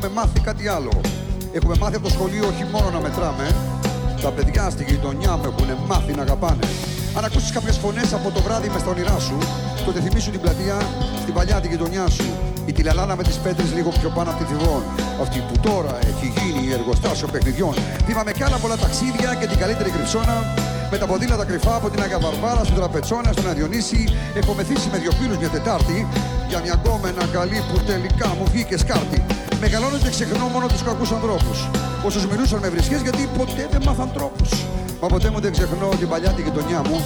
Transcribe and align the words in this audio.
έχουμε 0.00 0.20
μάθει 0.20 0.40
κάτι 0.40 0.68
άλλο. 0.68 0.92
Έχουμε 1.52 1.74
μάθει 1.80 1.96
από 1.98 2.06
το 2.08 2.12
σχολείο 2.16 2.44
όχι 2.52 2.64
μόνο 2.72 2.88
να 2.96 3.00
μετράμε, 3.06 3.46
τα 4.22 4.30
παιδιά 4.36 4.64
στη 4.70 4.82
γειτονιά 4.88 5.32
μου 5.36 5.46
έχουν 5.50 5.68
μάθει 5.90 6.12
να 6.18 6.22
αγαπάνε. 6.22 6.66
Αν 7.16 7.24
ακούσεις 7.24 7.50
κάποιες 7.56 7.76
φωνές 7.82 8.12
από 8.18 8.28
το 8.34 8.40
βράδυ 8.46 8.68
μες 8.72 8.80
στα 8.80 8.90
όνειρά 8.90 9.18
σου, 9.26 9.38
τότε 9.84 10.00
θυμίσου 10.00 10.30
την 10.30 10.40
πλατεία 10.40 10.76
στην 11.22 11.32
παλιά 11.34 11.60
τη 11.60 11.68
γειτονιά 11.68 12.06
σου. 12.16 12.26
Η 12.66 12.72
τηλελάνα 12.72 13.14
με 13.16 13.22
τις 13.22 13.36
πέτρες 13.44 13.72
λίγο 13.76 13.90
πιο 14.00 14.08
πάνω 14.16 14.30
από 14.30 14.38
τη 14.40 14.44
θυγόν. 14.50 14.82
Αυτή 15.24 15.38
που 15.48 15.54
τώρα 15.68 15.94
έχει 16.10 16.26
γίνει 16.38 16.72
εργοστάσιο 16.78 17.28
παιχνιδιών. 17.32 17.74
Θυμάμαι 18.06 18.32
κι 18.32 18.42
άλλα 18.46 18.56
πολλά 18.62 18.76
ταξίδια 18.84 19.30
και 19.40 19.46
την 19.50 19.58
καλύτερη 19.62 19.90
κρυψώνα. 19.90 20.36
Με 20.90 20.96
τα 20.98 21.06
ποδήλατα 21.06 21.44
κρυφά 21.44 21.74
από 21.80 21.90
την 21.90 22.02
Αγία 22.02 22.18
Βαρβάρα 22.24 22.62
στην 22.64 22.76
Τραπετσόνα, 22.80 23.32
στον 23.32 23.48
Αδιονύση. 23.52 24.02
Έχω 24.40 24.52
μεθύσει 24.58 24.88
με 24.92 24.98
δύο 24.98 25.12
φίλους 25.18 25.36
μια 25.42 25.48
Τετάρτη 25.48 25.98
για 26.48 26.60
μια 26.64 26.74
γκόμενα 26.80 27.24
καλή 27.36 27.58
που 27.68 27.76
τελικά 27.90 28.28
μου 28.36 28.44
βγήκε 28.52 28.76
σκάρτη. 28.84 29.29
Μεγαλώνω 29.60 29.98
και 29.98 30.08
ξεχνώ 30.08 30.46
μόνο 30.46 30.66
τους 30.66 30.82
κακούς 30.82 31.10
ανθρώπους. 31.10 31.68
Όσου 32.04 32.28
μιλούσαν 32.30 32.58
με 32.58 32.68
βρισχέ 32.68 32.96
γιατί 33.02 33.28
ποτέ 33.38 33.68
δεν 33.70 33.82
μάθαν 33.86 34.12
τρόπους. 34.12 34.50
Μα 35.00 35.08
ποτέ 35.08 35.30
μου 35.30 35.40
δεν 35.40 35.52
ξεχνώ 35.52 35.88
την 35.98 36.08
παλιά 36.08 36.30
τη 36.30 36.42
γειτονιά 36.42 36.82
μου 36.88 37.00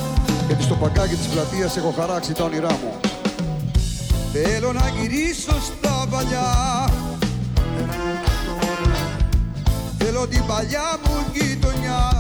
γιατί 0.46 0.62
στο 0.62 0.74
παγκάκι 0.74 1.14
της 1.14 1.26
πλατείας 1.26 1.76
έχω 1.76 1.94
χαράξει 1.98 2.32
τα 2.32 2.44
όνειρά 2.44 2.72
μου. 2.72 2.92
Θέλω 4.36 4.72
να 4.72 4.88
γυρίσω 4.88 5.60
στα 5.60 6.06
παλιά 6.10 6.88
Θέλω 9.98 10.26
την 10.26 10.46
παλιά 10.46 10.98
μου 11.04 11.26
γειτονιά 11.32 12.10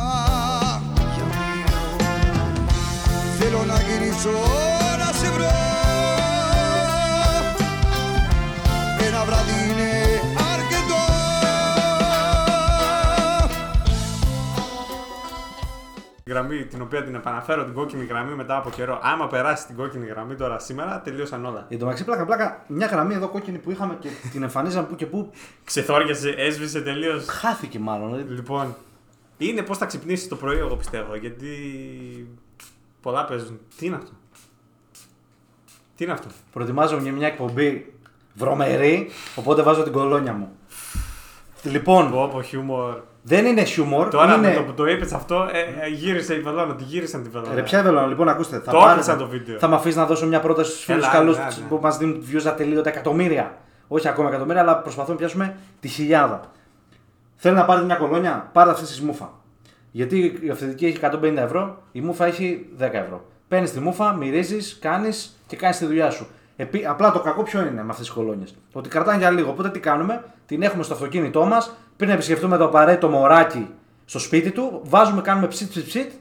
Θέλω 3.38 3.64
να 3.66 3.80
γυρίσω 3.80 4.30
να 4.98 5.12
σε 5.18 5.30
βρω 5.30 5.73
γραμμή 16.34 16.64
την 16.64 16.82
οποία 16.82 17.02
την 17.04 17.14
επαναφέρω 17.14 17.64
την 17.64 17.74
κόκκινη 17.74 18.04
γραμμή 18.04 18.34
μετά 18.34 18.56
από 18.56 18.70
καιρό. 18.70 18.98
Άμα 19.02 19.26
περάσει 19.26 19.66
την 19.66 19.76
κόκκινη 19.76 20.06
γραμμή 20.06 20.34
τώρα 20.34 20.58
σήμερα, 20.58 21.00
τελείωσαν 21.00 21.44
όλα. 21.44 21.66
Εν 21.68 21.78
τω 21.78 21.84
μεταξύ, 21.84 22.04
πλάκα, 22.04 22.24
πλάκα, 22.24 22.64
μια 22.66 22.86
γραμμή 22.86 23.14
εδώ 23.14 23.28
κόκκινη 23.28 23.58
που 23.58 23.70
είχαμε 23.70 23.96
και 24.00 24.08
την 24.32 24.42
εμφανίζαμε 24.42 24.86
που 24.86 24.94
και 24.96 25.06
που 25.06 25.30
Ξεθόριασε, 25.64 26.28
έσβησε 26.30 26.80
τελείως. 26.80 27.26
χάθηκε 27.28 27.78
μάλλον. 27.78 28.10
δηλαδή. 28.12 28.32
Λοιπόν, 28.34 28.74
είναι 29.38 29.62
πώς 29.62 29.78
θα 29.78 29.86
ξυπνήσεις 29.86 30.28
το 30.28 30.36
πρωί, 30.36 30.58
εγώ 30.58 30.76
πιστεύω. 30.76 31.16
Γιατί 31.16 31.48
πολλά 33.02 33.24
παίζουν. 33.24 33.58
Τι 33.78 33.86
είναι 33.86 33.96
αυτό; 33.96 34.10
Τι 35.96 36.04
είναι 36.04 36.12
αυτό; 36.12 36.28
Προετοιμάζομαι 36.52 37.02
για 37.02 37.12
μια 37.12 37.26
εκπομπή 37.26 37.92
βρωμερή, 38.34 39.10
οπότε 39.36 39.62
βάζω 39.62 39.82
την 39.82 39.92
κολόνια 39.92 40.32
μου. 40.32 40.48
Λοιπόν, 41.62 42.10
Πω, 42.10 42.28
πω, 42.32 42.42
χιούμορ. 42.42 43.00
Δεν 43.26 43.46
είναι 43.46 43.64
χιούμορ. 43.64 44.08
Τώρα 44.08 44.34
είναι... 44.34 44.48
με 44.48 44.54
το 44.54 44.62
που 44.62 44.72
το 44.72 44.86
είπες 44.86 45.12
αυτό, 45.12 45.48
ε, 45.52 45.84
ε, 45.84 45.88
γύρισε 45.88 46.34
η 46.34 46.40
βελόνα, 46.40 46.74
τη 46.74 46.84
γύρισαν 46.84 47.22
την 47.22 47.30
βελόνα. 47.32 47.54
Ρε, 47.54 47.62
ποια 47.62 47.82
βελόνα, 47.82 48.06
λοιπόν, 48.06 48.28
ακούστε. 48.28 48.56
Θα 48.58 48.70
Το 48.72 48.78
πάρετε- 48.78 48.90
έκλεισα 48.90 49.16
το 49.16 49.26
βίντεο. 49.26 49.58
Θα 49.58 49.68
με 49.68 49.74
αφήσεις 49.74 49.96
να 49.96 50.06
δώσω 50.06 50.26
μια 50.26 50.40
πρόταση 50.40 50.70
στους 50.70 50.84
φίλους 50.84 51.04
Έλα, 51.04 51.12
καλούς 51.12 51.36
έλα, 51.36 51.46
έλα. 51.46 51.66
που 51.68 51.78
μας 51.82 51.98
δίνουν 51.98 52.24
views 52.32 52.42
ατελείωτα 52.46 52.88
εκατομμύρια. 52.88 53.54
Όχι 53.88 54.08
ακόμα 54.08 54.28
εκατομμύρια, 54.28 54.60
αλλά 54.60 54.76
προσπαθούμε 54.78 55.12
να 55.14 55.20
πιάσουμε 55.20 55.56
τη 55.80 55.88
χιλιάδα. 55.88 56.40
Θέλει 57.36 57.54
να 57.56 57.64
πάρετε 57.64 57.86
μια 57.86 57.94
κολόνια, 57.96 58.48
πάρτε 58.52 58.70
αυτή 58.70 58.94
τη 58.98 59.04
μούφα. 59.04 59.32
Γιατί 59.90 60.38
η 60.40 60.50
αυθεντική 60.50 60.86
έχει 60.86 60.98
150 61.02 61.36
ευρώ, 61.36 61.82
η 61.92 62.00
μούφα 62.00 62.26
έχει 62.26 62.66
10 62.78 62.82
ευρώ. 62.92 63.24
Παίρνεις 63.48 63.72
τη 63.72 63.80
μούφα, 63.80 64.12
μυρίζεις, 64.12 64.78
κάνεις 64.80 65.36
και 65.46 65.56
κάνεις 65.56 65.76
τη 65.78 65.86
δουλειά 65.86 66.10
σου. 66.10 66.26
Επί, 66.56 66.86
απλά 66.86 67.12
το 67.12 67.20
κακό 67.20 67.42
ποιο 67.42 67.60
είναι 67.60 67.70
με 67.70 67.80
αυτές 67.90 67.96
τις 68.06 68.10
κολόνιες. 68.10 68.54
Ότι 68.72 68.88
κρατάνε 68.88 69.18
για 69.18 69.30
λίγο. 69.30 69.50
Οπότε 69.50 69.70
τι 69.70 69.78
κάνουμε, 69.80 70.24
την 70.46 70.62
έχουμε 70.62 70.82
στο 70.82 70.94
αυτοκίνητό 70.94 71.44
μας, 71.44 71.74
πριν 71.96 72.08
να 72.08 72.14
επισκεφτούμε 72.14 72.56
το 72.56 72.64
απαραίτητο 72.64 73.08
μωράκι 73.08 73.68
στο 74.04 74.18
σπίτι 74.18 74.50
του, 74.50 74.80
βάζουμε, 74.84 75.20
κάνουμε 75.20 75.46
ψιτ 75.46 75.70
ψιτ 75.70 75.86
ψιτ 75.86 76.12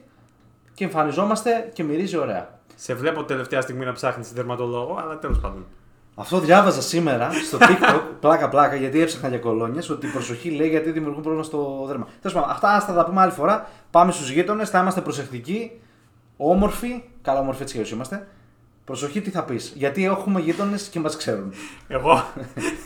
και 0.74 0.84
εμφανιζόμαστε 0.84 1.70
και 1.72 1.82
μυρίζει 1.82 2.16
ωραία. 2.16 2.48
Σε 2.74 2.94
βλέπω 2.94 3.24
τελευταία 3.24 3.60
στιγμή 3.60 3.84
να 3.84 3.92
ψάχνεις 3.92 4.32
δερματολόγο, 4.32 4.98
αλλά 5.02 5.18
τέλος 5.18 5.38
πάντων. 5.40 5.66
Αυτό 6.14 6.38
διάβαζα 6.38 6.82
σήμερα 6.82 7.30
στο 7.32 7.58
TikTok, 7.60 8.00
πλάκα 8.20 8.48
πλάκα, 8.48 8.76
γιατί 8.76 9.00
έψαχνα 9.00 9.28
για 9.28 9.38
κολόνιες, 9.38 9.90
ότι 9.90 10.06
η 10.06 10.10
προσοχή 10.10 10.50
λέει 10.50 10.68
γιατί 10.68 10.90
δημιουργούν 10.90 11.22
πρόβλημα 11.22 11.44
στο 11.44 11.84
δέρμα. 11.86 12.06
Τέλος 12.20 12.36
πάντων, 12.36 12.50
αυτά 12.50 12.68
ας 12.68 12.86
τα 12.86 12.92
τα 12.92 13.04
πούμε 13.04 13.20
άλλη 13.20 13.32
φορά. 13.32 13.68
Πάμε 13.90 14.12
στους 14.12 14.30
γείτονες, 14.30 14.70
θα 14.70 14.78
είμαστε 14.80 15.00
προσεκτικοί, 15.00 15.80
όμορφοι. 16.36 17.02
Καλά, 17.22 17.40
όμορφοι 17.40 17.62
έτσι 17.62 17.82
και 17.82 17.94
είμαστε. 17.94 18.26
Προσοχή, 18.84 19.20
τι 19.20 19.30
θα 19.30 19.44
πεις. 19.44 19.72
Γιατί 19.76 20.04
έχουμε 20.04 20.40
γείτονες 20.40 20.82
και 20.88 21.00
μας 21.00 21.16
ξέρουν. 21.16 21.52
Εγώ; 21.88 22.24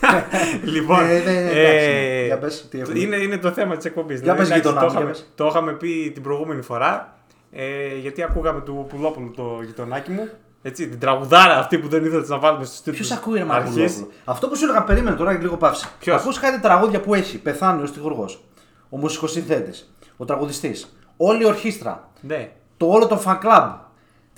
λοιπόν. 0.73 0.99
Ε, 0.99 1.19
ναι, 1.19 1.31
ναι, 1.31 1.49
εντάξει, 1.49 2.25
για 2.25 2.37
πες, 2.37 2.67
τι 2.69 2.79
έχουμε. 2.79 2.99
είναι, 2.99 3.15
είναι 3.15 3.37
το 3.37 3.51
θέμα 3.51 3.75
της 3.75 3.85
εκπομπής. 3.85 4.21
Για 4.21 4.35
πες 4.35 4.49
γείτονά 4.51 4.79
το, 4.79 4.85
μου, 4.85 4.91
για 4.91 4.99
είχαμε, 4.99 5.11
πες. 5.11 5.31
το 5.35 5.45
είχαμε 5.45 5.71
πει 5.73 6.11
την 6.13 6.23
προηγούμενη 6.23 6.61
φορά. 6.61 7.13
Ε, 7.51 7.95
γιατί 8.01 8.23
ακούγαμε 8.23 8.61
του 8.61 8.85
Πουλόπουλου 8.89 9.31
το 9.35 9.59
γειτονάκι 9.65 10.11
μου. 10.11 10.29
Έτσι, 10.61 10.87
την 10.89 10.99
τραγουδάρα 10.99 11.57
αυτή 11.57 11.77
που 11.77 11.87
δεν 11.87 12.05
ήθελες 12.05 12.29
να 12.29 12.37
βάλουμε 12.39 12.65
στου 12.65 12.75
τίτλου. 12.77 12.93
Ποιος 12.93 13.11
ακούει 13.11 13.37
ρε 13.37 13.43
Μαρκουλόπουλο; 13.43 14.07
Αυτό 14.25 14.47
που 14.47 14.55
σου 14.55 14.63
έλεγα, 14.63 14.83
περίμενε 14.83 15.15
τώρα 15.15 15.31
λίγο 15.31 15.57
παύση. 15.57 15.87
Ποιος; 15.99 16.21
Ακούς 16.21 16.39
κάτι 16.39 16.59
τραγούδια 16.59 16.99
που 16.99 17.13
έχει 17.13 17.37
πεθάνει 17.37 17.83
ο 17.83 17.85
στιχουργός, 17.85 18.43
ο 18.89 18.97
μουσικοσυνθέτης, 18.97 19.93
ο 20.17 20.25
τραγουδιστής, 20.25 20.97
όλη 21.17 21.41
η 21.41 21.45
ορχήστρα, 21.45 22.09
Ναι. 22.21 22.51
το 22.77 22.85
όλο 22.85 23.07
το 23.07 23.21
fan 23.25 23.37
club. 23.43 23.71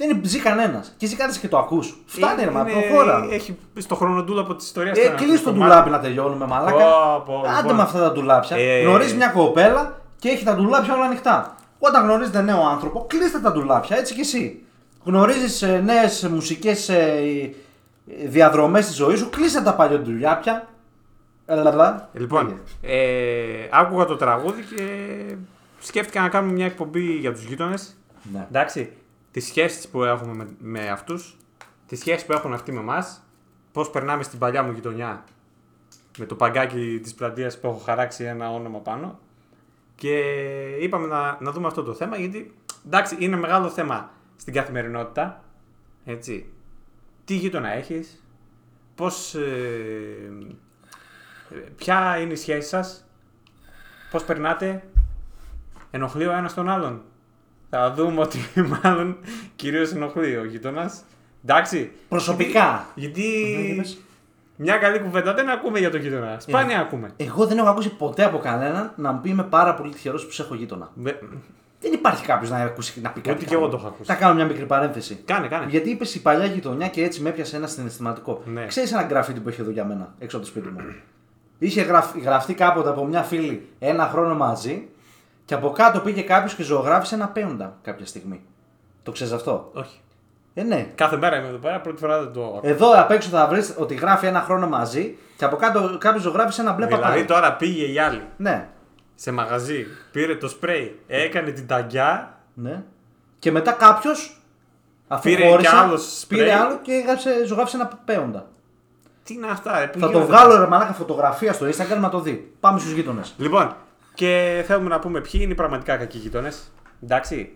Δεν 0.07 0.21
ζει 0.23 0.39
κανένας. 0.39 0.93
Και 0.97 1.05
εσύ 1.05 1.15
κάτι 1.15 1.39
και 1.39 1.47
το 1.47 1.57
ακούς. 1.57 1.97
Φτάνει, 2.05 2.43
ρε, 2.43 2.49
μα 2.51 2.59
Είναι- 2.69 2.71
προχώρα. 2.71 3.27
Έχει 3.31 3.57
στο 3.77 3.95
χρονοτούλαπο 3.95 4.55
της 4.55 4.65
ιστορίας. 4.65 4.97
Ε, 4.97 5.13
κλείσει 5.17 5.43
το 5.43 5.51
ντουλάπι 5.51 5.89
να 5.89 5.99
τελειώνουμε, 5.99 6.45
μαλάκα. 6.45 6.77
Πω, 6.77 7.23
πω, 7.25 7.39
Άντε 7.47 7.61
λοιπόν. 7.61 7.75
με 7.75 7.81
αυτά 7.81 7.99
τα 7.99 8.11
ντουλάπια. 8.11 8.57
Ε, 8.57 8.81
Γνωρίζεις 8.81 9.15
μια 9.15 9.27
κοπέλα 9.27 10.01
και 10.19 10.29
έχει 10.29 10.43
τα 10.43 10.55
ντουλάπια 10.55 10.93
όλα 10.93 11.05
ανοιχτά. 11.05 11.55
Όταν 11.79 12.03
γνωρίζετε 12.03 12.41
νέο 12.41 12.67
άνθρωπο, 12.67 13.05
κλείστε 13.09 13.39
τα 13.39 13.51
ντουλάπια, 13.51 13.97
έτσι 13.97 14.13
κι 14.13 14.19
εσύ. 14.19 14.63
Γνωρίζεις 15.03 15.61
νέες 15.83 16.27
μουσικές 16.31 16.89
διαδρομές 18.25 18.85
στη 18.85 18.93
ζωής 18.93 19.19
σου, 19.19 19.29
κλείστε 19.29 19.61
τα 19.61 19.73
παλιό 19.73 19.97
ντουλάπια. 19.99 20.67
Ελλάδα. 21.45 22.09
Λοιπόν, 22.13 22.59
ε, 22.81 22.97
άκουγα 23.71 24.05
το 24.05 24.15
τραγούδι 24.15 24.61
και 24.75 24.85
σκέφτηκα 25.79 26.21
να 26.21 26.29
κάνουμε 26.29 26.53
μια 26.53 26.65
εκπομπή 26.65 27.01
για 27.01 27.31
τους 27.33 27.43
γείτονες. 27.43 27.97
Ναι. 28.33 28.45
Εντάξει, 28.49 28.91
τις 29.31 29.45
σχέσεις 29.45 29.87
που 29.87 30.03
έχουμε 30.03 30.33
με, 30.33 30.55
με 30.59 30.89
αυτούς, 30.89 31.37
τις 31.87 31.99
σχέσεις 31.99 32.25
που 32.25 32.33
έχουν 32.33 32.53
αυτοί 32.53 32.71
με 32.71 32.79
εμάς, 32.79 33.23
πώς 33.71 33.89
περνάμε 33.89 34.23
στην 34.23 34.39
παλιά 34.39 34.63
μου 34.63 34.71
γειτονιά 34.71 35.23
με 36.17 36.25
το 36.25 36.35
παγκάκι 36.35 36.99
της 37.03 37.13
πλατείας 37.13 37.59
που 37.59 37.67
έχω 37.67 37.77
χαράξει 37.77 38.23
ένα 38.23 38.51
όνομα 38.51 38.79
πάνω. 38.79 39.19
Και 39.95 40.19
είπαμε 40.79 41.07
να, 41.07 41.37
να 41.41 41.51
δούμε 41.51 41.67
αυτό 41.67 41.83
το 41.83 41.93
θέμα 41.93 42.17
γιατί 42.17 42.55
εντάξει 42.85 43.15
είναι 43.19 43.35
μεγάλο 43.35 43.69
θέμα 43.69 44.11
στην 44.35 44.53
καθημερινότητα. 44.53 45.43
Έτσι. 46.05 46.53
Τι 47.25 47.35
γείτονα 47.35 47.69
έχεις, 47.69 48.23
πώς, 48.95 49.35
ε, 49.35 50.31
ε, 51.49 51.55
ποια 51.55 52.17
είναι 52.19 52.33
η 52.33 52.35
σχέση 52.35 52.67
σας, 52.67 53.05
πώς 54.11 54.23
περνάτε, 54.23 54.83
ενοχλεί 55.91 56.27
ο 56.27 56.31
ένας 56.31 56.53
τον 56.53 56.69
άλλον. 56.69 57.01
Θα 57.73 57.93
δούμε 57.93 58.21
ότι 58.21 58.37
μάλλον 58.83 59.17
κυρίως 59.55 59.91
ενοχλεί 59.91 60.37
ο 60.37 60.45
γείτονας. 60.45 61.03
Εντάξει. 61.45 61.91
Προσωπικά. 62.09 62.85
Γιατί 62.95 63.21
Ναι, 63.55 63.61
για 63.61 63.75
πες. 63.81 63.97
μια 64.55 64.77
καλή 64.77 64.99
κουβέντα 64.99 65.33
δεν 65.33 65.49
ακούμε 65.49 65.79
για 65.79 65.89
τον 65.91 65.99
γείτονα. 65.99 66.39
Σπάνια 66.39 66.79
ακούμε. 66.79 67.11
Εγώ 67.17 67.45
δεν 67.45 67.57
έχω 67.57 67.69
ακούσει 67.69 67.89
ποτέ 67.95 68.23
από 68.23 68.37
κανέναν 68.37 68.93
να 68.95 69.11
μου 69.11 69.21
πει 69.21 69.29
είμαι 69.29 69.43
πάρα 69.43 69.73
πολύ 69.73 69.91
τυχερό 69.91 70.17
που 70.17 70.31
σε 70.31 70.41
έχω 70.41 70.55
γείτονα. 70.55 70.89
Με- 70.93 71.19
Δεν 71.81 71.93
υπάρχει 71.93 72.25
κάποιος 72.25 72.49
να, 72.49 72.57
ακούσει, 72.57 73.01
να 73.01 73.09
πει 73.09 73.21
κάτι. 73.21 73.35
Ούτε 73.35 73.45
κι 73.45 73.53
εγώ 73.53 73.61
καλό. 73.61 73.71
το 73.73 73.77
έχω 73.79 73.87
ακούσει. 73.87 74.11
Θα 74.11 74.15
κάνω 74.17 74.33
μια 74.33 74.45
μικρή 74.45 74.65
παρένθεση. 74.65 75.15
Κάνε, 75.25 75.47
κάνε. 75.47 75.65
Γιατί 75.69 75.89
είπες 75.89 76.15
η 76.15 76.21
παλιά 76.21 76.45
γειτονιά 76.45 76.87
και 76.87 77.03
έτσι 77.03 77.21
με 77.21 77.29
έπιασε 77.29 77.55
ένα 77.55 77.67
συναισθηματικό. 77.67 78.41
Ναι. 78.45 78.65
Ξέρεις 78.65 78.91
ένα 78.91 79.01
γραφίτι 79.01 79.39
που 79.39 79.49
έχει 79.49 79.61
εδώ 79.61 79.71
για 79.71 79.85
μένα, 79.85 80.13
έξω 80.19 80.37
από 80.37 80.45
το 80.45 80.51
σπίτι 80.51 80.67
μου. 80.67 80.79
Είχε 81.59 81.81
γραφ- 81.81 82.17
γραφτεί 82.17 82.53
κάποτε 82.53 82.89
από 82.89 83.05
μια 83.05 83.21
φίλη 83.23 83.67
ένα 83.79 84.07
χρόνο 84.07 84.35
μαζί 84.35 84.87
και 85.51 85.57
από 85.57 85.71
κάτω 85.71 85.99
πήγε 85.99 86.21
κάποιος 86.21 86.55
και 86.55 86.63
ζωγράφησε 86.63 87.15
ένα 87.15 87.27
πέοντα 87.27 87.77
κάποια 87.81 88.05
στιγμή. 88.05 88.41
Το 89.03 89.11
ξέρεις 89.11 89.33
αυτό; 89.33 89.69
Όχι. 89.73 89.99
Ε, 90.53 90.63
ναι. 90.63 90.87
Κάθε 90.95 91.17
μέρα 91.17 91.37
είμαι 91.37 91.47
εδώ 91.47 91.57
πέρα, 91.57 91.81
πρώτη 91.81 91.99
φορά 91.99 92.19
δεν 92.19 92.33
το 92.33 92.43
ακούω. 92.45 92.59
Εδώ 92.63 92.99
απ' 92.99 93.11
έξω 93.11 93.29
θα 93.29 93.47
βρεις 93.47 93.75
ότι 93.77 93.93
γράφει 93.95 94.25
ένα 94.25 94.41
χρόνο 94.41 94.67
μαζί 94.67 95.17
και 95.37 95.45
από 95.45 95.55
κάτω 95.55 95.97
κάποιος 95.99 96.23
ζωγράφησε 96.23 96.61
ένα 96.61 96.71
μπλε 96.73 96.85
δηλαδή 96.85 97.03
πατάρι. 97.03 97.25
τώρα 97.25 97.53
πήγε 97.53 97.85
η 97.85 97.99
άλλη 97.99 98.21
Ναι, 98.37 98.69
σε 99.15 99.31
μαγαζί, 99.31 99.85
πήρε 100.11 100.35
το 100.35 100.47
σπρέι, 100.47 100.99
έκανε 101.07 101.51
την 101.51 101.67
ταγκιά. 101.67 102.37
ναι. 102.53 102.83
Και 103.39 103.51
μετά 103.51 103.71
κάποιος. 103.71 104.41
Αφού 105.07 105.21
Πήρε 105.29 105.49
χώρισε, 105.49 105.69
κι 105.69 105.75
άλλο 105.75 105.97
σπρέι. 105.97 106.39
πήρε 106.39 106.53
άλλο 106.53 106.79
και 106.81 106.91
έγραψε, 106.93 107.45
ζωγράφησε 107.45 107.75
ένα 107.77 107.91
πέοντα. 108.05 108.47
Τι 109.23 109.33
είναι 109.33 109.47
αυτά, 109.47 109.79
ρε, 109.79 109.87
που 109.87 109.99
Θα 109.99 110.05
το 110.05 110.11
γίνεται 110.11 110.31
βγάλω 110.31 110.51
αυτά; 110.51 110.63
ρε 110.63 110.69
μαλάκα 110.69 110.93
φωτογραφία 110.93 111.53
στο 111.53 111.65
Instagram 111.65 111.99
να 111.99 112.09
το 112.09 112.19
δει. 112.19 112.53
Πάμε 112.59 112.79
στους 112.79 112.91
γείτονες. 112.91 113.33
Λοιπόν, 113.37 113.75
και 114.13 114.63
θέλουμε 114.67 114.89
να 114.89 114.99
πούμε 114.99 115.21
ποιοι 115.21 115.31
είναι 115.43 115.51
οι 115.51 115.55
πραγματικά 115.55 115.97
κακοί 115.97 116.17
γείτονες. 116.17 116.71
Εντάξει. 117.03 117.55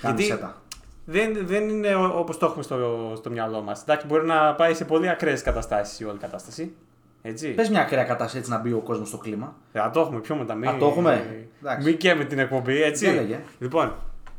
Κάμισε 0.00 0.36
τα. 0.36 0.56
δεν, 1.04 1.36
δεν 1.46 1.68
είναι 1.68 1.94
όπως 1.94 2.38
το 2.38 2.46
έχουμε 2.46 2.62
στο, 2.62 3.12
στο 3.16 3.30
μυαλό 3.30 3.60
μας. 3.60 3.82
Εντάξει, 3.82 4.06
μπορεί 4.06 4.26
να 4.26 4.54
πάει 4.54 4.74
σε 4.74 4.84
πολύ 4.84 5.08
ακραίες 5.08 5.42
καταστάσεις 5.42 6.00
η 6.00 6.04
όλη 6.04 6.18
κατάσταση. 6.18 6.74
Έτσι. 7.22 7.48
Πες 7.48 7.68
μια 7.68 7.80
ακραία 7.80 8.04
κατάσταση 8.04 8.38
έτσι 8.38 8.50
να 8.50 8.58
μπει 8.58 8.72
ο 8.72 8.78
κόσμος 8.78 9.08
στο 9.08 9.16
κλίμα. 9.18 9.54
Ε, 9.72 9.78
Θα 9.80 9.90
το 9.90 10.00
έχουμε 10.00 10.20
πιο 10.20 10.36
μετά. 10.36 10.54
Μην, 10.54 10.68
Α, 10.68 10.76
το 10.76 10.86
έχουμε. 10.86 11.46
Εντάξει. 11.62 11.88
Μην 11.88 11.96
και 11.98 12.14
με 12.14 12.24
την 12.24 12.38
εκπομπή, 12.38 12.82
έτσι. 12.82 13.06
Δεν 13.06 13.14
λέγε. 13.14 13.40
Λοιπόν, 13.58 13.94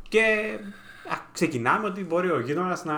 και 0.08 0.20
α, 1.10 1.16
ξεκινάμε 1.32 1.86
ότι 1.86 2.04
μπορεί 2.04 2.30
ο 2.30 2.40
γείτονας 2.40 2.84
να, 2.84 2.94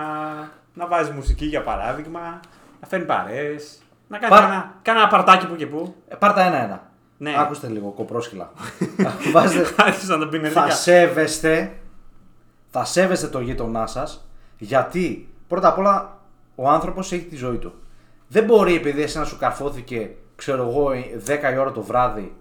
να 0.73 0.87
βάζει 0.87 1.11
μουσική 1.11 1.45
για 1.45 1.63
παράδειγμα, 1.63 2.39
να 2.81 2.87
φέρνει 2.87 3.05
παρέες, 3.05 3.81
να 4.07 4.17
κάνει 4.17 4.33
Πα- 4.33 4.45
ένα, 4.45 4.73
κάνει 4.81 4.99
ένα 4.99 5.07
παρτάκι 5.07 5.47
που 5.47 5.55
και 5.55 5.67
που. 5.67 5.95
Ε, 6.07 6.15
πάρτα 6.15 6.41
ένα-ένα. 6.41 6.86
Ναι. 7.17 7.35
Άκουστε 7.37 7.67
λίγο, 7.67 7.89
κοπρόσκυλα. 7.89 8.51
Βάζετε, 9.33 9.73
Άρχισαν 9.77 10.19
να 10.19 10.29
τον 10.29 10.29
πει 10.29 10.37
θα 10.47 10.59
ενεργά. 10.59 10.75
σέβεστε, 10.75 11.79
θα 12.69 12.85
σέβεστε 12.85 13.27
το 13.27 13.39
γείτονά 13.39 13.87
σας, 13.87 14.27
γιατί 14.57 15.29
πρώτα 15.47 15.67
απ' 15.67 15.77
όλα 15.77 16.17
ο 16.55 16.69
άνθρωπος 16.69 17.11
έχει 17.11 17.23
τη 17.25 17.35
ζωή 17.35 17.57
του. 17.57 17.73
Δεν 18.27 18.43
μπορεί 18.43 18.75
επειδή 18.75 19.01
εσένα 19.01 19.25
σου 19.25 19.37
καρφώθηκε, 19.37 20.15
ξέρω 20.35 20.67
εγώ, 20.69 20.89
10 21.25 21.53
η 21.53 21.57
ώρα 21.57 21.71
το 21.71 21.81
βράδυ 21.81 22.35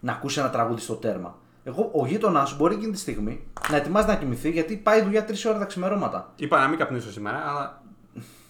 να 0.00 0.12
ακούσει 0.12 0.40
ένα 0.40 0.50
τραγούδι 0.50 0.80
στο 0.80 0.94
τέρμα. 0.94 1.36
Εγώ, 1.64 1.90
ο 1.94 2.06
γείτονάς 2.06 2.48
σου 2.48 2.56
μπορεί 2.56 2.74
εκείνη 2.74 2.92
τη 2.92 2.98
στιγμή 2.98 3.46
να 3.70 3.76
ετοιμάζει 3.76 4.06
να 4.06 4.14
κοιμηθεί 4.16 4.50
γιατί 4.50 4.76
πάει 4.76 5.02
δουλειά 5.02 5.26
3 5.28 5.32
ώρα 5.48 5.58
τα 5.58 5.64
ξημερώματα. 5.64 6.32
Είπα 6.36 6.58
να 6.60 6.68
μην 6.68 6.78
καπνίσω 6.78 7.10
σήμερα, 7.12 7.42
αλλά. 7.48 7.82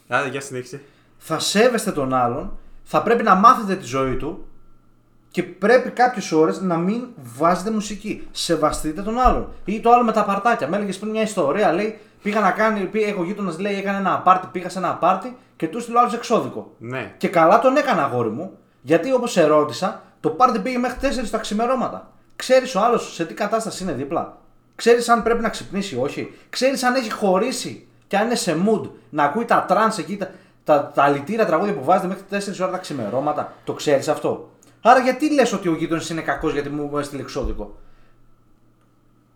Άντε, 0.09 0.29
για 0.29 0.41
συνέχισε. 0.41 0.83
θα 1.19 1.39
σέβεστε 1.39 1.93
τον 1.93 2.15
άλλον, 2.15 2.59
θα 2.83 3.03
πρέπει 3.03 3.23
να 3.23 3.35
μάθετε 3.35 3.77
τη 3.77 3.85
ζωή 3.85 4.17
του 4.17 4.46
και 5.37 5.43
πρέπει 5.43 5.91
κάποιες 5.91 6.33
ώρες 6.33 6.61
να 6.61 6.77
μην 6.77 7.07
βάζετε 7.17 7.71
μουσική. 7.71 8.29
Σεβαστείτε 8.31 9.03
τον 9.03 9.19
άλλον. 9.19 9.53
Ή 9.65 9.81
το 9.81 9.93
άλλο 9.93 10.05
με 10.05 10.13
τα 10.13 10.25
παρτάκια. 10.25 10.69
Με 10.69 10.77
έλεγες 10.77 10.99
πριν 10.99 11.11
μια 11.11 11.23
ιστορία, 11.23 11.73
λέει, 11.73 11.99
πήγα 12.23 12.41
να 12.41 12.51
κάνει, 12.51 12.81
πήγα, 12.81 13.07
έχω 13.07 13.25
γείτονας, 13.25 13.59
λέει, 13.59 13.79
έκανε 13.79 13.99
ένα 13.99 14.19
πάρτι, 14.19 14.49
πήγα 14.53 14.69
σε 14.69 14.79
ένα 14.79 14.95
πάρτι 14.95 15.37
και 15.57 15.69
του 15.69 15.81
στείλω 15.81 15.99
άλλος 15.99 16.15
εξώδικο. 16.15 16.73
Ναι. 16.79 17.15
Και 17.17 17.29
καλά 17.29 17.59
τον 17.59 17.77
έκανα 17.77 18.05
αγόρι 18.05 18.29
μου, 18.29 18.59
γιατί 18.83 19.13
όπως 19.13 19.33
σε 19.33 19.45
ρώτησα, 19.45 20.03
το 20.21 20.31
πάρτι 20.31 20.59
πήγε 20.59 20.79
μέχρι 20.79 20.99
4 21.01 21.29
τα 21.31 21.39
ξημερώματα. 21.39 22.11
Ξέρεις 22.37 22.75
ο 22.75 22.81
άλλος 22.81 23.15
σε 23.15 23.25
τι 23.25 23.35
κατάσταση 23.35 23.83
είναι 23.83 23.93
δίπλα; 23.93 24.37
Ξέρεις 24.75 25.09
αν 25.09 25.23
πρέπει 25.23 25.43
να 25.43 25.49
ξυπνήσει 25.49 25.95
ή 25.95 25.99
όχι; 25.99 26.35
Ξέρεις 26.51 26.83
αν 26.83 26.95
έχει 26.95 27.13
χωρίσει 27.13 27.87
και 28.07 28.17
αν 28.17 28.25
είναι 28.25 28.35
σε 28.35 28.57
mood 28.67 28.91
να 29.11 29.25
ακούει 29.25 29.45
τα 29.45 29.65
trance 29.69 29.99
εκεί, 29.99 30.17
τα, 30.17 30.31
τα, 30.65 30.93
τα 30.95 31.03
αλητήρια 31.03 31.47
τραγούδια 31.47 31.75
που 31.75 31.85
βάζετε 31.85 32.07
μέχρι 32.07 32.53
4 32.53 32.61
ώρα 32.61 32.71
τα 32.71 32.79
ξημερώματα; 32.79 33.53
Το 33.65 33.73
ξέρεις 33.73 34.09
αυτό; 34.09 34.51
Άρα 34.89 34.99
γιατί 34.99 35.33
λες 35.33 35.53
ότι 35.53 35.69
ο 35.69 35.75
γείτονας 35.75 36.11
είναι 36.11 36.21
κακός 36.21 36.53
γιατί 36.53 36.69
μου 36.69 36.99
έστειλε 36.99 37.23
εξώδικο; 37.23 37.77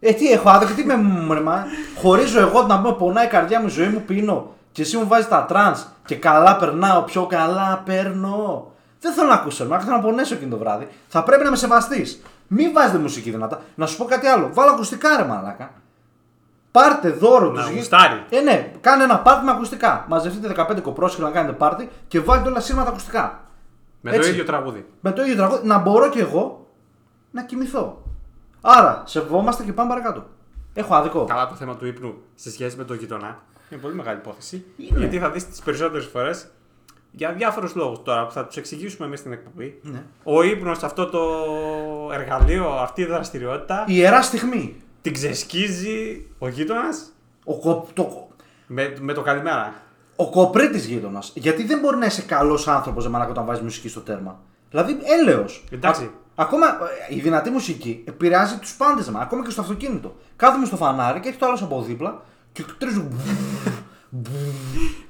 Ε, 0.00 0.12
τι 0.12 0.30
έχω 0.30 0.50
άδικο, 0.50 0.72
τι 0.72 0.84
με 0.84 0.96
μουρμά. 0.96 1.64
Χωρίζω 2.00 2.40
εγώ 2.40 2.62
να 2.62 2.80
πούμε 2.80 2.94
πονάει 2.94 3.24
η 3.26 3.28
καρδιά 3.28 3.60
μου, 3.60 3.66
η 3.66 3.70
ζωή 3.70 3.88
μου 3.88 4.00
πίνω. 4.00 4.54
Και 4.72 4.82
εσύ 4.82 4.96
μου 4.96 5.06
βάζεις 5.06 5.28
τα 5.28 5.44
trance 5.44 5.86
και 6.04 6.16
καλά 6.16 6.56
περνάω, 6.56 7.02
πιο 7.02 7.26
καλά 7.26 7.82
περνώ. 7.84 8.72
Δεν 9.00 9.12
θέλω 9.12 9.28
να 9.28 9.34
ακούσω, 9.34 9.66
μα 9.66 9.80
θέλω 9.80 9.96
να 9.96 10.02
πονέσω 10.02 10.34
εκείνο 10.34 10.50
το 10.50 10.58
βράδυ. 10.58 10.88
Θα 11.08 11.22
πρέπει 11.22 11.44
να 11.44 11.50
με 11.50 11.56
σεβαστείς. 11.56 12.22
Μην 12.46 12.72
βάζετε 12.72 12.98
μουσική 12.98 13.30
δυνατά. 13.30 13.60
Να 13.74 13.86
σου 13.86 13.96
πω 13.96 14.04
κάτι 14.04 14.26
άλλο. 14.26 14.50
Βάλω 14.52 14.70
ακουστικά 14.70 15.16
ρε 15.16 15.24
μαλάκα. 15.24 15.70
Πάρτε 16.70 17.08
δώρο 17.10 17.50
Να 17.50 17.62
τους 17.62 17.74
γουστάρει. 17.74 18.24
Ε, 18.30 18.40
ναι, 18.40 18.72
κάνε 18.80 19.04
ένα 19.04 19.18
πάρτι 19.18 19.44
με 19.44 19.50
ακουστικά. 19.50 20.04
Μαζευτείτε 20.08 20.66
15 20.70 20.80
κοπρόσχυλα 20.82 21.26
να 21.26 21.32
κάνετε 21.32 21.52
πάρτι 21.52 21.88
και 22.08 22.20
βάλτε 22.20 22.48
όλα 22.48 22.60
σύρματα 22.60 22.88
ακουστικά. 22.88 23.49
Με 24.00 24.10
το 24.10 24.16
Έτσι. 24.16 24.30
ίδιο 24.30 24.44
τραγούδι. 24.44 24.86
Με 25.00 25.12
το 25.12 25.22
ίδιο 25.22 25.36
τραγούδι 25.36 25.66
να 25.66 25.78
μπορώ 25.78 26.08
κι 26.08 26.18
εγώ 26.18 26.66
να 27.30 27.44
κοιμηθώ. 27.44 28.02
Άρα, 28.60 29.02
σεβόμαστε 29.06 29.64
και 29.64 29.72
πάμε 29.72 29.88
παρακάτω. 29.88 30.26
Έχω 30.74 30.94
άδικο. 30.94 31.24
Καλά 31.24 31.48
το 31.48 31.54
θέμα 31.54 31.76
του 31.76 31.86
ύπνου 31.86 32.14
σε 32.34 32.50
σχέση 32.50 32.76
με 32.76 32.84
τον 32.84 32.96
γειτονά. 32.96 33.42
Είναι 33.70 33.80
πολύ 33.80 33.94
μεγάλη 33.94 34.18
υπόθεση. 34.18 34.64
Είναι. 34.76 34.98
Γιατί 34.98 35.18
θα 35.18 35.30
δεις 35.30 35.48
τις 35.48 35.60
περισσότερες 35.60 36.06
φορές 36.06 36.50
για 37.10 37.32
διάφορους 37.32 37.74
λόγους 37.74 38.02
τώρα 38.02 38.26
που 38.26 38.32
θα 38.32 38.46
τους 38.46 38.56
εξηγήσουμε 38.56 39.06
εμείς 39.06 39.18
στην 39.18 39.32
εκπομπή. 39.32 39.80
Ναι. 39.82 40.02
Ο 40.24 40.42
ύπνος, 40.42 40.82
αυτό 40.82 41.06
το 41.06 41.20
εργαλείο, 42.12 42.68
αυτή 42.68 43.02
η 43.02 43.04
δραστηριότητα, 43.04 43.84
Ιερά 43.86 44.22
στιγμή. 44.22 44.76
την 45.02 45.12
ξεσκίζει 45.12 46.26
ο 46.38 46.48
γείτονας; 46.48 47.12
Ο, 47.44 47.58
κο, 47.58 47.86
το, 47.94 48.28
με, 48.66 48.96
με 49.00 49.12
το 49.12 49.22
καλημέρα. 49.22 49.74
Ο 50.20 50.30
κοπρίτης 50.30 50.84
γείτονας. 50.86 51.32
Γιατί 51.34 51.64
δεν 51.64 51.78
μπορεί 51.78 51.96
να 51.96 52.06
είσαι 52.06 52.22
καλός 52.22 52.68
άνθρωπος 52.68 53.08
μαλάκα 53.08 53.30
όταν 53.30 53.44
βάζεις 53.44 53.62
μουσική 53.62 53.88
στο 53.88 54.00
τέρμα. 54.00 54.40
Δηλαδή, 54.70 54.98
έλεος. 55.20 55.64
Εντάξει. 55.70 56.10
ακόμα 56.34 56.66
ε, 57.10 57.14
η 57.14 57.20
δυνατή 57.20 57.50
μουσική 57.50 58.04
επηρεάζει 58.08 58.56
τους 58.58 58.74
πάντες 58.76 59.10
μα. 59.10 59.20
Ακόμα 59.20 59.44
και 59.44 59.50
στο 59.50 59.60
αυτοκίνητο. 59.60 60.16
Κάθομαι 60.36 60.66
στο 60.66 60.76
φανάρι 60.76 61.20
και 61.20 61.28
έχει 61.28 61.38
το 61.38 61.46
άλλος 61.46 61.62
από 61.62 61.82
δίπλα 61.82 62.22
και 62.52 62.64
τρίζουν. 62.78 63.20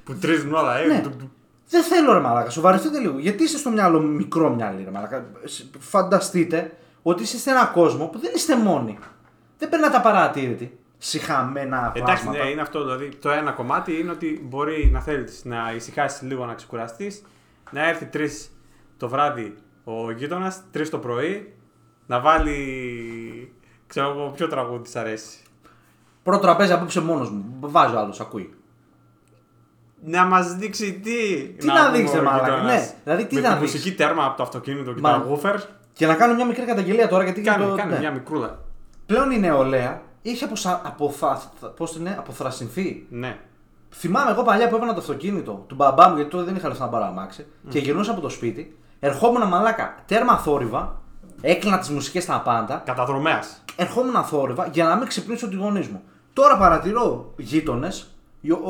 Που 0.03 0.13
τρίζουν 0.15 0.53
όλα, 0.53 0.77
ε. 0.77 0.85
Ναι. 0.85 0.99
Του- 1.01 1.09
του- 1.09 1.31
Δεν 1.69 1.83
θέλω 1.83 2.13
ρε 2.13 2.19
μαλάκα, 2.19 2.49
σοβαρευτείτε 2.49 2.99
λίγο. 2.99 3.19
Γιατί 3.19 3.43
είστε 3.43 3.57
στο 3.57 3.69
μυαλό 3.69 3.99
μικρό 3.99 4.49
μυαλί 4.49 4.83
ρε 4.83 4.91
μαλάκα. 4.91 5.25
Σ- 5.45 5.63
Φανταστείτε 5.79 6.77
ότι 7.01 7.23
είστε 7.23 7.37
σε 7.37 7.49
ένα 7.49 7.65
κόσμο 7.65 8.05
που 8.05 8.19
δεν 8.19 8.31
είστε 8.35 8.55
μόνοι. 8.57 8.97
Δεν 9.57 9.69
περνάτε 9.69 9.97
απαρατήρητοι. 9.97 10.77
Συχαμένα 11.03 11.77
Εντάξει, 11.95 12.01
πλάσματα. 12.03 12.43
ναι, 12.43 12.49
είναι 12.49 12.61
αυτό. 12.61 12.83
Δηλαδή, 12.83 13.09
το 13.15 13.29
ένα 13.29 13.51
κομμάτι 13.51 13.99
είναι 13.99 14.11
ότι 14.11 14.41
μπορεί 14.49 14.89
να 14.93 14.99
θέλεις 14.99 15.45
να 15.45 15.71
ησυχάσεις 15.75 16.21
λίγο, 16.21 16.45
να 16.45 16.53
ξεκουραστείς, 16.53 17.23
να 17.71 17.87
έρθει 17.87 18.05
3 18.13 18.49
το 18.97 19.09
βράδυ 19.09 19.55
ο 19.83 20.11
γείτονας, 20.11 20.61
3 20.73 20.89
το 20.89 20.97
πρωί, 20.97 21.53
να 22.05 22.19
βάλει. 22.19 23.53
ξέρω 23.87 24.09
εγώ, 24.09 24.29
ποιο 24.35 24.47
τραγούδι 24.47 24.83
της 24.83 24.95
αρέσει. 24.95 25.37
Πρώτο 26.23 26.41
τραπέζι 26.41 26.73
απόψε 26.73 27.01
μόνος 27.01 27.29
μου. 27.31 27.43
Βάζει 27.59 27.95
ο 27.95 27.99
άλλο, 27.99 28.15
ακούει. 28.21 28.53
Να 30.03 30.25
μας 30.25 30.55
δείξει 30.55 30.93
τι. 30.93 31.43
Τι 31.57 31.65
να 31.65 31.85
πούμε 31.85 31.97
δείξει, 31.97 32.17
ο 32.17 32.23
μαλάκα, 32.23 32.49
γείτονας. 32.49 32.73
ναι. 32.73 32.93
Δηλαδή, 33.03 33.25
τι 33.25 33.35
με 33.35 33.41
να 33.41 33.53
τη 33.53 33.59
δείξεις. 33.59 33.77
μουσική 33.79 33.95
τέρμα 33.97 34.25
από 34.25 34.37
το 34.37 34.43
αυτοκίνητο 34.43 34.93
και 34.93 35.01
Μα- 35.01 35.11
τα 35.11 35.17
γούφερ. 35.17 35.55
Και 35.93 36.05
να 36.07 36.15
κάνω 36.15 36.33
μια 36.35 36.45
μικρή 36.45 36.65
καταγγελία 36.65 37.07
τώρα 37.07 37.23
γιατί 37.23 37.41
Κάνε, 37.41 37.65
το- 37.65 37.75
κάνε 37.75 37.93
ναι. 37.93 37.99
μια 37.99 38.11
μικρούλα. 38.11 38.59
Πλέον 39.05 39.31
η 39.31 39.39
νεολαία 39.39 40.01
έχει 40.21 40.43
αποσα... 40.43 40.81
αποθα... 40.83 41.41
πώς 41.77 41.93
το 41.93 41.99
είναι, 41.99 42.15
αποθρασινθεί. 42.19 43.05
Ναι. 43.09 43.39
Θυμάμαι 43.93 44.31
εγώ 44.31 44.43
παλιά 44.43 44.69
που 44.69 44.75
έβανα 44.75 44.93
το 44.93 44.99
αυτοκίνητο 44.99 45.65
του 45.67 45.75
μπαμπά 45.75 46.09
μου, 46.09 46.15
γιατί 46.15 46.31
τότε 46.31 46.43
δεν 46.43 46.55
είχα 46.55 46.67
λεφτά 46.67 46.83
να 46.83 46.89
πάρω 46.89 47.05
αμάξι, 47.05 47.45
και 47.69 47.79
γυρνούσα 47.79 48.11
από 48.11 48.21
το 48.21 48.29
σπίτι, 48.29 48.77
ερχόμουν 48.99 49.47
μαλάκα 49.47 49.95
τέρμα 50.05 50.37
θόρυβα, 50.37 51.01
έκλεινα 51.41 51.79
τις 51.79 51.89
μουσικές 51.89 52.23
στα 52.23 52.41
πάντα, 52.41 52.81
Καταδρομέας. 52.85 53.63
ερχόμουν 53.75 54.23
θόρυβα 54.23 54.67
για 54.67 54.85
να 54.85 54.95
μην 54.95 55.07
ξυπνήσω 55.07 55.47
τη 55.47 55.55
γονείς 55.55 55.87
μου. 55.87 56.01
Τώρα 56.33 56.57
παρατηρώ 56.57 57.33
γείτονες, 57.37 58.15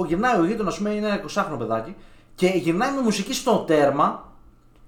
γυρνάει 0.07 0.39
ο 0.39 0.45
γείτονας, 0.45 0.73
ας 0.73 0.77
πούμε, 0.79 0.89
είναι 0.89 1.07
ένα 1.07 1.21
20χρονο 1.21 1.57
παιδάκι, 1.57 1.95
και 2.35 2.47
γυρνάει 2.47 2.91
με 2.91 3.01
μουσική 3.01 3.33
στο 3.33 3.57
τέρμα, 3.57 4.31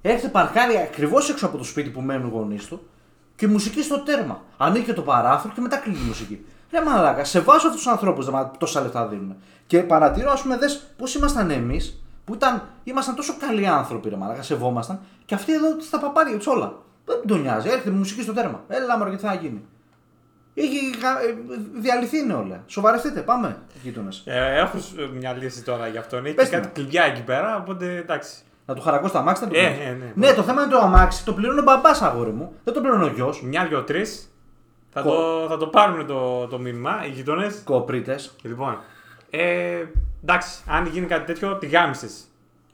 έρχεται 0.02 0.28
παρκάρει 0.28 0.78
ακριβώς 0.78 1.30
έξω 1.30 1.46
από 1.46 1.58
το 1.58 1.64
σπίτι 1.64 1.90
που 1.90 2.02
μένουν 2.02 2.28
οι 2.28 2.30
γονείς 2.30 2.66
του, 2.66 2.88
και 3.36 3.48
μουσική 3.48 3.84
στο 3.84 4.00
τέρμα. 4.00 4.42
Ανοίγει 4.58 4.86
και 4.86 4.94
το 4.94 5.02
παράθυρο 5.02 5.54
και 5.54 5.62
μετά 5.62 5.78
κλείνει 5.78 5.98
τη 5.98 6.04
μουσική. 6.04 6.46
Ρε 6.74 6.82
μαλάκα, 6.82 7.24
σε 7.24 7.40
βάζω 7.40 7.68
αυτού 7.68 7.78
τους 7.78 7.88
ανθρώπους 7.88 8.28
τόσα 8.58 8.82
λεφτά 8.82 9.08
δίνουν. 9.08 9.36
Και 9.68 9.80
παρατηρώ, 9.80 10.32
ας 10.32 10.42
πούμε, 10.42 10.58
δες 10.58 10.84
πώς 10.98 11.16
ήμασταν 11.16 11.50
εμείς, 11.52 12.04
που 12.26 12.34
ήταν, 12.34 12.64
ήμασταν 12.84 13.16
τόσο 13.16 13.34
καλοί 13.40 13.68
άνθρωποι, 13.68 14.10
ρε 14.10 14.16
μαλάκα, 14.16 14.42
σεβόμασταν, 14.42 15.00
και 15.26 15.36
αυτοί 15.36 15.54
εδώ 15.54 15.68
στα 15.82 16.00
παπάρια 16.00 16.38
τους 16.38 16.48
όλα. 16.48 16.74
Δεν 17.06 17.18
τον 17.28 17.42
νοιάζει, 17.42 17.68
έρχεται 17.70 17.90
μουσική 17.90 18.22
στο 18.22 18.34
τέρμα. 18.34 18.62
Έλα, 18.68 18.98
μωρέ, 18.98 19.10
και 19.10 19.16
τι 19.16 19.22
θα 19.22 19.34
γίνει. 19.34 19.62
Έχει 20.54 20.90
γα- 21.02 21.22
ε, 21.22 21.36
διαλυθεί 21.74 22.18
η 22.18 22.26
νεολαία. 22.26 22.64
Σοβαρευτείτε, 22.68 23.20
πάμε, 23.22 23.58
γείτονες. 23.84 24.24
Ε, 24.26 24.60
έχω 24.60 24.78
σ- 24.80 24.94
μια 25.14 25.34
λύση 25.34 25.64
τώρα 25.64 25.88
γι' 25.88 25.98
αυτόν. 25.98 26.26
Έχει 26.26 26.36
Πες 26.36 26.50
κάτι 26.50 26.66
μου. 26.68 26.74
κλειδιά 26.74 27.04
εκεί 27.04 27.22
πέρα, 27.24 27.58
οπότε 27.58 27.96
εντάξει. 27.98 28.34
Να 28.66 28.74
του 28.74 28.82
χαρακώσει 28.82 29.14
τα 29.14 29.20
αμάξι, 29.20 29.46
δεν 29.46 29.54
το 29.54 29.60
Ε, 29.60 29.70
πληρώνει. 29.70 29.90
ε, 29.90 30.12
ναι, 30.16 30.28
ναι, 30.28 30.34
το 30.34 30.42
θέμα 30.44 30.62
είναι 30.64 30.72
το 30.72 30.78
αμάξι. 30.80 31.26
Το 31.26 31.34
πληρώνει 31.34 31.60
ο 31.60 31.64
μπαμπάς, 31.64 32.02
αγόρι 32.02 32.32
μου. 32.32 32.54
Δεν 32.64 32.74
το 32.74 32.82
πληρώνει 32.82 33.04
ο 33.04 33.08
γιος. 33.08 33.42
Μια, 33.44 33.66
δυο, 33.66 33.82
τρεις. 33.84 34.33
Θα, 34.94 35.02
Κο- 35.02 35.10
το, 35.10 35.46
θα 35.50 35.58
το 35.58 35.68
πάρουν 35.68 36.06
το, 36.08 36.48
το 36.48 36.60
μήνυμα, 36.60 37.06
οι 37.06 37.10
γειτονέ. 37.10 37.48
Κοπρίτε. 37.64 38.16
Λοιπόν, 38.42 38.80
ε, 39.30 39.84
εντάξει, 40.24 40.64
αν 40.68 40.86
γίνει 40.86 41.06
κάτι 41.06 41.26
τέτοιο, 41.26 41.56
τη 41.58 41.68
γάμισες. 41.68 42.24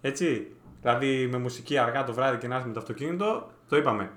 Έτσι. 0.02 0.52
Δηλαδή 0.82 1.28
με 1.32 1.38
μουσική 1.38 1.78
αργά 1.78 2.04
το 2.04 2.14
βράδυ 2.14 2.38
και 2.38 2.48
να 2.48 2.56
είσαι 2.58 2.68
με 2.68 2.74
το 2.74 2.80
αυτοκίνητο, 2.80 3.48
το 3.70 3.78
είπαμε. 3.78 4.10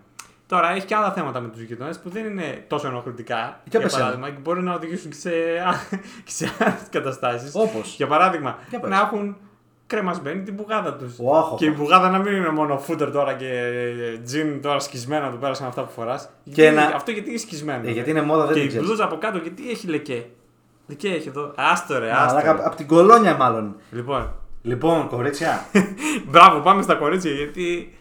Τώρα 0.47 0.71
έχει 0.71 0.87
και 0.87 0.95
άλλα 0.95 1.13
θέματα 1.13 1.41
με 1.41 1.49
τους 1.49 1.61
γειτονές 1.61 1.99
που 1.99 2.09
δεν 2.11 2.25
είναι 2.25 2.65
τόσο 2.69 2.87
ενοχλητικά. 2.89 3.37
Για 3.37 3.61
για 3.71 3.81
πες 3.81 3.93
ένα. 3.95 4.01
παράδειγμα, 4.03 4.31
και 4.31 4.39
μπορεί 4.41 4.63
να 4.63 4.75
οδηγήσουν 4.75 5.11
και 5.11 5.17
σε, 5.17 5.31
α- 5.67 5.99
και 6.25 6.31
σε 6.31 6.51
άλλες 6.61 6.87
καταστάσεις. 6.91 7.55
Όπως; 7.55 7.95
Για 7.97 8.07
παράδειγμα, 8.07 8.59
Για 8.71 8.81
πες. 8.81 8.91
να 8.91 8.97
έχουν 9.01 9.37
κρεμασμένη 9.97 10.43
την 10.43 10.55
μπουγάδα 10.55 10.95
τους. 10.95 11.15
Ωχ, 11.19 11.55
Και 11.57 11.65
η 11.65 11.69
ωχ. 11.69 11.77
μπουγάδα 11.77 12.11
να 12.11 12.19
μην 12.19 12.33
είναι 12.37 12.49
μόνο 12.51 12.79
φούτερ 12.79 13.11
τώρα 13.11 13.33
και 13.35 13.49
τζιν 14.25 14.63
τώρα 14.63 14.79
σκισμένα 14.79 15.31
του 15.31 15.39
πέρασαν 15.39 15.67
αυτά 15.67 15.83
που 15.83 15.91
φοράς. 15.93 16.29
Και 16.55 16.71
να- 16.71 16.83
Αυτό 16.83 17.11
γιατί 17.11 17.29
είναι 17.29 17.39
σκισμένο. 17.39 17.89
Ε, 17.89 17.91
γιατί 17.91 18.11
είναι 18.11 18.23
μόδα, 18.23 18.45
δεν 18.45 18.49
και 18.55 18.55
την 18.55 18.65
η 18.65 18.69
ξέρεις. 18.69 18.87
μπλούζα 18.87 19.05
από 19.05 19.17
κάτω 19.19 19.39
γιατί 19.39 19.71
έχει 19.71 19.87
λεκέ; 19.87 20.27
Λεκέ 20.89 21.09
έχει 21.09 21.29
εδώ. 21.29 21.53
Άστο 21.57 21.99
ρε, 21.99 22.11
άστο. 22.13 22.25
Μαλάκα, 22.27 22.53
ρε. 22.53 22.63
από 22.65 22.77
την 22.77 22.87
κολόνια 22.87 23.37
μάλλον. 23.37 23.77
Λοιπόν, 23.91 24.33
Λοιπόν, 24.63 25.09
κορίτσια, 25.09 25.65
μπράβο, 26.31 26.61
πάμε 26.61 26.83
στα 26.83 26.95
κορίτσια 26.95 27.31
γιατί. 27.31 27.97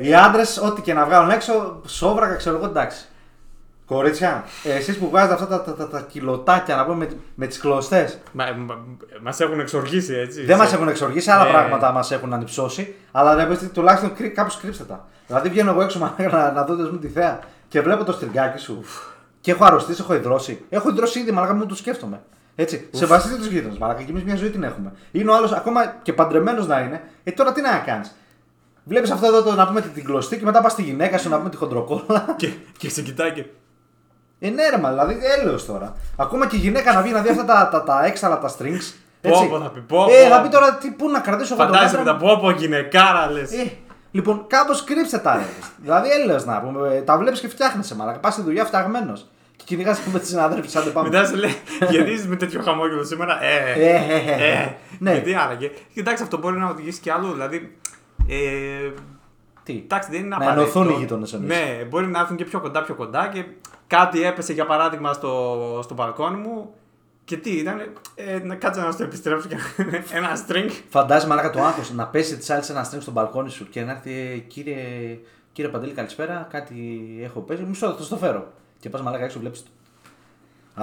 οι 0.00 0.14
άντρες, 0.14 0.58
ό,τι 0.58 0.80
και 0.82 0.94
να 0.94 1.04
βγάλουν 1.04 1.30
έξω, 1.30 1.80
σόβρακα, 1.86 2.34
ξέρω 2.34 2.56
εγώ, 2.56 2.64
εντάξει. 2.66 3.08
Κορίτσια, 3.86 4.44
εσείς 4.64 4.98
που 4.98 5.08
βγάζετε 5.10 5.34
αυτά 5.34 5.46
τα, 5.46 5.62
τα, 5.62 5.74
τα, 5.74 5.88
τα 5.88 6.00
κιλοτάκια 6.00 6.76
να 6.76 6.84
πούμε 6.84 6.96
με, 6.96 7.08
με 7.34 7.46
τις 7.46 7.58
κλωστές. 7.58 8.18
Μα, 8.32 8.44
μα, 8.44 8.78
μας 9.22 9.40
έχουν 9.40 9.60
εξοργήσει 9.60 10.14
έτσι. 10.14 10.44
Δεν 10.44 10.56
Σε- 10.56 10.62
μας 10.62 10.72
έχουν 10.72 10.88
εξοργήσει, 10.88 11.30
άλλα 11.30 11.44
Ναι. 11.44 11.50
πράγματα 11.50 11.92
μας 11.92 12.10
έχουν 12.10 12.32
ανυψώσει. 12.32 12.94
Αλλά 13.12 13.34
δεν 13.34 13.48
πες, 13.48 13.70
τουλάχιστον 13.72 14.12
κάπως 14.34 14.56
κρύψτε 14.58 14.84
τα. 14.84 15.06
Δηλαδή 15.26 15.48
βγαίνω 15.48 15.70
εγώ 15.70 15.82
έξω 15.82 15.98
μαλάκα, 16.18 16.28
να, 16.36 16.52
να 16.52 16.64
δω 16.64 16.74
μου 16.92 16.98
τη 16.98 17.08
θέα 17.08 17.38
και 17.68 17.80
βλέπω 17.80 18.04
το 18.04 18.12
στριγκάκι 18.12 18.58
σου 18.58 18.84
και 19.40 19.50
έχω 19.50 19.64
αρρωστήσει, 19.64 20.00
έχω 20.02 20.14
υδρώσει. 20.14 20.64
Έχω 20.68 20.88
υδρώσει 20.90 21.18
ήδη, 21.20 21.30
μαλάκα 21.30 21.54
μου 21.54 21.66
το 21.66 21.74
σκέφτομαι. 21.74 22.20
Έτσι, 22.54 22.88
σεβαστείτε 22.92 23.36
τους 23.36 23.46
γείτονες, 23.46 23.78
μαλάκα, 23.78 24.02
και 24.02 24.10
εμείς 24.10 24.24
μια 24.24 24.36
ζωή 24.36 24.50
την 24.50 24.62
έχουμε. 24.62 24.92
Είναι 25.12 25.30
ο 25.30 25.34
άλλος 25.34 25.52
ακόμα 25.52 25.94
και 26.02 26.12
παντρεμένος 26.12 26.66
να 26.66 26.80
είναι. 26.80 27.00
Ε, 27.24 27.30
τώρα 27.30 27.52
τι 27.52 27.60
να 27.60 27.78
κάνεις. 27.86 28.14
Βλέπεις 28.84 29.10
αυτό 29.10 29.26
εδώ 29.26 29.42
το, 29.42 29.52
να 29.54 29.66
πούμε 29.66 29.80
την, 29.80 29.92
την 29.92 30.04
κλωστή 30.04 30.38
και 30.38 30.44
μετά 30.44 30.60
πας 30.60 30.72
στη 30.72 30.82
γυναίκα 30.82 31.18
σου 31.18 31.28
να 31.28 31.36
πούμε 31.38 31.50
τη 31.50 31.56
χοντροκόλλα. 31.56 32.34
Και, 32.36 32.48
και 32.78 32.90
σε 32.90 33.02
κοιτάει 33.02 33.32
και. 33.32 33.44
Ε, 34.46 34.50
ναι, 34.50 34.68
ρε, 34.68 34.78
μα, 34.78 34.88
δηλαδή 34.90 35.18
έλεος 35.40 35.66
τώρα. 35.66 35.94
Ακόμα 36.16 36.46
και 36.46 36.56
η 36.56 36.58
γυναίκα 36.58 36.92
να 36.92 37.02
βγει 37.02 37.12
να 37.12 37.20
δει 37.20 37.28
αυτά 37.28 37.44
τα, 37.44 37.68
τα, 37.72 37.82
τα 37.82 38.04
έξαλα, 38.04 38.38
τα 38.38 38.48
strings. 38.58 38.92
Έτσι. 39.20 39.46
Πω, 39.48 39.48
πω, 39.50 39.58
θα 39.60 39.68
πει, 39.70 39.80
πω, 39.80 40.06
Ε, 40.10 40.22
πω. 40.28 40.34
θα 40.34 40.40
πει 40.42 40.48
τώρα 40.48 40.74
τι, 40.74 40.90
πού 40.90 41.08
να 41.10 41.20
κρατήσω 41.20 41.54
εγώ 41.54 41.62
το 41.66 41.72
Φαντάζεσαι 41.72 41.96
μέτρο 41.96 42.12
μετά 42.12 42.24
πω 42.26 42.38
πω 42.40 42.50
γυναικάρα 42.50 43.30
λες. 43.30 43.52
Ε, 43.52 43.70
λοιπόν, 44.10 44.44
κάπως 44.46 44.84
κρύψε 44.84 45.18
τα 45.18 45.36
ρε. 45.36 45.42
δηλαδή 45.82 46.08
έλεος 46.10 46.44
να 46.44 46.60
πούμε. 46.60 46.94
ε, 46.96 47.00
Τα 47.00 47.16
βλέπεις 47.18 47.40
και 47.40 47.48
φτιάχνεσαι, 47.48 47.94
μαλάκα. 47.96 48.18
Πας 48.18 48.32
στη 48.32 48.42
δουλειά 48.42 48.64
φτιαγμένος. 48.64 49.26
Και 49.56 49.64
κυνηγάς 49.66 50.00
με 50.12 50.18
τις 50.18 50.28
συναδέλφους, 50.28 50.70
σαν 50.70 50.92
πάμε. 50.92 51.08
Μετά 51.08 51.24
σε 51.26 51.36
λέει, 51.36 51.56
γιατί 51.90 52.10
είσαι 52.10 52.28
με 52.28 52.36
τέτοιο 52.36 52.62
χαμόγελο 52.62 53.04
σήμερα. 53.04 53.38
Ε, 53.44 53.72
Ε, 53.74 53.90
ε, 53.90 54.44
ε, 54.44 54.52
ε, 54.52 54.74
ναι. 54.98 55.12
Γιατί 55.12 55.34
άραγε. 55.34 55.70
Κοιτάξτε, 55.94 56.22
αυτό 56.24 56.38
μπορεί 56.38 56.56
να 56.58 56.68
οδηγήσει 56.68 57.00
και 57.00 57.12
αλλού. 57.12 57.32
Δηλαδή, 57.32 57.76
ε, 58.28 58.90
Τι; 59.64 59.72
εντάξει, 59.84 60.10
δεν 60.10 60.20
είναι 60.20 60.28
Να 60.28 60.36
απαραίτητο. 60.36 60.78
ενωθούν 60.78 60.88
οι 60.96 61.00
γείτονες 61.00 61.32
εννοείς. 61.32 61.56
Ναι, 61.58 61.84
μπορεί 61.84 62.06
να 62.06 62.20
έρθουν 62.20 62.36
και 62.36 62.44
πιο 62.44 62.60
κοντά, 62.60 62.82
πιο 62.82 62.94
κοντά 62.94 63.28
και 63.28 63.44
κάτι 63.86 64.22
έπεσε 64.24 64.52
για 64.52 64.66
παράδειγμα 64.66 65.12
στο, 65.12 65.80
στο 65.82 65.94
μπαλκόνι 65.94 66.36
μου. 66.36 66.70
Και 67.24 67.36
τι 67.36 67.50
ήταν, 67.50 67.80
ε, 68.14 68.38
να 68.38 68.54
κάτσε 68.54 68.80
να 68.80 68.90
στο 68.90 69.02
επιστρέψω 69.02 69.48
και 69.48 69.56
ένα 70.12 70.30
string. 70.48 70.70
Φαντάζεσαι 70.88 71.28
μαλάκα 71.28 71.50
το 71.50 71.62
άγχος 71.62 71.92
να 71.92 72.06
πέσει 72.06 72.36
της 72.36 72.50
άλλης 72.50 72.68
ένα 72.68 72.90
string 72.90 73.00
στο 73.00 73.10
μπαλκόνι 73.10 73.50
σου 73.50 73.68
και 73.68 73.82
να 73.82 73.90
έρθει 73.92 74.12
«Ε, 74.12 74.36
κύριε, 74.38 74.76
κύριε 75.52 75.70
Παντελή, 75.70 75.92
καλησπέρα. 75.92 76.46
Κάτι 76.50 76.74
έχω 77.22 77.40
πέσει. 77.40 77.62
Μισό, 77.62 77.92
θα 77.98 78.06
το 78.08 78.16
φέρω. 78.16 78.52
Και 78.80 78.88
πας 78.90 79.02
μαλάκα 79.02 79.24
έξω, 79.24 79.38
βλέπεις. 79.38 79.64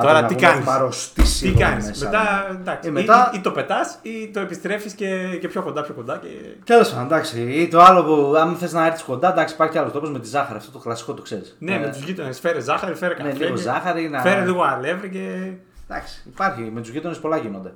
Τώρα 0.01 0.25
τι 0.25 0.35
κάνεις; 0.35 0.67
Αρρωστήσει 0.67 1.41
Τι 1.43 1.49
εδώ 1.49 1.59
κάνεις; 1.59 1.85
μέσα, 1.87 2.05
Μετά, 2.05 2.47
ναι. 2.51 2.59
εντάξει, 2.59 2.87
Ε, 2.89 2.91
μετά- 2.91 3.29
ή, 3.33 3.37
ή 3.37 3.41
το 3.41 3.51
πετάς 3.51 3.97
ή 4.01 4.29
το 4.33 4.39
επιστρέφεις 4.39 4.93
και, 4.93 5.37
και 5.41 5.47
πιο 5.47 5.61
κοντά, 5.61 5.81
πιο 5.83 5.93
κοντά. 5.93 6.17
Και... 6.17 6.27
Τέλο 6.63 6.83
πάντων, 6.83 7.05
εντάξει. 7.05 7.41
Ή 7.41 7.67
το 7.67 7.81
άλλο 7.81 8.03
που, 8.03 8.35
αν 8.37 8.55
θες 8.55 8.73
να 8.73 8.85
έρθεις 8.85 9.03
κοντά, 9.03 9.31
εντάξει, 9.31 9.53
υπάρχει 9.53 9.77
άλλος 9.77 9.91
τρόπος 9.91 10.11
με 10.11 10.19
τη 10.19 10.27
ζάχαρη. 10.27 10.57
Αυτό 10.57 10.71
το 10.71 10.79
κλασικό 10.79 11.13
το 11.13 11.21
ξέρεις. 11.21 11.55
Ναι, 11.59 11.79
με 11.79 11.87
τους 11.89 12.01
γείτονες. 12.03 12.39
Φέρε 12.39 12.59
ζάχαρη, 12.59 12.95
φέρε 12.95 13.13
Ναι, 13.13 13.23
καφέ. 13.29 13.43
λίγο 13.43 13.55
και- 13.55 13.61
ζάχαρη, 13.61 14.09
να- 14.09 14.19
Φέρε 14.21 14.41
λίγο 14.45 14.63
αλεύρι 14.63 15.09
και. 15.09 15.51
Εντάξει, 15.89 16.21
υπάρχει. 16.27 16.61
Με 16.61 16.81
τους 16.81 16.89
γείτονες 16.89 17.19
πολλά 17.19 17.37
γίνονται. 17.37 17.73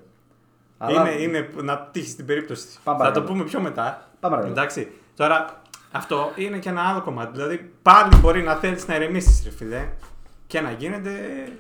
Είναι, 0.89 1.09
είναι 1.21 1.49
να 1.61 1.87
τύχεις 1.91 2.15
την 2.15 2.25
περίπτωση. 2.25 2.65
Πάμε 2.83 2.97
Θα 2.97 3.03
το 3.05 3.11
παρακάτω. 3.11 3.21
πούμε 3.33 3.43
πιο 3.43 3.59
μετά. 3.59 4.07
Πάμε 4.19 4.35
παρακάτω. 4.35 4.59
Εντάξει. 4.59 4.91
Τώρα, 5.15 5.61
αυτό 5.91 6.31
είναι 6.35 6.57
και 6.57 6.69
ένα 6.69 6.81
άλλο 6.81 7.01
κομμάτι. 7.01 7.31
Δηλαδή, 7.33 7.71
πάλι 7.81 8.15
μπορεί 8.15 8.43
να 8.43 8.53
θέλεις 8.53 8.87
να 8.87 8.95
ηρεμήσεις, 8.95 9.41
ρε 9.45 9.51
φιλέ. 9.51 9.85
Και 10.47 10.61
να 10.61 10.71
γίνεται. 10.71 11.11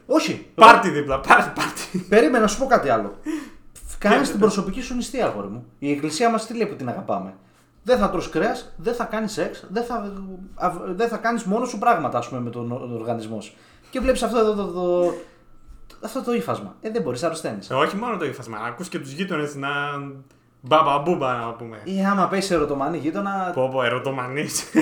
Όχι. 0.05 0.47
Πάρτι 0.55 0.89
δίπλα, 0.89 1.19
πάρτι, 1.19 1.51
πάρτι. 1.61 2.05
Περίμενα 2.09 2.39
να 2.39 2.47
σου 2.47 2.57
πω 2.59 2.65
κάτι 2.65 2.89
άλλο. 2.89 3.15
Κάνεις 3.97 4.19
πες. 4.19 4.29
την 4.29 4.39
προσωπική 4.39 4.81
σου 4.81 4.95
νηστεία, 4.95 5.25
αγόρι 5.25 5.47
μου. 5.47 5.65
Η 5.79 5.91
εκκλησία 5.91 6.29
μας 6.29 6.45
τι 6.45 6.53
λέει 6.57 6.67
που 6.67 6.75
την 6.75 6.89
αγαπάμε; 6.89 7.33
Δεν 7.83 7.97
θα 7.97 8.09
τρως 8.09 8.29
κρέας, 8.29 8.73
δεν 8.77 8.93
θα 8.93 9.03
κάνεις 9.03 9.31
σεξ, 9.31 9.65
δεν 9.71 9.83
θα, 9.83 10.13
α- 10.55 10.71
δεν 10.85 11.07
θα 11.07 11.17
κάνεις 11.17 11.43
μόνο 11.43 11.65
σου 11.65 11.77
πράγματα, 11.79 12.17
ας 12.17 12.27
πούμε, 12.29 12.41
με 12.41 12.49
τον 12.49 12.71
ο- 12.71 12.89
οργανισμό 12.93 13.41
σου. 13.41 13.53
Και 13.89 13.99
βλέπεις 13.99 14.23
αυτό 14.23 14.37
εδώ 14.39 14.53
το, 14.53 14.65
το, 14.67 15.13
αυτό 16.03 16.21
το 16.23 16.33
ύφασμα. 16.33 16.75
Ε, 16.81 16.89
δεν 16.91 17.01
μπορείς, 17.01 17.23
αρρωσταίνεις. 17.23 17.69
Ε, 17.69 17.73
όχι 17.73 17.95
μόνο 17.95 18.17
το 18.17 18.25
ύφασμα, 18.25 18.59
να 18.59 18.65
ακούς 18.67 18.89
και 18.89 18.99
τους 18.99 19.11
γείτονες 19.11 19.55
να. 19.55 19.69
Μπαμπαμπούμπα, 20.61 21.33
να 21.33 21.53
πούμε. 21.53 21.79
Ή 21.83 22.05
άμα 22.05 22.27
πέσει 22.27 22.53
ερωτομανή 22.53 22.97
γείτονα. 22.97 23.51
Πω, 23.53 23.69
πω, 23.71 23.83
ερωτομανής. 23.83 24.75
ε, 24.75 24.79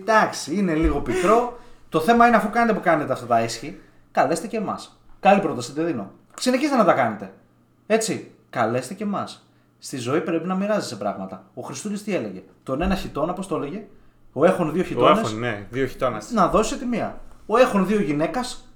εντάξει, 0.00 0.54
είναι 0.54 0.74
λίγο 0.74 1.00
πικρό. 1.00 1.58
Το 1.88 2.00
θέμα 2.00 2.26
είναι 2.26 2.36
αφού 2.36 2.50
κάνετε 2.50 2.72
που 2.72 2.80
κάνετε 2.80 3.12
αυτά 3.12 3.26
τα 3.26 3.38
έσχη, 3.38 3.80
καλέστε 4.12 4.46
και 4.46 4.56
εμάς. 4.56 4.98
Καλή 5.20 5.40
πρόταση, 5.40 5.72
δεν 5.72 5.86
δίνω. 5.86 6.10
Συνεχίστε 6.38 6.76
να 6.76 6.84
τα 6.84 6.92
κάνετε. 6.92 7.32
Έτσι, 7.86 8.30
καλέστε 8.50 8.94
και 8.94 9.02
εμάς. 9.04 9.46
Στη 9.78 9.96
ζωή 9.96 10.20
πρέπει 10.20 10.46
να 10.46 10.54
μοιράζεσαι 10.54 10.96
πράγματα. 10.96 11.44
Ο 11.54 11.62
Χριστούλης 11.62 12.02
τι 12.04 12.14
έλεγε; 12.14 12.42
Τον 12.62 12.82
ένα 12.82 12.94
χιτόνα, 12.94 13.32
πώς 13.32 13.46
το 13.46 13.56
έλεγε; 13.56 13.82
Ο 14.32 14.44
έχουν 14.44 14.72
δύο 14.72 14.82
Το 14.82 14.88
χιτώνες 14.88 15.18
έχουν, 15.18 15.38
ναι, 15.38 15.66
δύο 15.70 15.86
χιτώνα. 15.86 16.22
να 16.32 16.48
δώσει 16.48 16.78
τη 16.78 16.84
μία. 16.84 17.18
Ο 17.46 17.56
έχουν 17.58 17.86
δύο 17.86 18.00
γυναίκας 18.00 18.68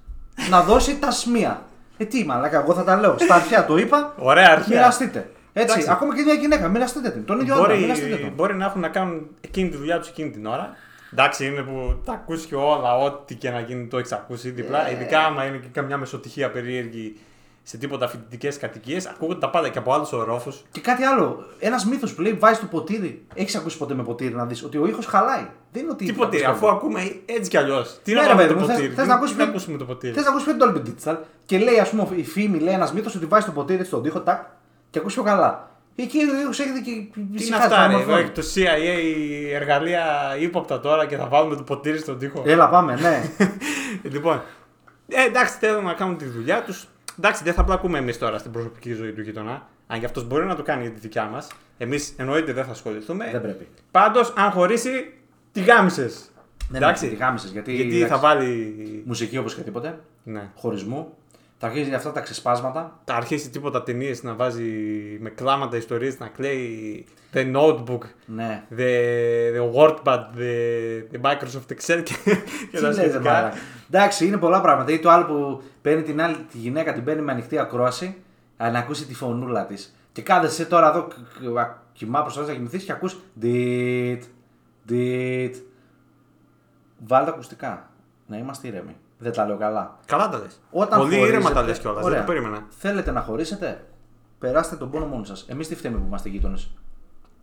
να 0.49 0.61
δώσει 0.61 0.99
τα 0.99 1.11
σμία. 1.11 1.61
Ε, 1.97 2.05
τι 2.05 2.25
μαλάκα, 2.25 2.59
εγώ 2.61 2.73
θα 2.73 2.83
τα 2.83 2.95
λέω. 2.99 3.15
Στα 3.19 3.35
αρχαία 3.35 3.65
το 3.65 3.77
είπα. 3.77 4.13
Ωραία 4.17 4.51
αρχαία. 4.51 4.77
Μοιραστείτε. 4.77 5.19
Έτσι, 5.53 5.71
Εντάξει. 5.71 5.91
ακόμα 5.91 6.15
και 6.15 6.21
μια 6.21 6.33
γυναίκα, 6.33 6.67
μοιραστείτε 6.67 7.09
την. 7.09 7.25
Τον 7.25 7.39
ίδιο 7.39 7.55
άντρα, 7.55 7.75
μοιραστείτε 7.75 8.09
Μπορεί, 8.09 8.21
τον. 8.21 8.33
μπορεί 8.33 8.55
να 8.55 8.65
έχουν 8.65 8.81
να 8.81 8.87
κάνουν 8.89 9.27
εκείνη 9.41 9.69
τη 9.69 9.77
δουλειά 9.77 9.99
τους 9.99 10.09
εκείνη 10.09 10.29
την 10.29 10.45
ώρα. 10.45 10.69
Εντάξει, 11.13 11.45
είναι 11.45 11.61
που 11.61 11.95
τα 12.05 12.13
ακούς 12.13 12.45
και 12.45 12.55
όλα, 12.55 12.97
ό,τι 12.97 13.35
και 13.35 13.49
να 13.49 13.59
γίνει 13.59 13.87
το 13.87 13.97
έχεις 13.97 14.11
ακούσει 14.11 14.49
διπλά. 14.49 14.87
Ε. 14.89 14.91
Ειδικά 14.93 15.19
άμα 15.19 15.45
είναι 15.45 15.57
και 15.57 15.67
καμιά 15.71 15.97
μεσοτυχία 15.97 16.51
περίεργη 16.51 17.15
σε 17.65 17.77
τίποτα 17.77 18.07
φοιτητικές 18.07 18.57
κατοικίες, 18.57 19.05
ακούγονται 19.05 19.39
τα 19.39 19.49
πάντα 19.49 19.69
και 19.69 19.77
από 19.77 19.93
άλλους 19.93 20.11
ορόφους. 20.11 20.61
Και 20.71 20.81
κάτι 20.81 21.03
άλλο. 21.03 21.45
Ένας 21.59 21.85
μύθος 21.85 22.13
που 22.13 22.21
λέει 22.21 22.33
βάζεις 22.33 22.59
το 22.59 22.65
ποτήρι. 22.65 23.25
Έχεις 23.33 23.55
ακούσει 23.55 23.77
ποτέ 23.77 23.93
με 23.93 24.03
ποτήρι 24.03 24.33
να 24.33 24.45
δεις 24.45 24.63
ότι 24.63 24.77
ο 24.77 24.85
ήχος 24.87 25.05
χαλάει; 25.05 25.45
Δεν 25.71 25.83
είναι 25.83 25.91
ότι. 25.91 26.05
Τι 26.05 26.13
ποτήρι, 26.13 26.43
αφού 26.43 26.67
ακούμε 26.69 27.01
έτσι 27.25 27.49
κι 27.49 27.57
αλλιώς. 27.57 27.99
Τι 28.03 28.13
Ναι, 28.13 28.21
να 28.21 28.27
ρε, 28.27 28.33
βάλουμε 28.33 28.43
παιδί 28.47 28.53
το 28.53 28.59
μου, 28.59 28.65
θες- 28.65 28.75
ποτήρι; 28.77 28.93
θες 28.95 29.03
τι- 29.03 29.09
να 29.09 29.15
ακούσεις 29.15 29.33
τι 29.35 29.39
να 29.39 29.45
ποιο- 29.45 29.55
ακούσουμε 29.55 29.77
το 29.77 29.85
ποτήρι. 29.85 30.13
Θες 30.13 30.23
να 30.23 30.29
ακούσει 30.29 30.45
πιο 30.45 30.55
Dolby 30.59 30.81
Digital 30.87 31.17
και 31.45 31.57
λέει, 31.57 31.79
ας 31.79 31.89
πούμε, 31.89 32.07
η 32.15 32.23
φήμη 32.23 32.59
λέει 32.59 32.73
ένας 32.73 32.93
μύθος 32.93 33.15
ότι 33.15 33.25
βάζεις 33.25 33.45
το 33.45 33.51
ποτήρι 33.51 33.83
στον 33.83 34.03
τοίχο, 34.03 34.19
τάκ, 34.21 34.41
και 34.89 34.99
ακούσει 34.99 35.15
πιο 35.15 35.23
καλά. 35.23 35.72
Εκεί 35.95 36.17
ο 36.17 36.39
ήχο 36.39 36.49
έχετε 36.49 36.79
και. 36.79 36.91
Τι 37.13 37.19
είναι 37.19 37.29
ησυχάζει, 37.31 37.63
αυτά, 37.63 37.75
τα 37.75 37.87
ρε. 37.87 37.93
μορφώνει. 37.93 38.19
Έχει 38.21 38.29
το 38.29 38.41
CIA 38.55 39.53
εργαλεία 39.53 40.05
ύποπτα 40.39 40.79
τώρα 40.79 41.05
και 41.05 41.17
θα 41.17 41.27
βάλουμε 41.27 41.55
το 41.55 41.63
ποτήρι 41.63 41.97
στον 41.97 42.19
τοίχο. 42.19 42.43
Έλα, 42.45 42.69
πάμε, 42.69 42.95
ναι. 42.95 43.21
Λοιπόν, 44.13 44.41
ε, 45.07 45.23
εντάξει, 45.25 45.57
θέλουν 45.59 45.83
να 45.83 45.93
κάνουν 45.93 46.17
τη 46.17 46.25
δουλειά 46.25 46.63
τους. 46.63 46.87
Εντάξει, 47.17 47.43
δεν 47.43 47.53
θα 47.53 47.63
πλακούμε 47.63 47.97
εμείς 47.97 48.17
τώρα 48.17 48.37
στην 48.37 48.51
προσωπική 48.51 48.93
ζωή 48.93 49.11
του 49.11 49.21
γειτονά. 49.21 49.67
Αν 49.87 49.99
και 49.99 50.05
αυτός 50.05 50.27
μπορεί 50.27 50.45
να 50.45 50.55
το 50.55 50.63
κάνει 50.63 50.81
για 50.81 50.91
τη 50.91 50.99
δικιά 50.99 51.25
μας. 51.25 51.47
Εμείς 51.77 52.13
εννοείται 52.17 52.53
δεν 52.53 52.65
θα 52.65 52.71
ασχοληθούμε. 52.71 53.29
Δεν 53.31 53.41
πρέπει. 53.41 53.67
Πάντως, 53.91 54.33
αν 54.37 54.51
χωρίσει, 54.51 55.13
τη 55.51 55.61
γάμισες. 55.61 56.31
Ναι, 56.69 56.77
εντάξει. 56.77 57.05
ναι, 57.05 57.11
τη 57.11 57.15
γάμισες, 57.17 57.51
γιατί, 57.51 57.73
Γιατί 57.73 57.95
εντάξει, 57.95 58.13
θα 58.13 58.19
βάλει. 58.19 59.03
Μουσική 59.05 59.37
όπως 59.37 59.55
και 59.55 59.61
τίποτε. 59.61 59.99
Ναι. 60.23 60.49
Χωρισμού. 60.55 61.17
Θα 61.65 61.71
αρχίσει 61.71 61.93
αυτά 61.93 62.11
τα 62.11 62.19
ξεσπάσματα. 62.19 62.99
Θα 63.05 63.15
αρχίσει 63.15 63.49
τίποτα 63.49 63.83
ταινίες 63.83 64.23
να 64.23 64.33
βάζει 64.33 64.63
με 65.19 65.29
κλάματα 65.29 65.77
ιστορίες 65.77 66.19
να 66.19 66.27
κλαίει. 66.27 67.05
The 67.33 67.55
Notebook, 67.55 67.99
Ναι. 68.25 68.63
the, 68.77 68.91
the 69.57 69.73
WordPad, 69.75 70.19
the, 70.37 71.03
the 71.13 71.21
Microsoft 71.21 71.71
Excel 71.73 72.03
και, 72.03 72.13
και 72.23 72.37
Τι 72.71 72.81
τα 72.81 72.87
λες, 72.87 72.95
ρε 72.97 73.09
σχετικά. 73.09 73.19
μαλάκα. 73.31 73.55
Εντάξει, 73.89 74.25
είναι 74.27 74.37
πολλά 74.37 74.61
πράγματα. 74.61 74.91
Ή 74.91 74.99
το 74.99 75.09
άλλο 75.09 75.25
που 75.25 75.61
παίρνει 75.81 76.03
την 76.03 76.21
άλλη 76.21 76.35
τη 76.51 76.57
γυναίκα, 76.57 76.93
την 76.93 77.03
παίρνει 77.03 77.21
με 77.21 77.31
ανοιχτή 77.31 77.57
ακρόαση, 77.57 78.15
α, 78.57 78.69
να 78.71 78.79
ακούσει 78.79 79.05
τη 79.05 79.13
φωνούλα 79.13 79.65
της. 79.65 79.95
Και 80.11 80.21
κάθεσαι 80.21 80.65
τώρα 80.65 80.89
εδώ, 80.89 81.07
κ- 81.07 81.13
κ- 81.53 81.57
α, 81.57 81.77
κοιμά, 81.93 82.21
προσπαθεί 82.21 82.47
να 82.47 82.53
κοιμηθείς 82.53 82.83
και 82.83 82.91
ακούς. 82.91 83.19
Διτ, 83.33 84.23
διτ. 84.83 85.55
Βάλτε 87.07 87.29
ακουστικά. 87.29 87.89
Να 88.27 88.37
είμαστε 88.37 88.67
ήρεμοι. 88.67 88.95
Δεν 89.23 89.31
τα 89.33 89.45
λέω 89.45 89.57
καλά. 89.57 89.95
Καλά 90.05 90.29
τα 90.29 90.37
λες. 90.37 90.59
Όταν 90.71 90.99
Πολύ 90.99 91.15
χωρίζετε- 91.15 91.39
ήρεμα 91.39 91.51
τα 91.51 91.61
λες 91.61 91.79
κιόλας. 91.79 91.99
Δεν 92.03 92.07
Ωραία. 92.11 92.19
το 92.25 92.31
περίμενα. 92.31 92.57
Θέλετε 92.69 93.11
να 93.11 93.21
χωρίσετε, 93.21 93.83
περάστε 94.39 94.75
τον 94.75 94.89
πόνο 94.91 95.05
μόνοι 95.05 95.25
σας. 95.25 95.45
Εμείς 95.49 95.67
τι 95.67 95.75
φταίμε 95.75 95.97
που 95.97 96.03
είμαστε 96.07 96.29
γείτονες; 96.29 96.69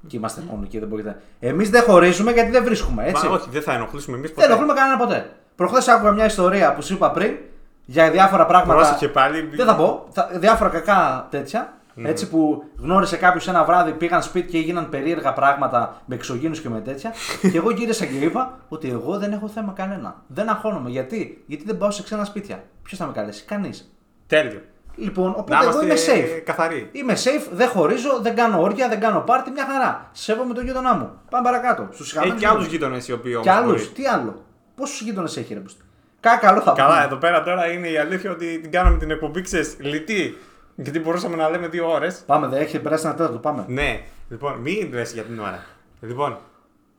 Και 0.06 0.16
είμαστε 0.16 0.42
μόνοι 0.50 0.66
και 0.66 0.78
δεν 0.78 0.88
μπορείτε. 0.88 1.20
Εμείς 1.40 1.70
δεν 1.70 1.82
χωρίζουμε 1.82 2.30
γιατί 2.32 2.50
δεν 2.50 2.64
βρίσκουμε. 2.64 3.04
Έτσι. 3.06 3.26
Μα, 3.26 3.34
όχι, 3.34 3.48
δεν 3.50 3.62
θα 3.62 3.72
ενοχλήσουμε 3.72 4.16
εμείς 4.16 4.32
Δεν 4.34 4.44
ενοχλούμε 4.50 4.72
κανένα 4.72 4.98
ποτέ. 4.98 5.30
Προχθές 5.56 5.88
άκουγα 5.88 6.10
μια 6.12 6.24
ιστορία 6.24 6.74
που 6.74 6.82
σου 6.82 6.92
είπα 6.92 7.10
πριν 7.10 7.36
για 7.84 8.10
διάφορα 8.10 8.46
πράγματα. 8.46 8.74
Πρόσεχε 8.80 9.08
πάλι. 9.08 9.40
Δεν 9.56 9.66
θα 9.66 9.76
πω. 9.76 10.06
Θα, 10.10 10.30
διάφορα 10.34 10.70
κακά 10.70 11.26
τέτοια. 11.30 11.72
Έτσι 12.04 12.28
που 12.28 12.64
γνώρισε 12.78 13.16
κάποιος 13.16 13.48
ένα 13.48 13.64
βράδυ, 13.64 13.92
πήγαν 13.92 14.22
σπίτι 14.22 14.50
και 14.50 14.58
έγιναν 14.58 14.88
περίεργα 14.88 15.32
πράγματα 15.32 16.02
με 16.06 16.14
εξωγήνους 16.14 16.60
και 16.60 16.68
με 16.68 16.80
τέτοια. 16.80 17.12
και 17.52 17.56
εγώ 17.58 17.70
γύρισα 17.70 18.04
και 18.06 18.16
είπα 18.16 18.58
ότι 18.68 18.88
εγώ 18.90 19.18
δεν 19.18 19.32
έχω 19.32 19.48
θέμα 19.48 19.72
κανένα. 19.76 20.22
Δεν 20.26 20.48
αγχώνομαι. 20.48 20.90
Γιατί, 20.90 21.42
Γιατί 21.46 21.64
δεν 21.64 21.78
πάω 21.78 21.90
σε 21.90 22.02
ξένα 22.02 22.24
σπίτια. 22.24 22.62
Ποιος 22.82 22.98
θα 23.00 23.06
με 23.06 23.12
καλέσει, 23.12 23.44
Κανείς. 23.44 23.94
Τέλειο. 24.26 24.60
Λοιπόν, 24.96 25.30
Να 25.30 25.36
οπότε 25.36 25.66
εγώ 25.66 25.82
είμαστε 25.82 26.16
είμαι 26.16 26.26
safe. 26.36 26.40
καθαροί. 26.44 26.88
Είμαι 26.92 27.12
safe, 27.16 27.48
δεν 27.52 27.68
χωρίζω, 27.68 28.18
δεν 28.22 28.34
κάνω 28.34 28.62
όρια, 28.62 28.88
δεν 28.88 29.00
κάνω 29.00 29.20
πάρτι, 29.20 29.50
μια 29.50 29.66
χαρά. 29.70 30.08
Σέβομαι 30.12 30.54
τον 30.54 30.64
γείτονά 30.64 30.94
μου. 30.94 31.10
Πάμε 31.30 31.44
παρακάτω. 31.44 31.88
Στους 31.92 32.16
Έχει 32.16 32.32
και 32.32 32.46
άλλους 32.46 32.66
γείτονες 32.66 33.08
οι 33.08 33.12
οποίοι 33.12 33.32
όμως. 33.34 33.46
Και 33.46 33.52
άλλους, 33.52 33.92
τι 33.92 34.06
άλλο. 34.06 34.44
Πόσους 34.74 35.00
γείτονες 35.00 35.36
έχει 35.36 35.54
ρε 35.54 35.60
Μπούστη. 35.60 35.82
Κάτι 36.20 36.46
καλό 36.46 36.60
θα 36.60 36.72
Καλά, 36.76 36.92
πούμε. 36.94 37.04
εδώ 37.04 37.16
πέρα 37.16 37.42
τώρα 37.42 37.66
είναι 37.70 37.88
η 37.88 37.96
αλήθεια 37.98 38.30
ότι 38.30 38.58
την 38.60 38.70
κάναμε 38.70 38.98
την 38.98 39.10
εκπομπή 39.10 39.40
ξέρεις, 39.42 39.76
λιτή. 39.80 40.38
Γιατί 40.82 40.98
μπορούσαμε 41.00 41.36
να 41.36 41.48
λέμε 41.50 41.68
δύο 41.68 41.90
ώρες. 41.92 42.22
Πάμε, 42.26 42.46
δεν 42.46 42.60
έχει 42.60 42.78
περάσει 42.78 43.06
ένα 43.06 43.14
τέταρτο, 43.14 43.38
πάμε. 43.38 43.64
Ναι, 43.68 44.00
λοιπόν, 44.28 44.58
μην 44.58 44.92
λες 44.92 45.12
για 45.12 45.22
την 45.22 45.38
ώρα. 45.40 45.64
Λοιπόν, 46.00 46.38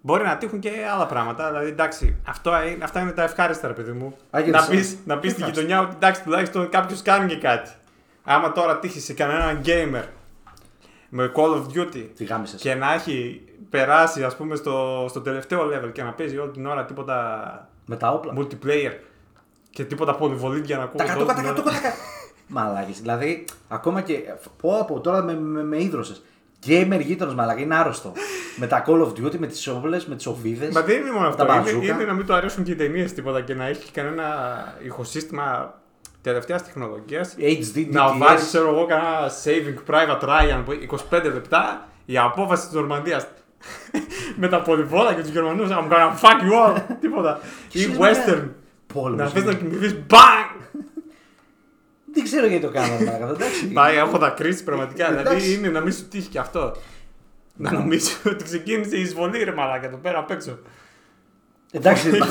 Μπορεί 0.04 0.24
να 0.24 0.38
τύχουν 0.38 0.60
και 0.60 0.70
άλλα 0.94 1.06
πράγματα. 1.06 1.48
Δηλαδή, 1.48 1.68
εντάξει, 1.70 2.16
αυτό, 2.28 2.52
είναι- 2.68 2.84
αυτά 2.84 3.00
είναι 3.00 3.12
τα 3.12 3.24
ευχάριστα, 3.24 3.68
ρε 3.68 3.74
παιδί 3.74 3.92
μου. 3.92 4.16
Άγγελε, 4.30 4.58
να 4.58 4.64
σε- 4.64 4.72
πεις 4.72 4.98
να 5.06 5.18
πεις 5.18 5.32
στην 5.32 5.44
Ευχάριστα. 5.44 5.48
γειτονιά 5.62 5.80
ότι 5.88 5.96
εντάξει, 5.96 6.24
τουλάχιστον 6.24 6.70
κάποιος 6.70 7.02
κάνει 7.02 7.28
και 7.28 7.38
κάτι. 7.38 7.70
Άμα 8.24 8.52
τώρα 8.52 8.80
τύχεις 8.80 9.04
σε 9.04 9.14
κανέναν 9.14 9.62
gamer 9.66 10.04
με 11.10 11.32
Call 11.36 11.50
of 11.56 11.64
Duty 11.78 12.06
Τι 12.16 12.24
γάμισες. 12.24 12.62
και 12.62 12.76
να 12.76 12.94
έχει 12.94 13.42
περάσει 13.70 14.24
ας 14.24 14.36
πούμε 14.36 14.56
στο, 14.56 15.06
στο 15.10 15.22
τελευταίο 15.22 15.62
level 15.74 15.92
και 15.92 16.04
να 16.04 16.12
παίζει 16.14 16.38
όλη 16.38 16.52
την 16.52 16.66
ώρα 16.66 16.86
τίποτα 16.86 17.70
Με 17.86 17.96
τα 17.96 18.12
όπλα. 18.12 18.34
multiplayer 18.38 18.94
και 19.70 19.84
τίποτα 19.86 20.16
πολυβολίδια 20.16 20.78
να 20.78 20.84
Τα 20.90 21.04
ακούγονται 21.04 21.10
κατώ, 21.10 21.20
όλη 21.20 21.28
τα 21.28 21.34
την 21.36 21.44
κατώ, 21.44 21.62
ώρα. 21.62 21.72
τα 21.72 21.80
κατώ. 21.82 21.96
Μαλάκι. 22.52 22.92
Δηλαδή, 22.92 23.46
ακόμα 23.68 24.02
και. 24.02 24.20
Πω 24.62 24.78
από 24.80 25.00
τώρα 25.00 25.22
με, 25.24 25.34
με, 25.40 25.64
με 25.64 25.82
ίδρωσες. 25.84 26.22
Gamer 26.68 27.00
γείτονο 27.02 27.34
μαλάκι, 27.34 27.62
είναι 27.62 27.76
άρρωστο. 27.76 28.12
με 28.56 28.68
τα 28.68 28.84
Call 28.88 29.02
of 29.02 29.08
Duty, 29.08 29.38
με 29.38 29.48
τις 29.48 29.68
όπλες, 29.68 30.06
με 30.06 30.16
τις 30.16 30.26
οβίδε. 30.28 30.70
Μα 30.74 30.82
δεν 30.82 31.02
είναι 31.02 31.12
μόνο 31.12 31.24
Τα 31.24 31.28
αυτό. 31.30 31.44
Είναι, 31.44 31.62
μπαζούκα. 31.62 31.94
είναι 31.94 32.04
να 32.04 32.14
μην 32.14 32.26
του 32.26 32.34
αρέσουν 32.34 32.64
και 32.64 32.72
οι 32.72 32.76
ταινίες 32.76 33.14
τίποτα 33.14 33.42
και 33.42 33.54
να 33.54 33.66
έχει 33.66 33.92
κανένα 33.92 34.26
ηχοσύστημα 34.86 35.74
τελευταίας 36.22 36.64
τεχνολογίας. 36.64 37.36
HD, 37.40 37.88
Να 37.90 38.06
DTS. 38.08 38.18
βάλει, 38.18 38.38
ξέρω 38.40 38.70
εγώ, 38.70 38.86
κανένα 38.86 39.32
saving 39.44 39.92
private 39.94 40.22
Ryan 40.30 40.62
που 40.66 40.72
25 41.12 41.24
λεπτά 41.24 41.88
η 42.06 42.18
απόφαση 42.18 42.66
της 42.66 42.74
Νορμανδίας. 42.76 43.28
με 44.42 44.48
τα 44.48 44.62
πολυβόλα 44.62 45.14
και 45.14 45.22
τους 45.22 45.30
Γερμανούς 45.30 45.70
να 45.70 45.82
μου 45.82 45.88
κάνουν 45.88 46.14
fuck 46.22 46.42
you 46.42 46.68
all. 46.76 46.82
τίποτα. 47.02 47.40
Και 47.68 47.80
Ή 47.80 47.82
εσείς, 47.82 47.98
western. 48.00 48.48
Πόλεμος. 48.94 49.34
να 49.34 49.40
θες 49.42 49.44
να 49.44 49.54
κοιμηθείς 49.54 49.96
bang! 50.10 50.51
Δεν 52.14 52.24
ξέρω 52.24 52.46
γιατί 52.48 52.66
το 52.66 52.72
κάνανε. 52.72 53.06
μαλάκα, 53.06 53.30
εντάξει. 53.30 53.66
Μα 53.74 53.90
έχω 53.90 54.18
δακρύσει 54.18 54.64
πραγματικά. 54.64 55.12
Εντάξει. 55.12 55.36
δηλαδή 55.36 55.54
είναι 55.54 55.70
να 55.70 55.80
μην 55.82 55.94
σου 55.94 56.08
τύχει 56.08 56.28
και 56.30 56.40
αυτό. 56.40 56.76
Να 57.56 57.72
νομίζω 57.72 58.10
ότι 58.32 58.44
ξεκίνησε 58.44 58.98
η 58.98 59.02
εισβολή 59.02 59.44
ρε 59.44 59.52
μαλάκα 59.54 59.88
εδώ 59.88 59.98
πέρα 59.98 60.20
απ' 60.20 60.32
έξω. 60.32 60.58
Εντάξει, 61.72 62.10
μα- 62.18 62.28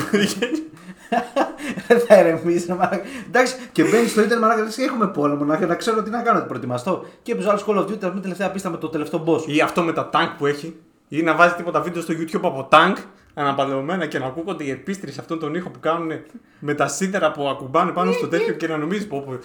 δεν 1.89 2.01
θα 2.01 2.19
ηρεμήσει. 2.21 2.69
μαλάκα. 2.69 3.01
Εντάξει, 3.27 3.55
και 3.73 3.83
μπαίνει 3.83 4.09
στο 4.09 4.21
Ιντερνετ 4.21 4.39
μαλάκα. 4.41 4.63
λες, 4.63 4.79
Έχουμε 4.79 5.07
πόλεμο 5.09 5.45
να, 5.45 5.67
να 5.67 5.75
ξέρω 5.75 6.03
τι 6.03 6.11
να 6.11 6.23
κάνω, 6.23 6.39
να 6.39 6.45
προετοιμαστώ. 6.45 7.05
Και 7.23 7.33
έπαιζε 7.33 7.49
άλλο 7.49 7.61
Call 7.67 7.77
of 7.77 7.83
Duty, 7.83 7.99
την 7.99 8.21
τελευταία 8.23 8.51
πίστα 8.51 8.71
με 8.71 8.77
το 8.77 8.89
τελευταίο 8.89 9.25
boss. 9.27 9.43
Ή 9.47 9.61
αυτό 9.61 9.83
με 9.83 9.93
τα 9.93 10.11
tank 10.13 10.29
που 10.39 10.47
έχει. 10.47 10.77
Ή 11.09 11.23
να 11.23 11.35
βάζει 11.35 11.55
τίποτα 11.55 11.81
βίντεο 11.81 12.03
στο 12.03 12.15
YouTube 12.19 12.41
από 12.43 12.69
tank 12.73 12.95
αναπαλαιωμένα 13.35 14.07
και 14.07 14.19
να 14.19 14.27
ακούγονται 14.27 14.65
οι 14.65 14.71
επίστροι 14.71 15.13
σε 15.13 15.21
αυτόν 15.21 15.39
τον 15.39 15.55
ήχο 15.55 15.71
που 15.71 15.81
κάνουν 15.81 16.11
με 16.59 16.75
τα 16.75 16.89
σίδερα 16.89 17.33
που 17.33 17.49
ακουμπάνε 17.49 17.91
πάνω 17.93 18.13
στο 18.13 18.29
τέτοιο 18.29 18.55
και 18.55 18.69
να 18.69 18.77
νομίζεις 18.77 19.07
πω, 19.07 19.23
πω 19.27 19.33
ε, 19.33 19.39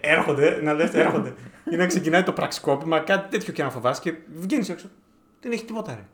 έρχονται, 0.00 0.60
να 0.62 0.72
λες 0.72 0.94
έρχονται. 0.94 1.34
Ή 1.70 1.76
να 1.76 1.86
ξεκινάει 1.86 2.22
το 2.22 2.32
πραξικόπημα, 2.32 3.00
κάτι 3.00 3.30
τέτοιο 3.30 3.52
και 3.52 3.62
να 3.62 3.70
φοβάσαι 3.70 4.00
και 4.00 4.14
βγαίνεις 4.34 4.68
έξω. 4.68 4.86
Δεν 5.40 5.52
έχει 5.52 5.64
τίποτα 5.64 5.94
ρε. 5.94 6.04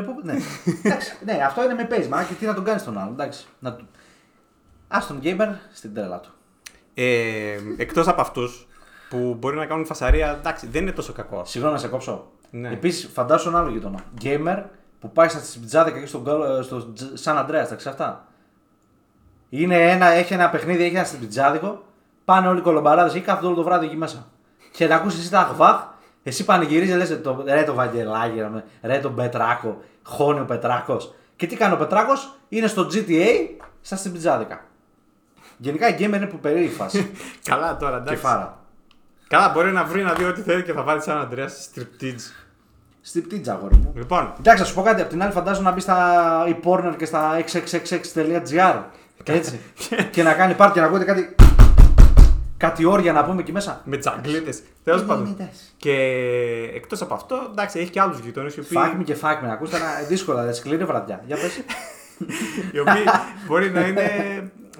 Ρε, 0.00 0.02
πω- 0.02 0.20
ναι. 0.22 0.36
εντάξει, 0.84 1.12
ναι, 1.24 1.32
αυτό 1.44 1.64
είναι 1.64 1.74
με 1.74 1.84
παίζει. 1.84 2.08
Μα 2.08 2.22
και 2.24 2.34
τι 2.34 2.46
να 2.46 2.54
τον 2.54 2.64
κάνεις 2.64 2.84
τον 2.84 2.98
άλλον. 2.98 3.12
Εντάξει. 3.12 3.46
Να... 3.58 3.72
του- 3.74 3.88
Ας 4.88 5.06
τον 5.06 5.20
gamer 5.22 5.48
στην 5.72 5.94
τρέλα 5.94 6.20
του. 6.20 6.30
Ε, 6.94 7.56
εκτός 7.76 8.08
από 8.08 8.20
αυτούς 8.20 8.68
που 9.08 9.36
μπορεί 9.38 9.56
να 9.56 9.66
κάνουν 9.66 9.86
φασαρία, 9.86 10.30
εντάξει, 10.38 10.66
δεν 10.66 10.82
είναι 10.82 10.92
τόσο 10.92 11.12
κακό. 11.12 11.44
Συγγνώμη 11.44 11.74
να 11.76 11.80
σε 11.80 11.88
κόψω. 11.88 12.30
Ναι. 12.50 12.68
Επίσης, 12.72 13.10
φαντάσου 13.12 13.48
ένα 13.48 13.58
άλλο 13.58 13.70
γείτονα. 13.70 13.98
Gamer 14.22 14.62
που 15.00 15.10
πάει 15.12 15.28
στα 15.28 15.38
σπιτζάδικα 15.38 16.00
και 16.00 16.06
στον 16.06 16.22
γκολ- 16.22 16.62
στο 16.62 16.92
Τζ- 16.92 17.16
Σαν 17.16 17.38
Αντρέα, 17.38 17.68
τα 17.68 17.74
ξέρεις 17.74 17.98
αυτά. 17.98 18.26
Είναι 19.48 19.90
ένα, 19.90 20.06
έχει 20.06 20.32
ένα 20.32 20.50
παιχνίδι, 20.50 20.84
έχει 20.84 20.94
ένα 20.96 21.04
σπιτζάδικο. 21.04 21.84
Πάνε 22.30 22.48
όλοι 22.48 22.58
οι 22.58 22.62
κολομπαράδες 22.62 23.14
ή 23.14 23.20
κάθονται 23.20 23.46
όλο 23.46 23.56
το 23.56 23.62
βράδυ 23.62 23.86
εκεί 23.86 23.96
μέσα. 23.96 24.26
Και 24.72 24.86
να 24.86 24.94
ακούσει 24.94 25.18
εσύ 25.20 25.30
τα 25.30 25.40
αχβάχ, 25.40 25.82
εσύ 26.22 26.44
πανηγυρίζεις, 26.44 26.96
λες 26.96 27.20
το, 27.22 27.44
ρε 27.46 27.62
το 27.62 27.74
Βαγγελάκι, 27.74 28.38
ρε, 28.38 28.64
ρε 28.82 28.98
τον 28.98 29.14
Πετράκο, 29.14 29.82
χώνει 30.02 30.40
ο 30.40 30.44
Πετράκος. 30.44 31.14
Και 31.36 31.46
τι 31.46 31.56
κάνει 31.56 31.74
ο 31.74 31.76
Πετράκος, 31.76 32.34
είναι 32.48 32.66
στο 32.66 32.86
GTA 32.92 33.26
στα 33.80 33.96
σπιτζάδικα. 33.96 34.64
Γενικά 35.56 35.88
η 35.88 35.94
gamer 35.98 36.02
είναι 36.02 36.26
που 36.26 36.38
περίεργη 36.38 36.68
φάση. 36.68 37.10
Καλά 37.50 37.76
τώρα, 37.76 37.96
και 37.96 38.02
εντάξει. 38.02 38.22
φάρα. 38.22 38.58
Καλά, 39.28 39.48
μπορεί 39.48 39.72
να 39.72 39.84
βρει 39.84 40.02
να 40.02 40.12
δει 40.12 40.24
ό,τι 40.24 40.40
θέλει 40.40 40.62
και 40.62 40.72
θα 40.72 40.82
βάλει 40.82 41.02
σαν 41.02 41.18
Αντρέα 41.18 41.48
striptease. 41.48 42.32
Στην 43.00 43.22
πτήτζα, 43.22 43.52
αγόρι 43.52 43.76
μου. 43.76 43.92
Λοιπόν, 43.96 44.32
Εντάξει, 44.38 44.62
να 44.62 44.68
σου 44.68 44.74
πω 44.74 44.82
κάτι. 44.82 45.02
Απ' 45.02 45.08
την 45.08 45.22
άλλη, 45.22 45.32
φαντάζομαι 45.32 45.68
να 45.68 45.74
μπει 45.74 45.80
στα 45.80 46.44
e-porner 46.46 46.94
και 46.96 47.04
στα 47.04 47.44
xxxx.gr. 47.46 48.82
Έτσι. 49.24 49.60
και 50.12 50.22
να 50.22 50.34
κάνει 50.34 50.54
πάρτι 50.54 50.74
και 50.74 50.80
να 50.80 50.86
ακούγεται 50.86 51.12
κάτι. 51.12 51.34
Κάτι 52.60 52.84
όρια 52.84 53.12
να 53.12 53.24
πούμε 53.24 53.40
εκεί 53.40 53.52
μέσα. 53.52 53.80
με 53.84 53.96
τζαγκλίτε. 53.96 54.52
Τέλος 54.84 55.04
πάντων. 55.04 55.26
εντάξει. 55.26 55.60
Και 55.76 55.92
εκτός 56.74 57.02
από 57.02 57.14
αυτό, 57.14 57.48
εντάξει, 57.50 57.78
έχει 57.78 57.90
και 57.90 58.00
άλλους 58.00 58.18
γειτονέ 58.18 58.46
οι 58.56 58.60
οποίοι, 58.60 58.78
Φάκμη 58.78 59.04
και 59.04 59.14
φάκμη. 59.14 59.48
Να 59.48 59.54
ακούστε 59.54 59.76
ένα 59.76 59.86
δύσκολα, 60.08 60.44
δε, 60.44 60.52
σκληρή 60.52 60.84
βραδιά. 60.84 61.22
Για 61.26 61.36
πες. 61.36 61.56
οι 62.72 62.78
οποίοι 62.78 63.04
μπορεί 63.46 63.70
να 63.70 63.80
είναι. 63.86 64.08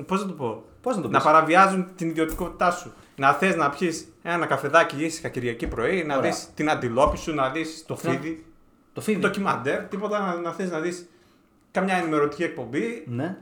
Πώς 0.06 0.20
να 0.20 0.26
το 0.26 0.32
πω; 0.32 0.64
Πώς 0.82 0.96
να 0.96 1.02
το 1.02 1.08
να 1.08 1.16
πεις; 1.18 1.26
παραβιάζουν 1.26 1.88
την 1.96 2.08
ιδιωτικότητά 2.08 2.70
σου. 2.70 2.92
Να 3.16 3.32
θες 3.32 3.56
να 3.56 3.70
πιεις 3.70 4.08
ένα 4.22 4.46
καφεδάκι 4.46 5.04
ήσυχα 5.04 5.28
Κυριακή 5.28 5.66
πρωί, 5.66 6.04
να 6.04 6.16
Ωραία. 6.16 6.30
δεις 6.30 6.48
την 6.54 6.70
αντιλόπη 6.70 7.16
σου, 7.18 7.34
να 7.34 7.50
δεις 7.50 7.84
το 7.86 7.98
Ναι. 8.02 8.10
φίδι, 8.10 8.44
Το 8.92 9.00
φίδι. 9.00 9.20
ντοκιμαντέρ, 9.20 9.82
τίποτα 9.82 10.18
να, 10.20 10.34
να 10.34 10.50
θες 10.52 10.70
να 10.70 10.78
δεις 10.80 11.08
καμιά 11.70 11.94
ενημερωτική 11.96 12.42
εκπομπή. 12.42 13.04
Ναι. 13.06 13.36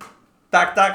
Τάκ, 0.49 0.75
τάκ. 0.75 0.95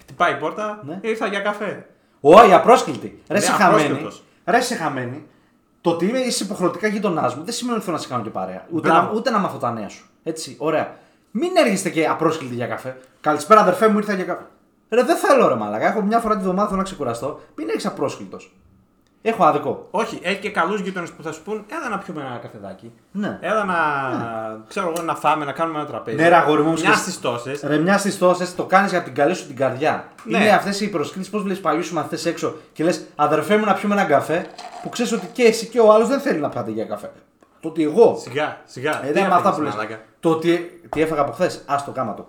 Χτυπάει 0.00 0.32
η 0.32 0.36
πόρτα. 0.36 0.82
Ναι. 0.86 0.98
Ήρθα 1.02 1.26
για 1.26 1.40
καφέ. 1.40 1.86
Όχι, 2.20 2.52
απρόσκλητη. 2.52 3.22
Ρε 3.28 3.34
Ναι, 3.38 3.40
σε 3.44 3.52
χαμένη. 3.52 3.82
απρόσκλητος. 3.82 4.22
Ρε 4.46 4.60
σε 4.60 4.74
χαμένη. 4.74 5.26
Το 5.80 5.90
ότι 5.90 6.06
είμαι 6.06 6.18
είσαι 6.18 6.44
υποχρεωτικά 6.44 6.88
γειτονά 6.88 7.32
μου 7.36 7.44
δεν 7.44 7.54
σημαίνει 7.54 7.76
ότι 7.76 7.84
θέλω 7.84 7.96
να 7.96 8.02
σε 8.02 8.08
κάνω 8.08 8.22
και 8.22 8.30
παρέα. 8.30 8.66
Ούτε, 8.70 8.88
Μπράβο. 8.88 9.06
να, 9.06 9.12
ούτε 9.18 9.30
να 9.30 9.38
μάθω 9.38 9.58
τα 9.58 9.72
νέα 9.72 9.88
σου. 9.88 10.06
Έτσι, 10.22 10.56
ωραία. 10.58 10.94
Μην 11.30 11.50
έρχεστε 11.56 11.90
και 11.90 12.06
απρόσκλητοι 12.06 12.54
για 12.54 12.66
καφέ. 12.66 12.96
Καλησπέρα, 13.20 13.60
αδερφέ 13.60 13.88
μου, 13.88 13.98
ήρθα 13.98 14.14
για 14.14 14.24
καφέ. 14.24 14.42
Ρε, 14.90 15.02
δεν 15.02 15.16
θέλω 15.16 15.48
ρε 15.48 15.54
μαλακά. 15.54 15.86
Έχω 15.86 16.00
μια 16.02 16.18
φορά 16.18 16.36
τη 16.36 16.42
βδομάδα 16.42 16.64
θέλω 16.66 16.78
να 16.78 16.84
ξεκουραστώ. 16.84 17.40
Μην 17.54 17.68
έρχεσαι 17.68 17.86
απρόσκλητος. 17.88 18.52
Έχω 19.22 19.44
άδικο. 19.44 19.88
Όχι, 19.90 20.18
έχει 20.22 20.38
και 20.40 20.50
καλούς 20.50 20.80
γείτονες 20.80 21.10
που 21.10 21.22
θα 21.22 21.32
σου 21.32 21.42
πούν: 21.42 21.64
Έλα 21.68 21.88
να 21.88 21.98
πιούμε 21.98 22.20
ένα 22.20 22.38
καφεδάκι. 22.42 22.92
Ναι. 23.12 23.38
Έλα 23.40 23.64
να, 23.64 23.74
ξέρω 24.68 24.92
εγώ, 24.96 25.02
να 25.04 25.14
φάμε, 25.14 25.44
να 25.44 25.52
κάνουμε 25.52 25.78
ένα 25.78 25.88
τραπέζι. 25.88 26.16
Ναι, 26.16 26.28
ρε, 26.28 26.34
αγόρι 26.36 26.60
μου, 26.62 26.68
όμως 26.68 26.80
Μια 26.82 26.90
και- 26.90 26.96
στι 26.96 27.18
τόσε. 27.20 27.58
Ρε, 27.62 27.78
μια 27.78 27.98
στι 27.98 28.14
τόσε 28.14 28.54
το 28.56 28.64
κάνεις 28.64 28.90
για 28.90 29.02
την 29.02 29.14
καλή 29.14 29.34
σου 29.34 29.46
την 29.46 29.56
καρδιά. 29.56 30.08
Ναι. 30.24 30.38
Είναι 30.38 30.50
αυτές 30.50 30.80
οι 30.80 30.90
προσκλήσεις. 30.90 31.30
Πώς 31.30 31.42
βλέπεις 31.42 31.60
παλιούς 31.60 31.86
σου 31.86 31.94
μαθητές 31.94 32.26
έξω 32.26 32.54
και 32.72 32.84
λες, 32.84 33.04
αδερφέ 33.16 33.56
μου 33.56 33.64
να 33.64 33.74
πιούμε 33.74 33.94
ένα 33.94 34.04
καφέ 34.04 34.46
που 34.82 34.88
ξέρεις 34.88 35.12
ότι 35.12 35.26
και 35.26 35.42
εσύ 35.42 35.66
και 35.66 35.80
ο 35.80 35.92
άλλος 35.92 36.08
δεν 36.08 36.20
θέλει 36.20 36.38
να 36.38 36.48
πάτε 36.48 36.70
για 36.70 36.84
καφέ. 36.84 37.10
Το 37.60 37.68
ότι 37.68 37.82
εγώ. 37.82 38.16
Σιγά, 38.20 38.56
σιγά. 38.64 39.04
Ε, 39.04 39.06
Τι 39.06 39.12
δεν 39.12 39.22
με 39.26 39.34
αυτά 39.34 39.38
έφαγες, 39.38 39.56
που 39.58 39.62
λες. 39.62 39.74
μαλάκα; 39.74 40.00
Το 40.20 40.30
ότι. 40.30 40.80
Τι 40.88 41.00
έφαγα 41.02 41.20
από 41.20 41.32
χθες, 41.32 41.62
ας 41.66 41.84
το 41.84 41.90
κάμα 41.90 42.14
το. 42.14 42.26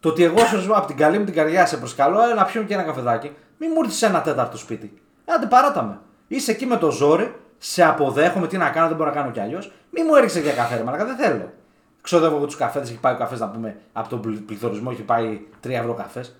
Το 0.00 0.08
ότι 0.08 0.24
εγώ 0.24 0.38
σου 0.38 0.58
ζω 0.58 0.72
από 0.72 0.86
την 0.86 0.96
καλή 0.96 1.18
μου 1.18 1.24
την 1.24 1.34
καρδιά 1.34 1.66
σε 1.66 1.76
προσκαλώ 1.76 2.20
ε, 2.30 2.34
να 2.34 2.44
πιούμε 2.44 2.66
και 2.66 2.74
ένα 2.74 2.82
καφεδάκι, 2.82 3.32
μην 3.58 3.70
μου 3.74 3.80
έρθεις 3.84 4.02
ένα 4.02 4.20
τέταρτο 4.20 4.56
σπίτι. 4.56 5.02
Άντε 5.36 5.46
παράτα 5.46 5.82
με. 5.82 5.98
Είσαι 6.28 6.50
εκεί 6.50 6.66
με 6.66 6.76
το 6.76 6.90
ζόρι, 6.90 7.34
σε 7.58 7.84
αποδέχομαι, 7.84 8.46
τι 8.46 8.56
να 8.56 8.70
κάνω, 8.70 8.88
δεν 8.88 8.96
μπορώ 8.96 9.08
να 9.10 9.16
κάνω 9.16 9.30
κι 9.30 9.40
αλλιώς. 9.40 9.72
Μην 9.90 10.04
μου 10.08 10.14
έριξε 10.14 10.40
για 10.40 10.52
καφέ, 10.52 10.76
ρε 10.76 10.82
μαλάκα, 10.82 11.04
δεν 11.04 11.16
θέλω. 11.16 11.52
Ξοδεύω 12.00 12.36
εγώ 12.36 12.44
τους 12.46 12.56
καφέδες, 12.56 12.88
έχει 12.90 12.98
πάει 12.98 13.14
ο 13.14 13.16
καφές 13.16 13.40
να 13.40 13.48
πούμε 13.48 13.76
από 13.92 14.08
τον 14.08 14.20
πλη- 14.20 14.40
πληθωρισμό, 14.40 14.88
έχει 14.92 15.02
πάει 15.02 15.40
3 15.60 15.70
ευρώ 15.70 15.94
καφές. 15.94 16.36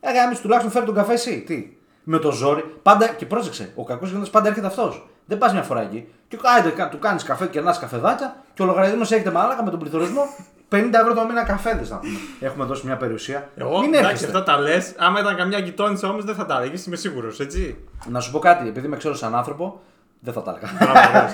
Ε, 0.00 0.12
γάμι, 0.12 0.34
τουλάχιστον 0.36 0.72
φέρει 0.72 0.84
τον 0.86 0.94
καφέ 0.94 1.12
εσύ. 1.12 1.40
Τι. 1.46 1.76
Με 2.04 2.18
το 2.18 2.30
ζόρι. 2.30 2.64
Πάντα 2.82 3.08
και 3.08 3.26
πρόσεξε, 3.26 3.72
ο 3.74 3.84
κακός 3.84 4.10
γονέα 4.10 4.26
πάντα 4.30 4.48
έρχεται 4.48 4.66
αυτός. 4.66 5.08
Δεν 5.26 5.38
πας 5.38 5.52
μια 5.52 5.62
φορά 5.62 5.80
εκεί. 5.80 6.08
Και 6.28 6.38
άιντε, 6.42 6.70
κα- 6.70 6.88
του 6.88 6.98
κάνεις 6.98 7.22
καφέ, 7.22 7.46
κερνάς 7.46 7.78
καφεδάκια 7.78 8.36
και 8.54 8.62
ο 8.62 8.64
λογαριασμός 8.64 9.12
έχετε 9.12 9.30
μαλάκα 9.30 9.64
με 9.64 9.70
τον 9.70 9.78
πληθωρισμό 9.78 10.22
50 10.72 10.78
ευρώ 11.00 11.14
το 11.14 11.24
μήνα 11.26 11.42
καφέδες 11.44 11.90
να 11.90 11.96
πούμε. 11.98 12.12
Έχουμε 12.40 12.64
δώσει 12.64 12.86
μια 12.86 12.96
περιουσία. 12.96 13.48
Εγώ, 13.56 13.80
Μην 13.80 13.88
εντάξει, 13.94 14.04
έρχεστε. 14.10 14.26
αυτά 14.26 14.42
τα 14.42 14.58
λες. 14.58 14.94
Άμα 14.98 15.20
ήταν 15.20 15.36
καμιά 15.36 15.58
γειτόνισσα 15.58 16.08
όμως 16.08 16.24
δεν 16.24 16.34
θα 16.34 16.46
τα 16.46 16.58
έλεγες, 16.60 16.86
είμαι 16.86 16.96
σίγουρος, 16.96 17.40
έτσι. 17.40 17.76
Να 18.08 18.20
σου 18.20 18.30
πω 18.30 18.38
κάτι, 18.38 18.68
επειδή 18.68 18.88
με 18.88 18.96
ξέρω 18.96 19.14
σαν 19.14 19.34
άνθρωπο, 19.34 19.80
δεν 20.20 20.32
θα 20.34 20.42
τα 20.42 20.50
έλεγα. 20.58 20.92
Μπράβο, 20.92 21.08
ωραίος. 21.18 21.32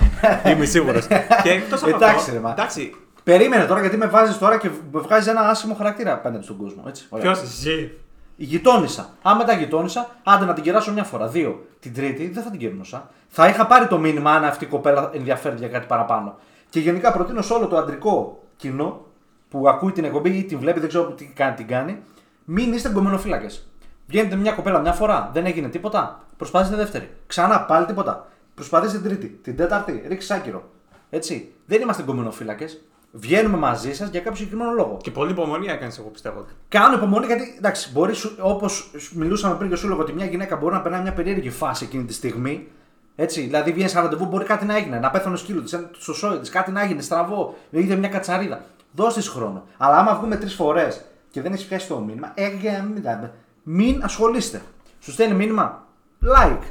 Είμαι 0.56 0.64
σίγουρος. 0.64 1.06
και 1.42 1.50
εκτός 1.50 1.82
από 1.82 1.90
Εντάξει, 1.96 2.14
αυτό. 2.16 2.32
ρε, 2.32 2.38
μα. 2.40 2.50
εντάξει, 2.50 2.94
Περίμενε 3.24 3.64
τώρα 3.64 3.80
γιατί 3.80 3.96
με 3.96 4.06
βάζεις 4.06 4.38
τώρα 4.38 4.58
και 4.58 4.70
με 4.92 5.00
βγάζεις 5.00 5.26
ένα 5.28 5.40
άσχημο 5.40 5.74
χαρακτήρα 5.74 6.12
απέναντι 6.12 6.44
στον 6.44 6.56
κόσμο. 6.56 6.82
Έτσι. 6.86 7.06
Ωραία. 7.08 7.24
ποιος 7.32 7.42
εσύ. 7.44 7.98
Η 8.36 8.44
γειτόνισσα. 8.44 9.08
Αν 9.22 9.36
μετά 9.36 9.52
γειτόνισσα, 9.52 10.08
άντε 10.24 10.44
να 10.44 10.52
την 10.52 10.62
κεράσω 10.62 10.92
μια 10.92 11.04
φορά. 11.04 11.26
Δύο. 11.26 11.64
Την 11.80 11.94
τρίτη 11.94 12.28
δεν 12.28 12.42
θα 12.42 12.50
την 12.50 12.58
κερνούσα. 12.60 13.10
Θα 13.28 13.48
είχα 13.48 13.66
πάρει 13.66 13.86
το 13.86 13.98
μήνυμα 13.98 14.32
αν 14.32 14.44
αυτή 14.44 14.64
η 14.64 14.66
κοπέλα 14.68 15.10
ενδιαφέρεται 15.14 15.60
για 15.60 15.68
κάτι 15.68 15.86
παραπάνω. 15.86 16.36
Και 16.70 16.80
γενικά 16.80 17.12
προτείνω 17.12 17.42
σε 17.42 17.52
όλο 17.52 17.66
το 17.66 17.76
αντρικό 17.76 18.42
κοινό 18.56 19.04
που 19.48 19.68
ακούει 19.68 19.92
την 19.92 20.04
εκπομπή 20.04 20.30
ή 20.30 20.44
την 20.44 20.58
βλέπει, 20.58 20.80
δεν 20.80 20.88
ξέρω 20.88 21.04
τι 21.04 21.24
κάνει, 21.34 21.56
την 21.56 21.66
κάνει, 21.66 22.02
μην 22.44 22.72
είστε 22.72 22.90
γκομενοφύλακες. 22.90 23.68
Βγαίνετε 24.06 24.36
μια 24.36 24.52
κοπέλα 24.52 24.78
μια 24.78 24.92
φορά, 24.92 25.30
δεν 25.32 25.46
έγινε 25.46 25.68
τίποτα. 25.68 26.24
Προσπαθήστε 26.36 26.76
δεύτερη. 26.76 27.10
Ξανά 27.26 27.60
πάλι 27.60 27.86
τίποτα. 27.86 28.26
Προσπαθήστε 28.54 28.98
τρίτη. 28.98 29.26
Την 29.26 29.56
τέταρτη, 29.56 30.04
ρίξει 30.08 30.34
άκυρο. 30.34 30.70
Έτσι. 31.10 31.52
Δεν 31.66 31.80
είμαστε 31.80 32.02
γκομενοφύλακες. 32.02 32.82
Βγαίνουμε 33.12 33.56
μαζί 33.56 33.94
σας 33.94 34.08
για 34.08 34.20
κάποιο 34.20 34.36
συγκεκριμένο 34.36 34.72
λόγο. 34.72 34.96
Και 35.02 35.10
πολύ 35.10 35.30
υπομονή 35.30 35.66
έκανες, 35.66 35.98
εγώ 35.98 36.08
πιστεύω. 36.08 36.44
Κάνω 36.68 36.96
υπομονή 36.96 37.26
γιατί 37.26 37.54
εντάξει, 37.58 37.90
μπορεί 37.92 38.14
όπως 38.40 38.90
μιλούσαμε 39.14 39.54
πριν 39.54 39.70
και 39.70 39.76
σου 39.76 39.88
λέγω 39.88 40.00
ότι 40.00 40.12
μια 40.12 40.24
γυναίκα 40.24 40.56
μπορεί 40.56 40.74
να 40.74 40.80
περνάει 40.80 41.02
μια 41.02 41.12
περίεργη 41.12 41.50
φάση 41.50 41.84
εκείνη 41.84 42.04
τη 42.04 42.12
στιγμή. 42.12 42.68
Έτσι, 43.16 43.40
δηλαδή 43.40 43.72
βγαίνεις 43.72 43.90
σε 43.90 44.00
ραντεβού, 44.00 44.26
μπορεί 44.26 44.44
κάτι 44.44 44.64
να 44.64 44.76
έγινε, 44.76 44.98
να 44.98 45.10
πέθανε 45.10 45.34
ο 45.34 45.38
σκύλος 45.38 45.62
της, 45.62 45.80
στο 45.98 46.14
σόι 46.14 46.38
της, 46.38 46.50
κάτι 46.50 46.70
να 46.70 46.82
έγινε, 46.82 47.02
στραβό, 47.02 47.56
είδε 47.70 47.94
μια 47.94 48.08
κατσαρίδα. 48.08 48.64
Δώσ' 48.98 49.14
της 49.14 49.28
χρόνο. 49.28 49.64
Αλλά 49.76 49.96
άμα 49.96 50.14
βγούμε 50.14 50.36
τρεις 50.36 50.54
φορές 50.54 51.04
και 51.30 51.42
δεν 51.42 51.52
έχει 51.52 51.68
πιάσει 51.68 51.88
το 51.88 51.98
μήνυμα, 51.98 52.32
ε, 52.34 52.44
ε, 52.44 52.82
μην, 52.82 53.30
μην 53.62 54.02
ασχολείστε. 54.04 54.62
Σου 55.00 55.12
στέλνει 55.12 55.34
μήνυμα, 55.34 55.86
like. 56.36 56.62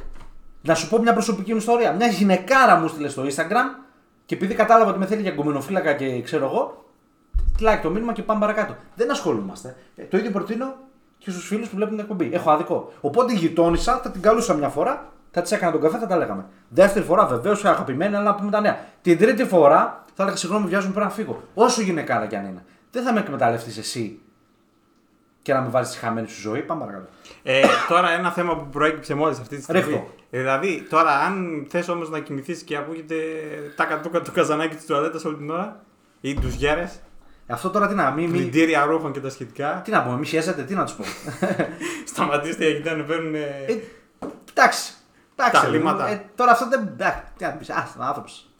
Να 0.62 0.74
σου 0.74 0.88
πω 0.88 0.98
μια 0.98 1.12
προσωπική 1.12 1.50
μου 1.50 1.58
ιστορία. 1.58 1.92
Μια 1.92 2.06
γυναικάρα 2.06 2.76
μου 2.76 2.88
στείλε 2.88 3.08
στο 3.08 3.22
Instagram 3.22 3.82
και 4.26 4.34
επειδή 4.34 4.54
κατάλαβα 4.54 4.90
ότι 4.90 4.98
με 4.98 5.06
θέλει 5.06 5.22
για 5.22 5.30
γκομινοφύλακα 5.30 5.92
και 5.92 6.22
ξέρω 6.22 6.44
εγώ, 6.44 6.84
like 7.60 7.80
το 7.82 7.90
μήνυμα 7.90 8.12
και 8.12 8.22
πάμε 8.22 8.40
παρακάτω. 8.40 8.76
Δεν 8.94 9.10
ασχολούμαστε. 9.10 9.76
Ε, 9.96 10.02
το 10.02 10.16
ίδιο 10.16 10.30
προτείνω 10.30 10.74
και 11.18 11.30
στους 11.30 11.46
φίλους 11.46 11.68
που 11.68 11.76
βλέπουν 11.76 11.94
την 11.94 12.04
εκπομπή. 12.04 12.30
Έχω 12.32 12.50
άδικο. 12.50 12.92
Οπότε 13.00 13.32
η 13.32 13.36
γειτόνισσα 13.36 14.00
θα 14.02 14.10
την 14.10 14.22
καλούσα 14.22 14.54
μια 14.54 14.68
φορά, 14.68 15.12
θα 15.30 15.42
της 15.42 15.52
έκανα 15.52 15.72
τον 15.72 15.80
καφέ, 15.80 15.98
θα 15.98 16.06
τα 16.06 16.16
λέγαμε. 16.16 16.44
Δεύτερη 16.68 17.04
φορά 17.04 17.26
βεβαίως 17.26 17.64
αγαπημένη, 17.64 18.14
αλλά 18.14 18.24
να 18.24 18.34
πούμε 18.34 18.50
τα 18.50 18.60
νέα. 18.60 18.78
Την 19.02 19.18
τρίτη 19.18 19.44
φορά 19.44 20.04
θα 20.18 20.24
έλεγα 20.26 20.38
συγγνώμη, 20.38 20.66
βιάζομαι 20.68 20.92
πρέπει 20.92 21.06
να 21.08 21.12
φύγω. 21.14 21.42
Όσο 21.54 21.82
γυναικάρα 21.82 22.26
κι 22.26 22.36
αν 22.36 22.46
είναι. 22.46 22.64
Δεν 22.90 23.02
θα 23.04 23.12
με 23.12 23.20
εκμεταλλευτείς 23.20 23.78
εσύ 23.78 24.20
και 25.42 25.52
να 25.52 25.60
με 25.60 25.68
βάλεις 25.68 25.88
στη 25.88 25.98
χαμένη 25.98 26.28
σου 26.28 26.40
ζωή. 26.40 26.62
Πάμε 26.62 26.84
παρακάτω. 26.84 27.10
Ε, 27.42 27.62
τώρα 27.88 28.10
ένα 28.10 28.30
θέμα 28.32 28.56
που 28.56 28.68
προέκυψε 28.68 29.14
μόλις 29.14 29.38
αυτή 29.38 29.56
τη 29.56 29.62
στιγμή. 29.62 29.80
Ρίχτω. 29.80 30.14
Ε, 30.30 30.38
δηλαδή, 30.38 30.86
τώρα 30.90 31.10
αν 31.18 31.66
θες 31.70 31.88
όμως 31.88 32.10
να 32.10 32.18
κοιμηθείς 32.18 32.62
και 32.62 32.76
ακούγεται 32.76 33.16
τα 33.76 33.84
κατούκα 33.84 34.20
του 34.22 34.32
καζανάκι 34.32 34.76
της 34.76 34.86
τουαλέτας 34.86 35.24
όλη 35.24 35.36
την 35.36 35.50
ώρα 35.50 35.84
ή 36.20 36.34
τους 36.34 36.54
γέρες, 36.54 37.00
Ε, 37.46 37.52
Αυτό 37.52 37.70
τώρα 37.70 37.88
τι 37.88 37.94
να 37.94 38.10
μην. 38.10 38.30
Μη... 38.30 38.36
πλυντήρια 38.38 38.84
ρούχων 38.84 39.12
και 39.12 39.20
τα 39.20 39.30
σχετικά, 39.30 39.80
Τι 39.84 39.90
να 39.90 40.02
πούμε, 40.02 40.16
μη 40.16 40.26
χαίζετε, 40.26 40.62
τι 40.62 40.74
να 40.74 40.84
τους 40.84 40.94
πω. 40.94 41.04
σταματήστε 42.12 42.70
γιατί 42.70 42.98
να 42.98 43.04
παίρνουν. 43.04 43.34
Ε, 43.34 43.64
εντάξει. 44.50 44.92
Εντάξει, 45.36 45.60
Τα 45.60 45.64
ρε, 45.64 45.76
λίμματα. 45.76 46.08
Ε, 46.08 46.24
τώρα 46.34 46.50
αυτό 46.50 46.68
δεν. 46.68 46.80
εντάξει, 46.92 47.22
Τι 47.36 47.44
να 47.44 47.50
πεις, 47.50 47.70
α, 47.70 47.88
άνθρωπος. 47.98 48.50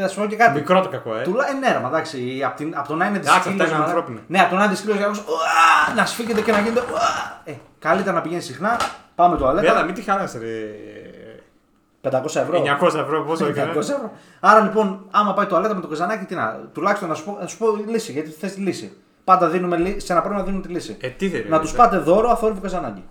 Τι 0.00 0.06
θα 0.06 0.12
σου 0.12 0.20
πω 0.20 0.26
και 0.26 0.36
κάτι. 0.36 0.58
Μικρό 0.58 0.80
το 0.80 0.88
κακό, 0.88 1.14
ε. 1.16 1.22
Τουλά... 1.22 1.50
Ε, 1.50 1.52
ναι, 1.52 1.72
ρε, 1.72 1.78
μα 1.78 1.88
εντάξει, 1.88 2.42
από, 2.46 2.56
την... 2.56 2.72
από 2.76 2.88
το 2.88 2.94
να 2.94 3.06
είναι 3.06 3.16
Εντάξει, 3.16 3.36
αυτά 3.38 3.50
δυσκύλος, 3.50 3.68
είναι 3.70 3.78
μα, 3.78 3.84
ανθρώπινα. 3.84 4.20
Ναι, 4.26 4.40
από 4.40 4.50
το 4.50 4.56
να 4.56 4.62
είναι 4.64 4.72
δυσκύλος, 4.72 4.98
να 4.98 5.04
ακούς, 5.06 5.18
«Ουα», 5.18 5.94
να 5.94 6.06
σφίγγεται 6.06 6.40
και 6.40 6.52
να 6.52 6.60
γίνεται. 6.60 6.80
«Ουα». 6.92 7.40
Ε, 7.44 7.52
καλύτερα 7.78 8.14
να 8.16 8.20
πηγαίνει 8.20 8.40
συχνά. 8.42 8.80
Πάμε 9.14 9.34
Έλα, 9.36 9.42
τουαλέτα. 9.52 9.82
μην 9.84 9.94
τη 9.94 10.02
χάλασε, 10.02 10.38
ρε. 10.38 12.10
500 12.10 12.24
ευρώ. 12.36 12.62
900 12.80 12.94
ευρώ, 12.94 13.22
πόσο 13.24 13.44
500 13.44 13.48
έκανε. 13.48 13.70
ευρώ. 13.78 14.12
Άρα 14.40 14.60
λοιπόν, 14.60 15.06
άμα 15.10 15.34
πάει 15.34 15.46
τουαλέτα 15.46 15.74
με 15.74 15.80
το 15.80 15.86
καζανάκι, 15.88 16.24
τι 16.24 16.34
να. 16.34 16.60
Τουλάχιστον 16.72 17.08
να 17.08 17.14
σου 17.14 17.24
πω, 17.24 17.38
να 17.40 17.46
σου 17.46 17.58
πω 17.58 17.66
λύση, 17.88 18.12
γιατί 18.12 18.30
θε 18.30 18.46
τη 18.46 18.60
λύση. 18.60 18.96
Πάντα 19.24 19.48
δίνουμε 19.48 19.76
λύ- 19.76 20.00
σε 20.00 20.12
ένα 20.12 20.20
πρόβλημα 20.20 20.44
δίνουμε 20.46 20.62
τη 20.62 20.68
λύση. 20.72 20.96
Ε, 21.00 21.08
τι 21.08 21.28
θέλει. 21.28 21.48
να 21.48 21.56
ρε, 21.56 21.62
του 21.64 21.68
ρε. 21.70 21.76
πάτε 21.76 21.98
δώρο 21.98 22.30
αθόρυβο 22.30 22.60
καζανάκι. 22.60 23.04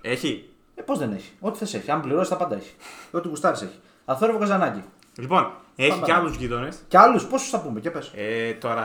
Έχει. 0.00 0.48
Ε, 0.74 0.82
πώ 0.82 0.94
δεν 0.96 1.12
έχει. 1.12 1.32
Ό,τι 1.40 1.64
θε 1.64 1.76
έχει. 1.78 1.90
Αν 1.90 2.00
πληρώσει, 2.00 2.30
τα 2.30 2.36
πάντα 2.36 2.54
έχει. 2.54 2.74
Ό,τι 3.10 3.28
γουστάρει 3.28 3.56
έχει. 3.62 3.78
Αθόρυβο 4.04 4.38
καζανάκι. 4.38 4.82
Λοιπόν, 5.18 5.50
έχει 5.76 5.88
Πάμε 5.90 6.02
και 6.04 6.12
να 6.12 6.18
άλλους 6.18 6.36
γείτονες. 6.36 6.78
Και 6.88 6.98
άλλους, 6.98 7.24
πόσους 7.26 7.48
θα 7.50 7.60
πούμε, 7.60 7.80
και 7.80 7.90
πες. 7.90 8.12
Ε, 8.16 8.52
τώρα 8.52 8.84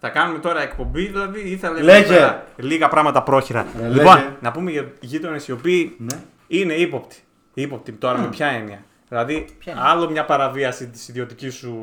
θα 0.00 0.08
κάνουμε 0.08 0.38
τώρα 0.38 0.62
εκπομπή, 0.62 1.06
δηλαδή 1.06 1.40
ή 1.40 1.56
θα 1.56 1.70
λέμε 1.70 1.82
Λέγε. 1.84 1.98
εδώ 2.04 2.14
πέρα 2.14 2.44
λίγα 2.56 2.88
πράγματα 2.88 3.22
πρόχειρα. 3.22 3.66
Ρε, 3.80 3.88
λοιπόν, 3.88 4.14
λέγε. 4.16 4.28
να 4.40 4.50
πούμε 4.50 4.70
για 4.70 4.92
γείτονες 5.00 5.48
οι 5.48 5.52
οποίοι 5.52 5.96
Ναι. 5.98 6.18
είναι 6.46 6.74
ύποπτοι. 6.74 7.16
Ύποπτοι 7.54 7.92
τώρα 7.92 8.18
με 8.18 8.26
ποια 8.28 8.46
έννοια. 8.46 8.84
Δηλαδή, 9.08 9.46
Ποια 9.58 9.72
έννοια; 9.72 9.88
άλλο 9.90 10.10
μια 10.10 10.24
παραβίαση 10.24 10.88
της 10.88 11.08
ιδιωτικής 11.08 11.54
σου 11.54 11.76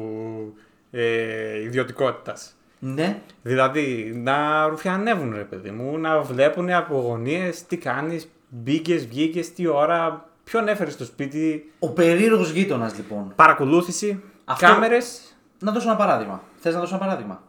ε, 0.92 1.62
ιδιωτικότητας. 1.62 2.54
Ναι. 2.80 3.20
Δηλαδή, 3.42 4.12
να 4.24 4.68
ρουφιανεύουν, 4.68 5.34
ρε 5.36 5.44
παιδί 5.44 5.70
μου, 5.72 5.98
να 5.98 6.22
βλέπουν 6.22 6.70
από 6.70 7.00
γωνίες 7.00 7.66
τι 7.66 7.78
κάνεις, 7.78 8.30
μπήκες, 8.50 9.08
βγήκες, 9.08 9.54
τι 9.54 9.68
ώρα, 9.68 10.30
ποιον 10.44 10.68
έφερες 10.68 10.94
στο 10.94 11.06
σπίτι, 11.06 11.72
Ο 11.80 11.90
περίεργος 11.90 12.50
γείτονας 12.50 12.96
λοιπόν. 12.96 13.34
παρακολούθηση, 13.36 14.24
Αυτό- 14.46 14.66
κάμερες. 14.66 15.36
Να 15.60 15.72
δώσω 15.72 15.88
ένα 15.88 15.98
παράδειγμα. 15.98 16.42
Θες 16.60 16.74
να 16.74 16.80
δώσω 16.80 16.96
ένα 16.96 17.06
παράδειγμα; 17.06 17.42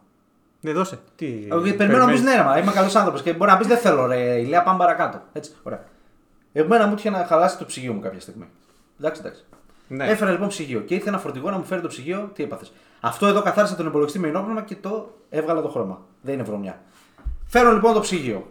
Ναι, 0.61 0.71
δώσε. 0.71 0.99
Τι. 1.15 1.25
Ε, 1.25 1.29
Περιμένω 1.29 1.55
να 1.57 1.61
πει 1.71 1.75
περιμένεις; 1.77 2.21
ναι, 2.21 2.35
ρε, 2.35 2.43
μα 2.43 2.57
είμαι 2.57 2.71
καλός 2.71 2.95
άνθρωπος 2.95 3.21
και 3.21 3.33
μπορεί 3.33 3.51
να 3.51 3.57
πει 3.57 3.67
δεν 3.67 3.77
θέλω, 3.77 4.05
ρε, 4.05 4.39
ηλία, 4.39 4.63
πάμε 4.63 4.77
παρακάτω. 4.77 5.21
Έτσι, 5.33 5.51
ωραία. 5.63 5.83
Εμένα 6.53 6.87
μου 6.87 6.95
είχε 6.97 7.09
να 7.09 7.25
χαλάσει 7.25 7.57
το 7.57 7.65
ψυγείο 7.65 7.93
μου 7.93 7.99
κάποια 7.99 8.19
στιγμή. 8.19 8.45
Εντάξει, 8.99 9.21
εντάξει. 9.25 9.43
Ναι. 9.87 10.05
Έφερα 10.09 10.31
λοιπόν 10.31 10.47
ψυγείο 10.47 10.79
και 10.79 10.93
ήρθε 10.93 11.09
ένα 11.09 11.17
φορτηγό 11.17 11.49
να 11.49 11.57
μου 11.57 11.63
φέρει 11.63 11.81
το 11.81 11.87
ψυγείο. 11.87 12.31
Τι 12.33 12.43
έπαθες; 12.43 12.71
Αυτό 12.99 13.27
εδώ 13.27 13.41
καθάρισα 13.41 13.75
τον 13.75 13.85
υπολογιστή 13.87 14.19
με 14.19 14.27
ενόπνευμα 14.27 14.61
και 14.61 14.75
το 14.75 15.15
έβγαλα 15.29 15.61
το 15.61 15.67
χρώμα. 15.69 16.01
Δεν 16.21 16.33
είναι 16.33 16.43
βρωμιά. 16.43 16.81
Φέρω 17.45 17.71
λοιπόν 17.71 17.93
το 17.93 17.99
ψυγείο. 17.99 18.49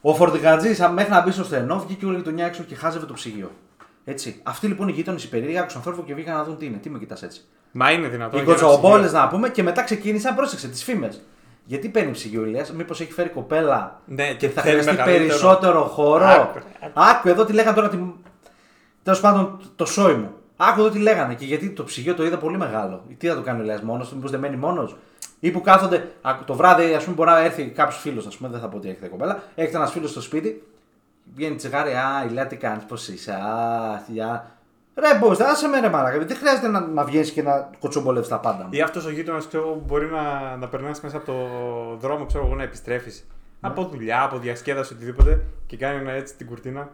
Ο 0.00 0.14
φορτηγατζής 0.14 0.78
μέχρι 0.94 1.10
να 1.10 1.22
μπει 1.22 1.30
στο 1.30 1.44
στενό 1.44 1.78
βγήκε 1.86 2.04
όλη 2.06 2.14
η 2.14 2.18
γειτονιά 2.18 2.46
έξω 2.46 2.62
και 2.62 2.74
χάζευε 2.74 3.06
το 3.06 3.12
ψυγείο. 3.12 3.50
Έτσι. 4.04 4.40
Αυτοί 4.42 4.66
λοιπόν 4.66 4.88
οι 4.88 4.92
γείτονες 4.92 5.24
οι 5.24 5.28
περίεργοι 5.28 5.58
άκουσαν 5.58 5.82
θόρυβο 5.82 6.02
και 6.02 6.14
βγήκαν 6.14 6.36
να 6.36 6.44
δουν 6.44 6.56
τι 6.58 6.66
είναι. 6.66 6.76
Τι 6.76 6.90
με 6.90 6.98
κοιτάς 6.98 7.22
έτσι. 7.22 7.40
Μα 7.72 7.90
είναι 7.90 8.08
δυνατόν. 8.08 8.40
Οι 8.40 8.42
για 8.42 8.52
ένα 8.52 8.62
κοτσομπόλες 8.62 9.06
ψυγείο. 9.06 9.20
να 9.20 9.28
πούμε 9.28 9.48
και 9.48 9.62
μετά 9.62 9.82
ξεκίνησαν, 9.82 10.34
πρόσεξε 10.34 10.68
τις 10.68 10.84
φήμες. 10.84 11.20
Γιατί 11.64 11.88
παίρνει 11.88 12.10
ψυγείο 12.10 12.44
ηλίας, 12.44 12.72
μήπως 12.72 13.00
έχει 13.00 13.12
φέρει 13.12 13.28
κοπέλα 13.28 14.00
Ναι, 14.04 14.34
και 14.34 14.48
θα 14.48 14.62
θέλει 14.62 14.72
χρειαστεί 14.72 14.90
μεγαλύτερο. 14.90 15.26
περισσότερο 15.26 15.82
χώρο; 15.82 16.24
Άκου, 16.24 16.58
Άκου 16.92 17.28
εδώ 17.28 17.44
τι 17.44 17.52
λέγανε 17.52 17.76
τώρα. 17.76 17.88
Τη... 17.88 17.98
Τέλος 19.02 19.20
πάντων 19.20 19.60
το 19.76 19.84
σόι 19.84 20.14
μου. 20.14 20.30
Άκου 20.56 20.80
εδώ 20.80 20.90
τι 20.90 20.98
λέγανε 20.98 21.34
και 21.34 21.44
γιατί 21.44 21.70
το 21.70 21.84
ψυγείο 21.84 22.14
το 22.14 22.24
είδα 22.24 22.38
πολύ 22.38 22.56
μεγάλο. 22.56 23.04
Τι 23.18 23.26
θα 23.26 23.34
το 23.34 23.40
κάνει 23.40 23.60
ο 23.60 23.62
Ηλίας 23.62 23.82
μόνος 23.82 24.08
του, 24.08 24.14
μήπως 24.14 24.30
δεν 24.30 24.40
μένει 24.40 24.56
μόνος; 24.56 24.96
Ή 25.40 25.50
που 25.50 25.60
κάθονται 25.60 26.12
άκου, 26.22 26.44
το 26.44 26.54
βράδυ, 26.54 26.94
ας 26.94 27.04
πούμε, 27.04 27.16
μπορεί 27.16 27.30
να 27.30 27.38
έρθει 27.38 27.64
κάποιος 27.64 27.98
φίλος, 28.00 28.26
ας 28.26 28.36
πούμε, 28.36 28.48
δεν 28.48 28.60
θα 28.60 28.68
πω 28.68 28.76
ότι 28.76 28.88
έρχεται 28.88 29.06
κοπέλα. 29.08 29.42
Έρχεται 29.54 29.76
ένας 29.76 29.92
φίλος 29.92 30.10
στο 30.10 30.20
σπίτι, 30.20 30.62
βγαίνει 31.34 31.54
τσιγάρι, 31.56 31.92
Α, 31.92 32.24
Ηλία, 32.28 32.46
τι 32.46 32.56
κάνεις, 32.56 32.84
πώς 32.84 33.08
είσαι, 33.08 33.32
Α, 33.32 33.98
θεία. 34.06 34.50
Ρε, 34.94 35.18
πώ, 35.20 35.34
δεν 35.34 35.46
άσε 35.46 35.68
με 35.68 35.80
ρε 35.80 35.88
μάρακα. 35.88 36.24
Δεν 36.24 36.36
χρειάζεται 36.36 36.68
να, 36.68 36.80
να 36.80 37.04
βγαίνεις 37.04 37.30
και 37.30 37.42
να 37.42 37.70
κοτσομπολεύεις 37.78 38.28
τα 38.28 38.38
πάντα. 38.38 38.66
Ή 38.70 38.80
αυτός 38.80 39.06
ο 39.06 39.10
γείτονας 39.10 39.46
που 39.46 39.82
μπορεί 39.86 40.06
να, 40.06 40.56
να 40.56 40.68
περνάς 40.68 41.00
μέσα 41.00 41.16
από 41.16 41.26
το 41.26 41.36
δρόμο, 41.96 42.26
ξέρω 42.26 42.46
εγώ, 42.46 42.54
να 42.54 42.62
επιστρέφεις. 42.62 43.24
Ναι. 43.60 43.68
Από 43.68 43.84
δουλειά, 43.84 44.22
από 44.22 44.38
διασκέδαση, 44.38 44.92
οτιδήποτε 44.92 45.44
και 45.66 45.76
κάνει 45.76 45.98
ένα 45.98 46.10
έτσι 46.10 46.34
την 46.34 46.46
κουρτίνα. 46.46 46.88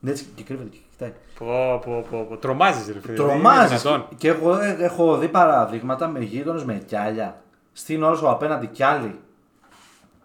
Ναι, 0.00 0.10
έτσι 0.10 0.26
και 0.34 0.42
κρύβεται 0.42 0.68
και 0.68 0.78
κοιτάει. 0.90 1.12
Πω, 1.38 1.80
πω, 1.84 2.06
πω, 2.10 2.26
πω. 2.28 2.36
Τρομάζεις, 2.36 2.86
ρε 2.86 3.00
φίλε. 3.00 3.12
Είναι 3.12 3.22
Τρομάζεις. 3.22 3.82
δυνατόν. 3.82 4.06
Και 4.16 4.28
εγώ 4.28 4.54
ε, 4.56 4.76
έχω 4.80 5.16
δει 5.16 5.28
παραδείγματα 5.28 6.08
με 6.08 6.20
γείτονες 6.20 6.64
με 6.64 6.82
κιάλια. 6.86 7.42
Στην 7.72 8.02
όλο 8.02 8.20
ο 8.24 8.30
απέναντι 8.30 8.66
κιάλι. 8.66 9.20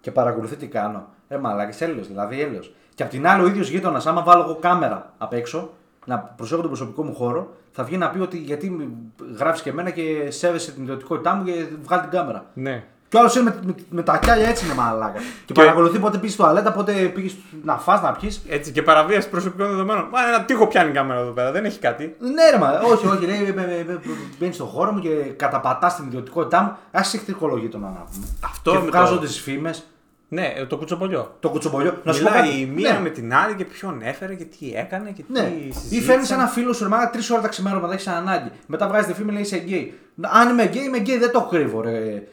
Και 0.02 0.12
παρακολουθεί 0.12 0.56
τι 0.56 0.68
κάνω. 0.68 1.08
Ε, 1.28 1.38
μαλάκι, 1.38 1.84
έλεος, 1.84 2.08
δηλαδή 2.08 2.42
έλεος. 2.42 2.74
Και 2.96 3.04
απ' 3.04 3.10
την 3.10 3.28
άλλη, 3.28 3.44
ο 3.44 3.48
ίδιος 3.48 3.70
γείτονας, 3.70 4.06
άμα 4.06 4.24
βάλω 4.24 4.44
εγώ 4.44 4.56
κάμερα 4.56 5.14
απ' 5.18 5.34
έξω, 5.34 5.70
να 6.06 6.20
προσέχω 6.20 6.62
τον 6.62 6.70
προσωπικό 6.70 7.04
μου 7.04 7.14
χώρο, 7.16 7.56
θα 7.72 7.84
βγει 7.84 7.98
να 7.98 8.10
πει 8.10 8.20
ότι 8.20 8.38
γιατί 8.38 8.90
γράφεις 9.38 9.62
και 9.62 9.70
εμένα 9.70 9.90
και 9.90 10.32
σέβεσαι 10.32 10.72
την 10.72 10.84
ιδιωτικότητά 10.84 11.34
μου 11.34 11.44
και 11.44 11.68
βγάλει 11.82 12.02
την 12.02 12.12
κάμερα. 12.12 12.46
Ναι. 12.54 12.84
Και 13.10 13.17
άλλος 13.17 13.36
είναι 13.36 13.43
με, 13.43 13.60
με, 13.65 13.76
με 13.89 14.02
τα 14.04 14.17
κιάλια 14.17 14.48
έτσι 14.48 14.65
είναι 14.65 14.74
μαλάκα. 14.74 15.20
Και, 15.46 15.54
παρακολουθεί 15.54 16.00
πότε 16.00 16.17
πήγε 16.17 16.32
στο 16.32 16.43
τουαλέτα, 16.43 16.72
πότε 16.72 16.93
πήγες 16.93 17.36
να 17.63 17.78
φας, 17.78 18.02
να 18.02 18.12
πιεις. 18.12 18.41
Έτσι 18.50 18.72
και 18.72 18.82
παραβίαση 18.82 19.30
προσωπικών 19.30 19.67
δεδομένων. 19.67 20.08
Μα 20.12 20.28
ένα 20.28 20.43
τείχο 20.46 20.67
πιάνει 20.67 20.89
η 20.89 20.93
κάμερα 20.93 21.20
εδώ 21.20 21.32
πέρα, 21.32 21.52
δεν 21.52 21.65
έχει 21.65 21.80
κάτι. 21.80 22.15
Ναι, 22.20 22.50
ρε, 22.52 22.58
μα, 22.58 22.80
όχι, 22.91 23.08
όχι. 23.08 23.26
Λέει, 23.26 23.54
μπαίνει 24.39 24.54
στον 24.54 24.67
χώρο 24.67 24.91
μου 24.91 25.00
και 25.00 25.10
καταπατάς 25.36 25.96
την 25.96 26.06
ιδιωτικότητά 26.06 26.62
μου. 26.62 26.70
Α 26.91 27.02
ηχθικολογεί 27.13 27.67
τον 27.67 27.82
να 27.82 27.88
πούμε. 27.88 28.26
Αυτό 28.46 28.72
και 28.72 28.78
με 28.78 28.86
βγάζω 28.86 29.13
το- 29.13 29.20
τις 29.20 29.39
φήμες, 29.39 29.88
Ναι, 30.30 30.54
το 30.67 30.78
κουτσοπολιό. 30.78 31.36
το 31.39 31.50
κουτσομπολιό. 31.50 31.98
Να 32.04 32.13
σου 32.13 32.24
πω 32.24 32.30
Μιλάει 32.30 32.48
κάτι. 32.50 32.60
η 32.62 32.65
μία 32.65 32.93
ναι. 32.93 33.00
με 33.00 33.10
την 33.10 33.34
άλλη 33.34 33.56
και 33.56 33.65
ποιον 33.65 34.02
έφερε 34.04 34.34
και 34.36 34.43
τι 34.43 34.74
έκανε 34.76 35.10
και 35.12 35.24
Ναι. 35.28 35.41
τι 35.41 35.67
Ή 35.67 35.72
συζήτησαν. 35.74 36.04
φέρνεις 36.04 36.32
ένα 36.32 36.48
φίλο 36.48 36.74
σου, 36.74 36.84
ρε, 36.84 36.89
τρεις 37.12 37.30
ώρες 37.30 37.43
τα 37.43 37.50
ξημερώματα, 37.50 37.93
έχεις 37.93 38.08
ανάγκη. 38.08 38.52
Μετά 38.65 38.88
βγάζεις 38.88 39.08
τη 39.08 39.13
φήμη, 39.13 39.32
λέει 39.32 39.41
είσαι 39.41 39.58
γκέι. 39.58 39.93
Αν 40.22 40.50
είμαι 40.50 40.63
γκέι, 40.65 40.84
είμαι 40.84 40.98
γκέι, 40.98 41.17
δεν 41.17 41.32
το 41.32 41.41
κρύβω, 41.41 41.82
ρε. 41.82 42.24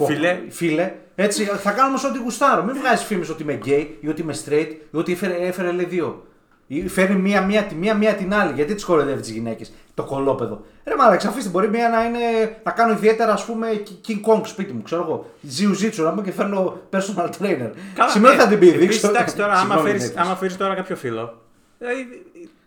Κο- 0.00 0.06
Φίλε. 0.06 0.40
Φίλε. 0.48 0.92
Έτσι, 1.14 1.44
θα 1.44 1.70
κάνω 1.70 1.88
όμως 1.88 1.96
ό,τι 2.08 2.18
γουστάρω. 2.18 2.62
Μην 2.64 2.76
βγάζεις 2.76 3.04
φήμες 3.06 3.28
ότι 3.28 3.42
είμαι 3.42 3.52
γκέι 3.52 3.98
ή 4.00 4.08
ότι 4.08 4.20
είμαι 4.20 4.34
straight 4.44 4.68
ή 4.90 4.96
ότι 4.96 5.12
έφερε, 5.12 5.34
έφερε 5.34 5.70
λέει 5.72 5.84
δύο. 5.84 6.24
Ή 6.66 6.88
φέρνει 6.88 7.20
μία, 7.20 7.42
μία, 7.42 7.62
τη 7.62 7.74
μία, 7.74 7.94
μία 7.94 8.14
την 8.14 8.34
άλλη. 8.34 8.52
Γιατί 8.52 8.74
τις 8.74 8.84
κοροϊδεύεις 8.84 9.22
τις 9.22 9.30
γυναίκες, 9.30 9.72
το 9.94 10.02
κωλόπαιδο. 10.04 10.60
Ρε 10.84 10.94
μάλακα, 10.96 11.28
αφήστε 11.28 11.50
μπορεί 11.50 11.68
μία 11.68 11.88
να 11.88 12.04
είναι. 12.04 12.18
να 12.62 12.70
κάνω 12.72 12.92
ιδιαίτερα 12.92 13.32
ας 13.32 13.44
πούμε 13.44 13.82
King 14.08 14.20
Kong 14.30 14.40
σπίτι 14.44 14.72
μου, 14.72 14.82
ξέρω 14.82 15.02
εγώ. 15.02 15.30
Ζιου 15.40 15.72
ζίτσου 15.74 16.02
να 16.02 16.10
πούμε 16.10 16.22
και 16.22 16.32
φέρνω 16.32 16.78
personal 16.90 17.28
trainer. 17.40 17.70
Σήμερα 18.12 18.36
θα 18.36 18.46
την 18.46 18.58
πει, 18.58 18.68
Επίσης, 18.68 18.86
δείξω. 18.86 19.08
εντάξει, 19.08 19.36
τώρα, 19.36 19.52
άμα 19.52 19.60
Συγγνώμη, 19.60 19.86
φέρεις, 19.86 20.02
γυναίκες. 20.02 20.24
άμα 20.26 20.36
φέρεις 20.36 20.56
τώρα 20.56 20.74
κάποιο 20.74 20.96
φίλο. 20.96 21.40
Δηλαδή, 21.78 22.22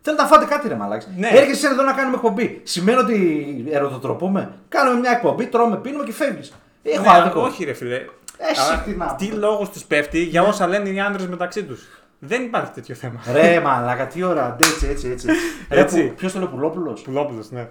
Θέλω 0.06 0.17
να 0.17 0.26
φάτε 0.26 0.46
κάτι, 0.46 0.67
ρε 0.67 0.76
μαλάκι. 0.76 1.06
Ναι. 1.17 1.28
Έρχεσαι 1.34 1.67
εδώ 1.67 1.84
να 1.84 1.91
κάνουμε 1.93 2.15
εκπομπή. 2.15 2.62
Σημαίνει 2.63 2.98
ότι 2.98 3.65
ερωτοτροπούμε. 3.72 4.52
Κάνουμε 4.69 5.00
μια 5.00 5.12
εκπομπή, 5.12 5.46
τρώμε, 5.46 5.76
πίνουμε 5.78 6.04
και 6.04 6.12
φεύγεις. 6.13 6.54
Έχω 6.84 7.02
ναι, 7.04 7.10
άδικο. 7.17 7.41
όχι, 7.41 7.63
ρε 7.63 7.74
φίλε. 7.74 7.96
Εσύ 8.38 8.62
Αλλά 8.62 8.82
τι 8.82 8.91
να 8.96 9.15
τι 9.15 9.28
πω. 9.28 9.38
λόγο 9.38 9.67
τους 9.74 9.84
πέφτει 9.84 10.24
για 10.24 10.41
όσα 10.43 10.67
λένε 10.67 10.89
οι 10.89 11.00
άντρε 11.00 11.28
μεταξύ 11.28 11.63
τους. 11.63 11.88
Δεν 12.19 12.43
υπάρχει 12.43 12.72
τέτοιο 12.72 12.96
θέμα. 12.96 13.19
Ρε 13.34 13.60
μαλάκα, 13.60 14.08
τι 14.08 14.24
ώρα, 14.24 14.56
έτσι, 14.60 14.88
έτσι, 14.88 15.08
έτσι. 15.10 15.28
Έτσι. 15.69 16.04
Ποιος 16.17 16.32
το 16.32 16.39
λέει, 16.39 16.48
Πουλόπουλος; 16.48 17.02
Πουλόπουλος, 17.02 17.52
ναι. 17.52 17.67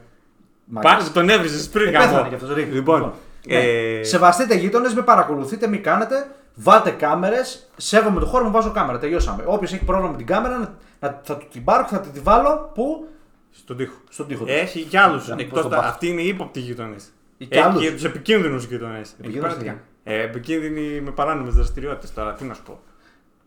Πάρε 0.81 1.03
τον 1.13 1.29
έβριζες 1.29 1.69
πριν 1.69 1.93
Πέθανε 1.93 2.13
γάμο. 2.13 2.29
κι 2.29 2.35
αυτός, 2.35 2.55
ρε. 2.55 2.63
Λοιπόν, 2.63 3.13
Ναι. 3.47 3.55
ε, 3.59 4.03
Σεβαστείτε 4.05 4.55
γείτονες, 4.55 4.95
με 4.95 5.03
παρακολουθείτε, 5.03 5.67
μην 5.67 5.83
κάνετε. 5.83 6.27
Βάλτε 6.55 6.91
κάμερες. 6.91 7.71
Σέβομαι 7.77 8.21
το 8.21 8.27
χώρο 8.27 8.45
μου, 8.45 8.51
βάζω 8.51 8.71
κάμερα. 8.71 8.99
Τελειώσαμε. 8.99 9.43
Όποιος 9.47 9.73
έχει 9.73 9.85
πρόβλημα 9.85 10.11
με 10.11 10.17
την 10.17 10.27
κάμερα, 10.27 10.59
να, 10.59 10.75
να- 11.01 11.21
θα 11.23 11.37
του 11.37 11.47
την 11.53 11.65
πάρω 11.65 11.83
και 11.85 11.89
θα 11.95 12.01
τη, 12.01 12.09
τη 12.09 12.21
βάλω. 12.21 12.71
Πού; 12.75 13.09
στον 13.51 13.77
τοίχο. 13.77 13.95
Στον 14.11 14.27
τοίχο 14.27 14.45
τους. 14.45 14.55
Έχει 14.55 14.83
κι 14.83 14.97
άλλους 14.97 15.29
Να, 15.29 15.35
πώς 15.35 15.45
εκτός. 15.45 15.63
το 15.63 15.69
πάθω. 15.69 15.89
Αυτοί 15.89 16.07
είναι 16.09 16.21
οι 16.21 16.27
ύποπτοι 16.29 16.61
γείτονες. 16.61 17.13
Ή 17.43 17.47
κι 17.47 17.59
Έχει 17.59 17.67
άλλους. 17.67 17.83
και 17.83 17.93
τους 17.93 18.05
επικίνδυνους 18.05 18.65
γειτονές. 18.65 19.13
Επικίνδυνους 19.21 19.57
τι; 19.57 19.71
Ε, 20.05 20.23
επικίνδυνοι 20.23 21.01
με 21.01 21.11
παράνομες 21.11 21.55
δραστηριότητες 21.55 22.13
τώρα, 22.15 22.33
τι 22.33 22.45
να 22.45 22.55
σου 22.55 22.63
πω. 22.63 22.81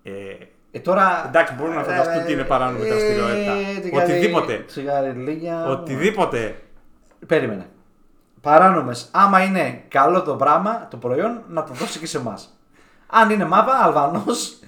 Ε, 0.04 0.12
Ε, 0.72 0.80
τώρα... 0.80 1.24
Εντάξει, 1.28 1.54
μπορώ 1.54 1.74
να 1.74 1.84
φανταστώ 1.84 2.26
τι 2.26 2.34
είναι 2.34 2.44
παράνομη 2.44 2.86
Ε, 2.86 2.90
δραστηριότητα. 2.90 3.54
τι 3.82 3.98
Οτιδήποτε. 3.98 4.54
κάνει 4.54 4.66
Τσιγαριλίγια. 4.66 5.66
οτιδήποτε. 5.66 6.62
Περίμενε. 7.28 7.66
Παράνομες. 8.42 9.10
Άμα 9.12 9.44
είναι 9.44 9.84
καλό 9.88 10.22
το 10.22 10.36
πράγμα, 10.36 10.88
το 10.90 10.98
προϊόν, 10.98 11.44
να 11.48 11.64
το 11.64 11.74
δώσει 11.74 12.00
και 12.00 12.06
σε 12.08 12.18
εμάς. 12.18 12.60
Αν 13.08 13.30
είναι 13.30 13.46
μάπα, 13.46 13.72
Αλβανός. 13.84 14.60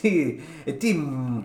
τι, 0.00 0.40
ε, 0.64 0.72
τι. 0.72 0.94
μ, 0.94 1.42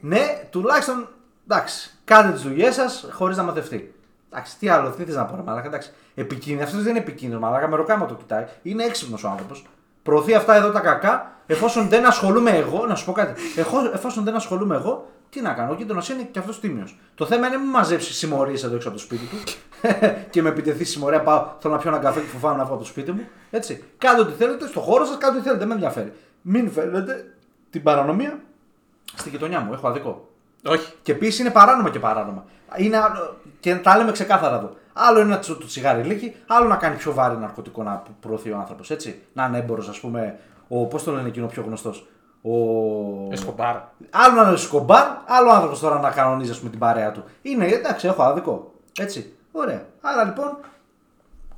Ναι, 0.00 0.20
τουλάχιστον. 0.50 1.08
Εντάξει, 1.48 1.90
κάντε 2.04 2.32
τις 2.32 2.42
δουλειές 2.42 2.74
σας 2.74 3.08
χωρίς 3.12 3.36
να 3.36 3.42
μαθευτεί. 3.42 3.94
Εντάξει, 4.32 4.58
τι 4.58 4.68
άλλο, 4.68 4.90
τι 4.90 5.04
θες 5.04 5.14
να 5.14 5.24
πω, 5.24 5.36
ρε 5.36 5.42
Μαλάκα. 5.42 5.66
Εντάξει, 5.66 5.90
επικίνδυνο. 6.14 6.64
Αυτός 6.64 6.82
δεν 6.82 6.90
είναι 6.90 6.98
επικίνδυνος, 6.98 7.42
Μαλάκα. 7.42 7.68
Με 7.68 7.76
ροκάμα 7.76 8.06
το 8.06 8.14
κοιτάει. 8.14 8.44
Είναι 8.62 8.84
έξυπνος 8.84 9.24
ο 9.24 9.28
άνθρωπος. 9.28 9.66
Προωθεί 10.02 10.34
αυτά 10.34 10.54
εδώ 10.54 10.70
τα 10.70 10.80
κακά. 10.80 11.32
Εφόσον 11.46 11.88
δεν 11.88 12.06
ασχολούμαι 12.06 12.50
εγώ, 12.50 12.86
να 12.86 12.94
σου 12.94 13.04
πω 13.04 13.12
κάτι. 13.12 13.40
Εχώ- 13.56 13.94
εφόσον 13.94 14.24
δεν 14.24 14.34
ασχολούμαι 14.34 14.74
εγώ, 14.76 15.08
τι 15.30 15.40
να 15.40 15.52
κάνω. 15.52 15.70
Ο 15.70 15.74
γείτονα 15.74 16.02
είναι 16.12 16.22
και 16.30 16.38
αυτός 16.38 16.60
τίμιος. 16.60 16.98
Το 17.14 17.26
θέμα 17.26 17.46
είναι 17.46 17.56
μην 17.56 17.68
μαζέψεις 17.68 18.16
συμμορίες 18.16 18.62
εδώ 18.64 18.74
έξω 18.74 18.88
από 18.88 18.96
το 18.96 19.02
σπίτι 19.02 19.24
του 19.26 19.36
και 20.30 20.42
με 20.42 20.48
επιτεθεί 20.48 20.84
συμμορία. 20.84 21.22
Πάω, 21.22 21.46
θέλω 21.58 21.74
να 21.74 21.80
πιω 21.80 21.90
ένα 21.90 21.98
καφέ 21.98 22.20
και 22.20 22.26
φοβάμαι 22.26 22.56
να 22.56 22.64
βγω 22.64 22.72
από 22.74 22.82
το 22.82 22.88
σπίτι 22.88 23.12
μου. 23.12 23.28
Έτσι. 23.50 23.84
Κάντε 23.98 24.20
ό,τι 24.20 24.32
θέλετε, 24.32 24.66
στο 24.66 24.80
χώρο 24.80 25.04
σας, 25.04 25.18
κάντε 25.18 25.34
ό,τι 25.36 25.42
θέλετε. 25.42 25.58
Δεν 25.58 25.68
με 25.68 25.74
ενδιαφέρει. 25.74 26.12
Μην 26.42 26.70
φέρετε 26.70 27.34
την 27.70 27.82
παρανομία 27.82 28.38
στη 29.14 29.28
γειτονιά 29.28 29.60
μου. 29.60 29.72
Έχω 29.72 29.88
αδικό. 29.88 30.28
Όχι. 30.66 30.92
Και 31.02 31.12
επίσης 31.12 31.38
είναι 31.38 31.50
παράνομα 31.50 31.90
και 31.90 31.98
παράνομα. 31.98 32.44
Είναι, 32.76 32.96
άλλο- 32.96 33.39
και 33.60 33.76
τα 33.76 33.96
λέμε 33.96 34.12
ξεκάθαρα 34.12 34.56
εδώ. 34.56 34.70
Άλλο 34.92 35.20
είναι 35.20 35.36
το, 35.36 35.56
το 35.56 35.66
τσιγάρι 35.66 36.02
λύκει, 36.02 36.34
άλλο 36.46 36.68
να 36.68 36.76
κάνει 36.76 36.96
πιο 36.96 37.12
βάρη 37.12 37.36
ναρκωτικό 37.36 37.82
να 37.82 38.02
προωθεί 38.20 38.50
ο 38.50 38.56
άνθρωπος. 38.56 38.90
Έτσι. 38.90 39.22
Να 39.32 39.44
είναι 39.44 39.58
έμπορος, 39.58 39.88
ας 39.88 40.00
πούμε. 40.00 40.38
Ο, 40.68 40.86
πώς 40.86 41.02
το 41.04 41.12
λένε 41.12 41.28
εκείνο 41.28 41.46
πιο 41.46 41.62
γνωστός. 41.62 42.06
Ο... 42.42 42.52
Εσκομπάρ. 43.32 43.76
Άλλο 44.10 44.42
να 44.42 44.48
είναι 44.48 44.56
σκομπάρ, 44.56 45.06
άλλο 45.26 45.50
άνθρωπος 45.50 45.80
τώρα 45.80 46.00
να 46.00 46.10
κανονίζει 46.10 46.50
ας 46.50 46.58
πούμε, 46.58 46.70
την 46.70 46.78
παρέα 46.78 47.12
του. 47.12 47.24
Είναι 47.42 47.66
εντάξει, 47.66 48.06
έχω 48.06 48.22
άδικο. 48.22 48.72
Έτσι. 48.98 49.32
Ωραία. 49.52 49.86
Άρα 50.00 50.24
λοιπόν, 50.24 50.56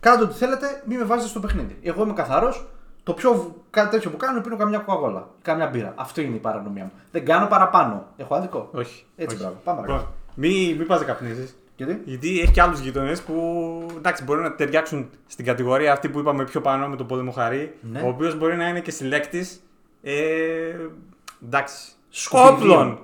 κάντε 0.01 0.23
ό,τι 0.25 0.35
θέλετε, 0.35 0.83
μην 0.85 0.99
με 0.99 1.05
βάζετε 1.05 1.29
στο 1.29 1.41
παιχνίδι. 1.41 1.79
Εγώ 1.83 2.03
είμαι 2.03 2.13
καθαρός. 2.13 2.67
Το 3.03 3.13
πιο 3.13 3.55
κάτι 3.71 3.91
τέτοιο 3.91 4.11
που 4.11 4.17
κάνω 4.17 4.33
είναι 4.33 4.43
πίνω 4.43 4.57
καμιά 4.57 4.79
κοκαγόλα. 4.79 5.29
Καμιά 5.43 5.67
μπύρα. 5.67 5.93
Αυτό 5.97 6.21
είναι 6.21 6.37
η 6.37 6.39
παρανομία 6.39 6.83
μου. 6.85 6.93
Δεν 7.11 7.25
κάνω 7.25 7.47
παραπάνω. 7.47 8.07
Έχω 8.17 8.35
άδικο; 8.35 8.69
Όχι. 8.73 9.07
Έτσι, 9.17 9.35
όχι. 9.35 9.45
μπράβο. 9.45 9.61
Πάμε 9.65 9.81
παρακάτω. 9.81 10.09
Λοιπόν, 10.09 10.15
Μη, 10.35 10.77
μη 10.79 10.85
πας 10.85 11.01
να 11.01 11.07
καπνίζει. 11.07 11.55
Γιατί; 11.85 12.03
Γιατί 12.05 12.41
έχει 12.41 12.51
και 12.53 12.63
άλλους 12.63 12.81
γειτονέ 12.81 13.17
που 13.17 13.87
εντάξει, 13.97 14.25
μπορεί 14.25 14.41
να 14.41 14.55
ταιριάξουν 14.55 15.11
στην 15.27 15.45
κατηγορία 15.45 15.93
αυτή 15.93 16.09
που 16.09 16.19
είπαμε 16.19 16.45
πιο 16.45 16.61
πάνω 16.61 16.89
με 16.89 16.97
τον 16.97 17.07
Πολεμοχαρή. 17.07 17.75
Ναι. 17.81 18.01
Ο 18.01 18.09
οποίος 18.09 18.39
μπορεί 18.39 18.57
να 18.57 18.69
είναι 18.69 18.81
και 18.81 18.91
συλλέκτης. 18.91 19.63
Ε, 20.03 20.15
εντάξει. 21.45 21.93
Σκουπιδίων. 22.09 22.81
Όπλων. 22.81 22.99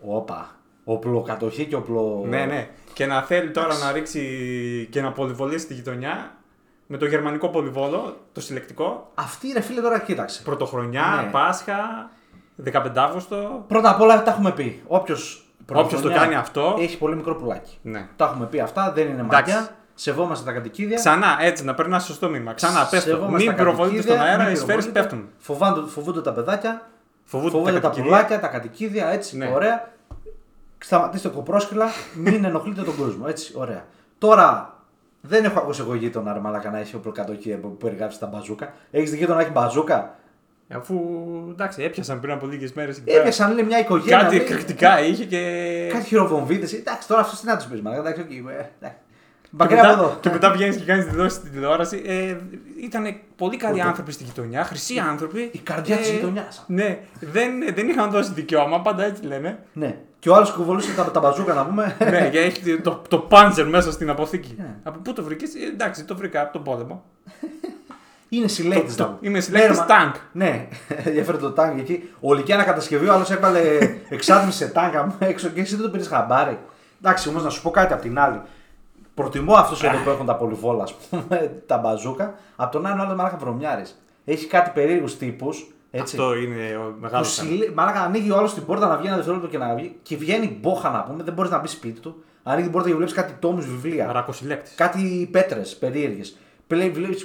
Όπα. 0.00 0.56
Οπλοκατοχή 0.84 1.66
και 1.66 1.74
οπλο. 1.74 2.24
Ναι, 2.26 2.44
ναι. 2.44 2.68
Και 2.92 3.06
να 3.06 3.22
θέλει 3.22 3.50
τώρα 3.50 3.78
να 3.78 3.92
ρίξει 3.92 4.88
και 4.90 5.00
να 5.00 5.12
πολυβολήσει 5.12 5.66
τη 5.66 5.74
γειτονιά 5.74 6.34
με 6.86 6.96
το 6.96 7.06
γερμανικό 7.06 7.48
πολυβόλο, 7.48 8.16
το 8.32 8.40
συλλεκτικό. 8.40 9.10
Αυτή 9.14 9.52
ρε 9.52 9.60
φίλε 9.60 9.80
τώρα 9.80 9.98
κοίταξε. 9.98 10.42
Πρωτοχρονιά, 10.42 11.22
Ναι. 11.24 11.30
Πάσχα, 11.30 12.10
15 12.64 12.90
Αύγουστο. 12.94 13.64
Πρώτα 13.68 13.90
απ' 13.90 14.00
όλα 14.00 14.22
τα 14.22 14.30
έχουμε 14.30 14.52
πει. 14.52 14.82
Όποιος 14.86 15.49
Όποιος 15.74 16.00
το 16.00 16.08
κάνει 16.10 16.34
αυτό- 16.34 16.76
Έχει 16.80 16.98
πολύ 16.98 17.16
μικρό 17.16 17.34
πουλάκι. 17.34 17.78
Ναι. 17.82 18.08
Τα 18.16 18.24
έχουμε 18.24 18.46
πει 18.46 18.60
αυτά, 18.60 18.92
δεν 18.92 19.08
είναι 19.08 19.20
Εντάξει. 19.20 19.52
μαγιά. 19.52 19.68
Σεβόμαστε 19.94 20.44
τα 20.44 20.52
κατοικίδια. 20.52 20.96
Ξανά 20.96 21.36
έτσι, 21.40 21.64
να 21.64 21.74
περνά 21.74 21.98
σωστό 21.98 22.28
μήνυμα. 22.28 22.52
Ξανά, 22.52 22.86
πες 22.90 23.04
το. 23.04 23.10
Σεβόμαστε 23.10 23.36
Μην 23.36 23.46
τα 23.46 23.52
πυροβολείτε 23.54 23.96
κατοικίδια, 23.96 24.16
στον 24.16 24.26
αέρα, 24.26 24.42
μην 24.44 24.52
οι 24.52 24.56
σφαίρες 24.56 24.84
πυροβολείτε. 24.86 25.00
πέφτουν. 25.00 25.28
Φοβάνται, 25.38 25.80
φοβούνται 25.88 26.20
τα 26.20 26.32
παιδάκια. 26.32 26.82
Φοβούνται, 27.24 27.50
Φοβούνται 27.50 27.72
τα, 27.72 27.80
κατοικίδια. 27.80 28.10
πουλάκια, 28.10 28.40
τα 28.40 28.46
κατοικίδια, 28.46 29.06
έτσι. 29.08 29.36
Ναι. 29.36 29.50
Ωραία. 29.54 29.88
Σταματήστε 30.78 31.28
κοπρόσκυλα, 31.28 31.86
μην 32.14 32.44
ενοχλείτε 32.44 32.82
τον 32.82 32.96
κόσμο. 32.96 33.24
Έτσι, 33.28 33.52
ωραία. 33.56 33.84
Τώρα, 34.18 34.74
δεν 35.20 35.44
έχω 35.44 35.58
ακούσει 35.58 35.80
εγώ 35.80 35.94
γείτονα 35.94 36.32
ρε 36.32 36.38
μαλάκα 36.40 36.70
να 36.70 36.78
έχει 36.78 36.96
οπλοκατοχή 36.96 37.50
που 37.54 37.76
περιγράψει 37.76 38.18
τα 38.18 38.26
μπαζούκα. 38.26 38.72
Έχεις 38.90 39.14
γείτονα 39.14 39.34
να 39.34 39.40
έχει 39.42 39.50
μπαζούκα; 39.50 40.14
Αφού 40.74 40.96
εντάξει, 41.50 41.82
έπιασαν 41.82 42.20
πριν 42.20 42.32
από 42.32 42.46
λίγες 42.46 42.72
μέρες. 42.72 43.02
Έπιασαν 43.04 43.54
λέει 43.54 43.64
μια 43.64 43.78
οικογένεια. 43.78 44.18
Κάτι 44.18 44.34
λέει, 44.34 44.44
εκρηκτικά 44.44 45.00
είχε 45.04 45.24
και. 45.24 45.88
Κάτι 45.92 46.04
χειροβομβίδες. 46.04 46.72
Εντάξει, 46.72 47.08
τώρα 47.08 47.20
αυτός 47.20 47.40
τι 47.40 47.46
να 47.46 47.56
τους 47.56 47.66
πεις, 47.66 47.80
μαλάκα. 47.80 48.00
Εντάξει, 48.08 48.20
οκ, 48.20 48.30
ε, 48.50 48.70
εντάξει. 48.80 48.98
Και 49.42 49.48
Μακριά 49.50 49.80
από 49.82 49.88
μετά, 49.90 50.02
εδώ. 50.02 50.16
και 50.20 50.30
μετά 50.30 50.50
βγαίνεις 50.52 50.76
και 50.76 50.84
κάνεις 50.84 51.04
δηλώσεις 51.06 51.36
στην 51.36 51.52
τηλεόραση. 51.52 52.02
Ε, 52.06 52.36
ήταν 52.80 53.16
πολύ 53.36 53.56
καλοί 53.56 53.74
Ούτε. 53.74 53.82
άνθρωποι 53.82 54.12
στη 54.12 54.24
γειτονιά, 54.24 54.64
χρυσοί 54.64 54.98
άνθρωποι. 54.98 55.48
Η 55.52 55.58
καρδιά 55.58 55.96
της 55.96 56.08
Ε, 56.08 56.12
γειτονιάς. 56.12 56.64
Ναι, 56.66 56.98
δεν, 57.20 57.52
δεν 57.74 57.88
είχαν 57.88 58.10
δώσει 58.10 58.32
δικαίωμα, 58.32 58.80
πάντα 58.80 59.04
έτσι 59.04 59.22
λένε. 59.24 59.58
Ναι. 59.72 59.96
Και 60.18 60.30
ο 60.30 60.34
άλλος 60.34 60.52
κουβολούσε 60.52 60.94
τα, 60.94 61.10
τα 61.10 61.20
μπαζούκα 61.20 61.54
να 61.54 61.66
πούμε. 61.66 61.96
ναι, 62.10 62.28
και 62.30 62.38
έχει 62.38 62.76
το, 62.80 63.02
το 63.08 63.18
πάντζερ 63.18 63.66
μέσα 63.68 63.92
στην 63.92 64.10
αποθήκη. 64.10 64.54
Ναι. 64.58 64.74
Από 64.82 64.98
πού 64.98 65.12
το 65.12 65.22
βρήκες, 65.22 65.54
εντάξει, 65.54 66.04
το 66.04 66.16
βρήκα 66.16 66.40
από 66.42 66.52
τον 66.52 66.62
πόλεμο. 66.62 67.04
Είναι 68.32 68.48
συλλέκτης. 68.48 68.94
Το- 68.96 69.04
το- 69.04 69.16
είμαι 69.20 69.40
συλλέκτης 69.40 69.78
μα- 69.78 69.84
τάγκ. 69.86 70.12
Ναι, 70.32 70.68
ενδιαφέρον 71.04 71.40
το 71.40 71.50
τάγκ 71.50 71.78
εκεί. 71.78 72.08
Ολική 72.20 72.52
ανακατασκευή, 72.52 73.08
ο 73.08 73.12
άλλος 73.12 73.30
έβαλε 73.30 73.60
εξάτμιση 74.08 74.56
σε 74.56 74.68
τάγκ 74.68 74.92
μου 75.06 75.14
έξω 75.18 75.48
και 75.48 75.60
εσύ 75.60 75.74
δεν 75.74 75.84
το 75.84 75.90
πήρες 75.90 76.08
χαμπάρι. 76.08 76.58
Εντάξει, 77.02 77.28
όμως 77.28 77.42
να 77.44 77.50
σου 77.50 77.62
πω 77.62 77.70
κάτι 77.70 77.92
απ' 77.92 78.00
την 78.00 78.18
άλλη. 78.18 78.40
Προτιμώ 79.14 79.54
αυτούς 79.54 79.82
εδώ 79.82 79.96
που 80.04 80.10
έχουν 80.10 80.26
τα 80.26 80.36
πολυβόλα, 80.36 80.82
ας 80.82 80.94
πούμε, 80.94 81.52
τα 81.66 81.78
μπαζούκα, 81.78 82.34
από 82.56 82.72
τον 82.72 82.86
άλλο 82.86 83.02
άλλο 83.02 83.14
μαλάκα 83.14 83.36
βρωμιάρης. 83.36 84.02
Έχει 84.24 84.46
κάτι 84.46 84.70
περίεργους 84.74 85.16
τύπους. 85.16 85.72
Έτσι. 85.90 86.16
Αυτό 86.16 86.36
είναι 86.36 86.76
ο 86.76 86.80
Που 86.90 86.96
μεγάλος 87.00 87.32
συλλέ... 87.32 87.70
Μαλάκα 87.74 88.00
ανοίγει 88.00 88.30
ο 88.30 88.36
άλλος 88.36 88.54
την 88.54 88.64
πόρτα 88.64 88.86
να 88.88 88.96
βγει 88.96 89.06
ένα 89.06 89.14
δευτερόλεπτο 89.16 89.50
και 89.50 89.58
να 89.58 89.74
βγει 89.74 89.96
και 90.02 90.16
βγαίνει 90.16 90.58
μπόχα 90.60 90.90
να 90.90 91.02
πούμε, 91.02 91.22
δεν 91.22 91.34
μπορείς 91.34 91.50
να 91.50 91.58
μπεις 91.58 91.70
σπίτι 91.70 92.00
του. 92.00 92.22
Ανοίγει 92.42 92.62
την 92.62 92.72
πόρτα 92.72 92.88
και 92.88 92.94
βλέπει 92.94 93.12
κάτι 93.12 93.32
τόμους 93.38 93.66
βιβλία. 93.66 94.12
Ρακοσυλλέκτης. 94.12 94.74
Κάτι 94.74 95.28
πέτρες 95.32 95.76
περίεργες. 95.76 96.36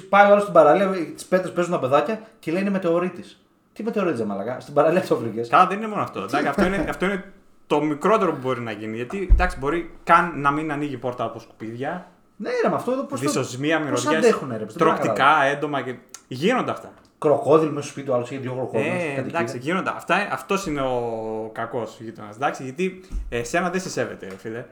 Πάει 0.08 0.28
ο 0.28 0.30
άλλος 0.30 0.42
στην 0.42 0.54
παραλία, 0.54 0.90
τις 1.14 1.24
πέτρες 1.24 1.52
παίζουν 1.52 1.72
τα 1.72 1.78
παιδάκια 1.78 2.20
και 2.38 2.52
λέει 2.52 2.60
είναι 2.60 2.70
μετεωρίτης. 2.70 3.40
Τι 3.72 3.82
μετεωρίτης, 3.82 4.22
μαλακά. 4.24 4.60
Στην 4.60 4.74
παραλία 4.74 5.02
το 5.02 5.16
βρήκε. 5.16 5.40
Καλά, 5.40 5.66
δεν 5.66 5.76
είναι 5.78 5.86
μόνο 5.86 6.02
αυτό. 6.02 6.20
Εντάξει, 6.20 6.46
αυτό, 6.48 6.64
είναι, 6.64 6.86
αυτό 6.88 7.04
είναι 7.04 7.24
το 7.66 7.82
μικρότερο 7.82 8.32
που 8.32 8.38
μπορεί 8.42 8.60
να 8.60 8.70
γίνει. 8.72 8.96
Γιατί 8.96 9.28
εντάξει, 9.32 9.58
μπορεί 9.58 9.90
καν 10.04 10.40
να 10.40 10.50
μην 10.50 10.72
ανοίγει 10.72 10.96
πόρτα 10.96 11.24
από 11.24 11.38
σκουπίδια, 11.38 12.06
Ναι, 12.36 12.50
ρε, 12.62 12.68
με 12.68 12.74
αυτό 12.74 12.92
εδώ 12.92 13.02
πώς. 13.02 13.20
δυσοσμία, 13.20 13.76
πώς 13.78 13.86
μυρωδιές, 13.86 14.16
αντέχουνε, 14.16 14.56
ρε, 14.56 14.64
δεν 14.64 14.76
τροκτικά, 14.76 15.42
έντομα 15.42 15.82
και. 15.82 15.94
Γίνονται 16.28 16.70
αυτά. 16.70 16.92
Κροκόδιλ 17.18 17.68
μέσα 17.68 17.80
στο 17.82 17.90
σπίτι 17.90 18.06
του 18.06 18.14
άλλου 18.14 18.22
είχε 18.24 18.38
δύο 18.38 18.52
κροκόδιλ. 18.52 18.86
Ε, 18.86 19.18
εντάξει, 19.18 19.58
γίνονται. 19.58 19.90
Αυτά, 19.96 20.28
αυτός 20.30 20.66
είναι 20.66 20.80
ο 20.80 21.50
κακός 21.52 21.96
γείτονας. 22.00 22.36
Εντάξει, 22.36 22.62
γιατί 22.62 23.00
εσένα 23.28 23.70
δεν 23.70 23.80
σε 23.80 23.90
σέβεται, 23.90 24.26
ρε 24.28 24.36
φίλε. 24.36 24.64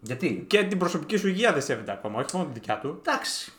Γιατί; 0.00 0.44
Και 0.46 0.64
την 0.64 0.78
προσωπική 0.78 1.16
σου 1.16 1.28
υγεία 1.28 1.52
δεν 1.52 1.62
σέβεται 1.62 1.92
ακόμα, 1.92 2.18
όχι 2.18 2.28
μόνο 2.32 2.44
την 2.44 2.54
δικιά 2.54 2.78
του. 2.78 3.00
Εντάξει. 3.06 3.52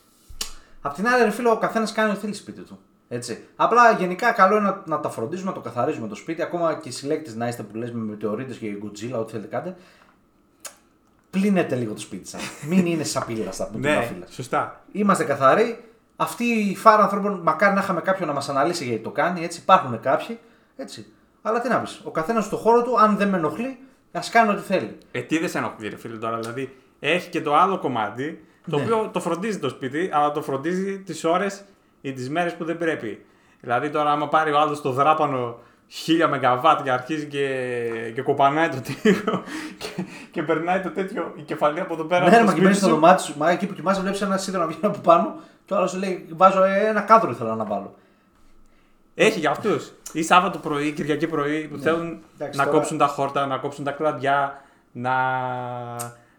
Απ' 0.80 0.94
την 0.94 1.08
άλλη, 1.08 1.24
ρε 1.24 1.30
φίλο, 1.30 1.50
ο 1.50 1.58
καθένας 1.58 1.92
κάνει 1.92 2.10
ό,τι 2.10 2.20
θέλει 2.20 2.34
σπίτι 2.34 2.60
του. 2.60 2.78
Έτσι. 3.08 3.44
Απλά 3.56 3.92
γενικά 3.92 4.32
καλό 4.32 4.56
είναι 4.56 4.68
να, 4.68 4.82
να 4.86 5.00
τα 5.00 5.08
φροντίζουμε, 5.10 5.48
να 5.48 5.54
το 5.54 5.60
καθαρίζουμε 5.60 6.08
το 6.08 6.14
σπίτι. 6.14 6.42
Ακόμα 6.42 6.74
και 6.74 6.88
οι 6.88 6.92
συλλέκτες 6.92 7.34
να 7.34 7.48
είστε 7.48 7.62
που 7.62 7.76
λες 7.76 7.92
με 7.92 8.00
μετεωρίτε 8.00 8.54
και 8.54 8.66
γκουτζίλα, 8.66 9.18
ό,τι 9.18 9.30
θέλετε 9.30 9.48
κάντε. 9.48 9.76
Πλύνετε 11.30 11.74
λίγο 11.74 11.92
το 11.92 12.00
σπίτι 12.00 12.28
σας. 12.28 12.42
Μην 12.68 12.86
είναι 12.86 13.04
σαπίλα 13.04 13.52
στα 13.52 13.68
πούμε. 13.68 13.94
Ναι, 13.94 14.02
φύλλα. 14.02 14.26
σωστά. 14.28 14.84
Είμαστε 14.92 15.24
καθαροί. 15.24 15.84
Αυτή 16.16 16.44
η 16.44 16.76
φάρα 16.76 17.02
ανθρώπων, 17.02 17.40
μακάρι 17.42 17.74
να 17.74 17.80
είχαμε 17.80 18.00
κάποιον 18.00 18.28
να 18.28 18.34
μας 18.34 18.48
αναλύσει 18.48 18.84
γιατί 18.84 19.02
το 19.02 19.10
κάνει. 19.10 19.44
Έτσι, 19.44 19.60
υπάρχουν 19.60 20.00
κάποιοι. 20.00 20.38
Έτσι. 20.76 21.06
Αλλά 21.42 21.60
τι 21.60 21.68
να 21.68 21.80
πεις, 21.80 22.00
ο 22.04 22.10
καθένας 22.10 22.44
στο 22.44 22.56
χώρο 22.56 22.82
του, 22.82 23.00
αν 23.00 23.16
δεν 23.16 23.28
με 23.28 23.36
ενοχλεί, 23.36 23.78
ας 24.12 24.30
κάνει 24.30 24.50
ό,τι 24.50 24.62
θέλει. 24.62 24.98
Ε, 25.12 25.20
τι 25.20 25.38
δεν 25.38 25.48
σε 25.48 25.58
ενοχλεί, 25.58 25.88
ρε 25.88 25.96
φίλε 25.96 26.16
τώρα. 26.16 26.38
Δηλαδή, 26.38 26.76
έχει 27.00 27.30
και 27.30 27.40
το 27.40 27.56
άλλο 27.56 27.78
κομμάτι, 27.78 28.44
το 28.70 28.76
Ναι. 28.76 28.82
οποίο 28.82 29.10
το 29.12 29.20
φροντίζει 29.20 29.58
το 29.58 29.68
σπίτι, 29.68 30.10
αλλά 30.12 30.32
το 30.32 30.42
φροντίζει 30.42 30.98
τις 30.98 31.24
ώρες 31.24 31.62
ή 32.00 32.12
τις 32.12 32.30
μέρες 32.30 32.54
που 32.54 32.64
δεν 32.64 32.78
πρέπει. 32.78 33.24
Δηλαδή, 33.60 33.90
τώρα, 33.90 34.10
άμα 34.10 34.28
πάρει 34.28 34.52
ο 34.52 34.58
άλλος 34.58 34.80
το 34.80 34.90
δράπανο 34.90 35.58
1000 36.06 36.28
ΜΒ 36.28 36.82
και 36.82 36.90
αρχίζει 36.90 37.26
και, 37.26 37.48
και 38.14 38.22
κοπανάει 38.22 38.68
το 38.68 38.80
τείχο 38.80 39.42
και, 39.78 40.04
και 40.30 40.42
περνάει 40.42 40.80
το 40.80 40.90
τέτοιο 40.90 41.32
η 41.36 41.42
κεφαλή 41.42 41.80
από 41.80 41.94
εδώ 41.94 42.04
πέρα. 42.04 42.20
Ναι, 42.20 42.36
από 42.36 42.36
ρε, 42.36 42.40
το 42.40 42.46
μα 42.46 42.52
και 42.52 42.60
μπαίνει 42.60 42.74
σπίτι 42.74 42.78
στο 42.86 42.86
σου. 42.94 43.00
δωμάτιο 43.00 43.24
σου, 43.24 43.38
μα 43.38 43.50
εκεί 43.50 43.66
που 43.66 43.74
κοιμάσαι 43.74 44.00
βλέπεις 44.00 44.20
ένα 44.20 44.36
σίδερο 44.36 44.62
να 44.62 44.68
βγαίνει 44.68 44.86
από 44.86 44.98
πάνω 44.98 45.34
και 45.64 45.72
ο 45.74 45.76
άλλο 45.76 45.86
σου 45.86 45.98
λέει: 45.98 46.26
Βάζω 46.32 46.62
ε, 46.62 46.86
ένα 46.88 47.00
κάδρο 47.00 47.30
ήθελα 47.30 47.54
να 47.54 47.64
βάλω. 47.64 47.94
Έχει 49.14 49.38
για 49.38 49.50
αυτούς. 49.50 49.92
Ή 50.12 50.22
Σάββατο 50.22 50.58
πρωί, 50.58 50.92
Κυριακή 50.92 51.26
πρωί 51.26 51.68
που 51.68 51.78
θέλουν 51.78 52.06
Ναι. 52.08 52.18
Εντάξει, 52.34 52.58
να 52.58 52.64
τώρα- 52.64 52.76
κόψουν 52.76 52.98
τα 52.98 53.06
χόρτα, 53.06 53.46
να 53.46 53.56
κόψουν 53.56 53.84
τα 53.84 53.90
κλαδιά, 53.90 54.60
να, 54.92 55.12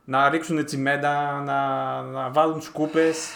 να 0.05 0.29
ρίξουν 0.29 0.65
τσιμέντα, 0.65 1.41
να, 1.45 2.01
να 2.01 2.29
βάλουν 2.29 2.61
σκούπες. 2.61 3.29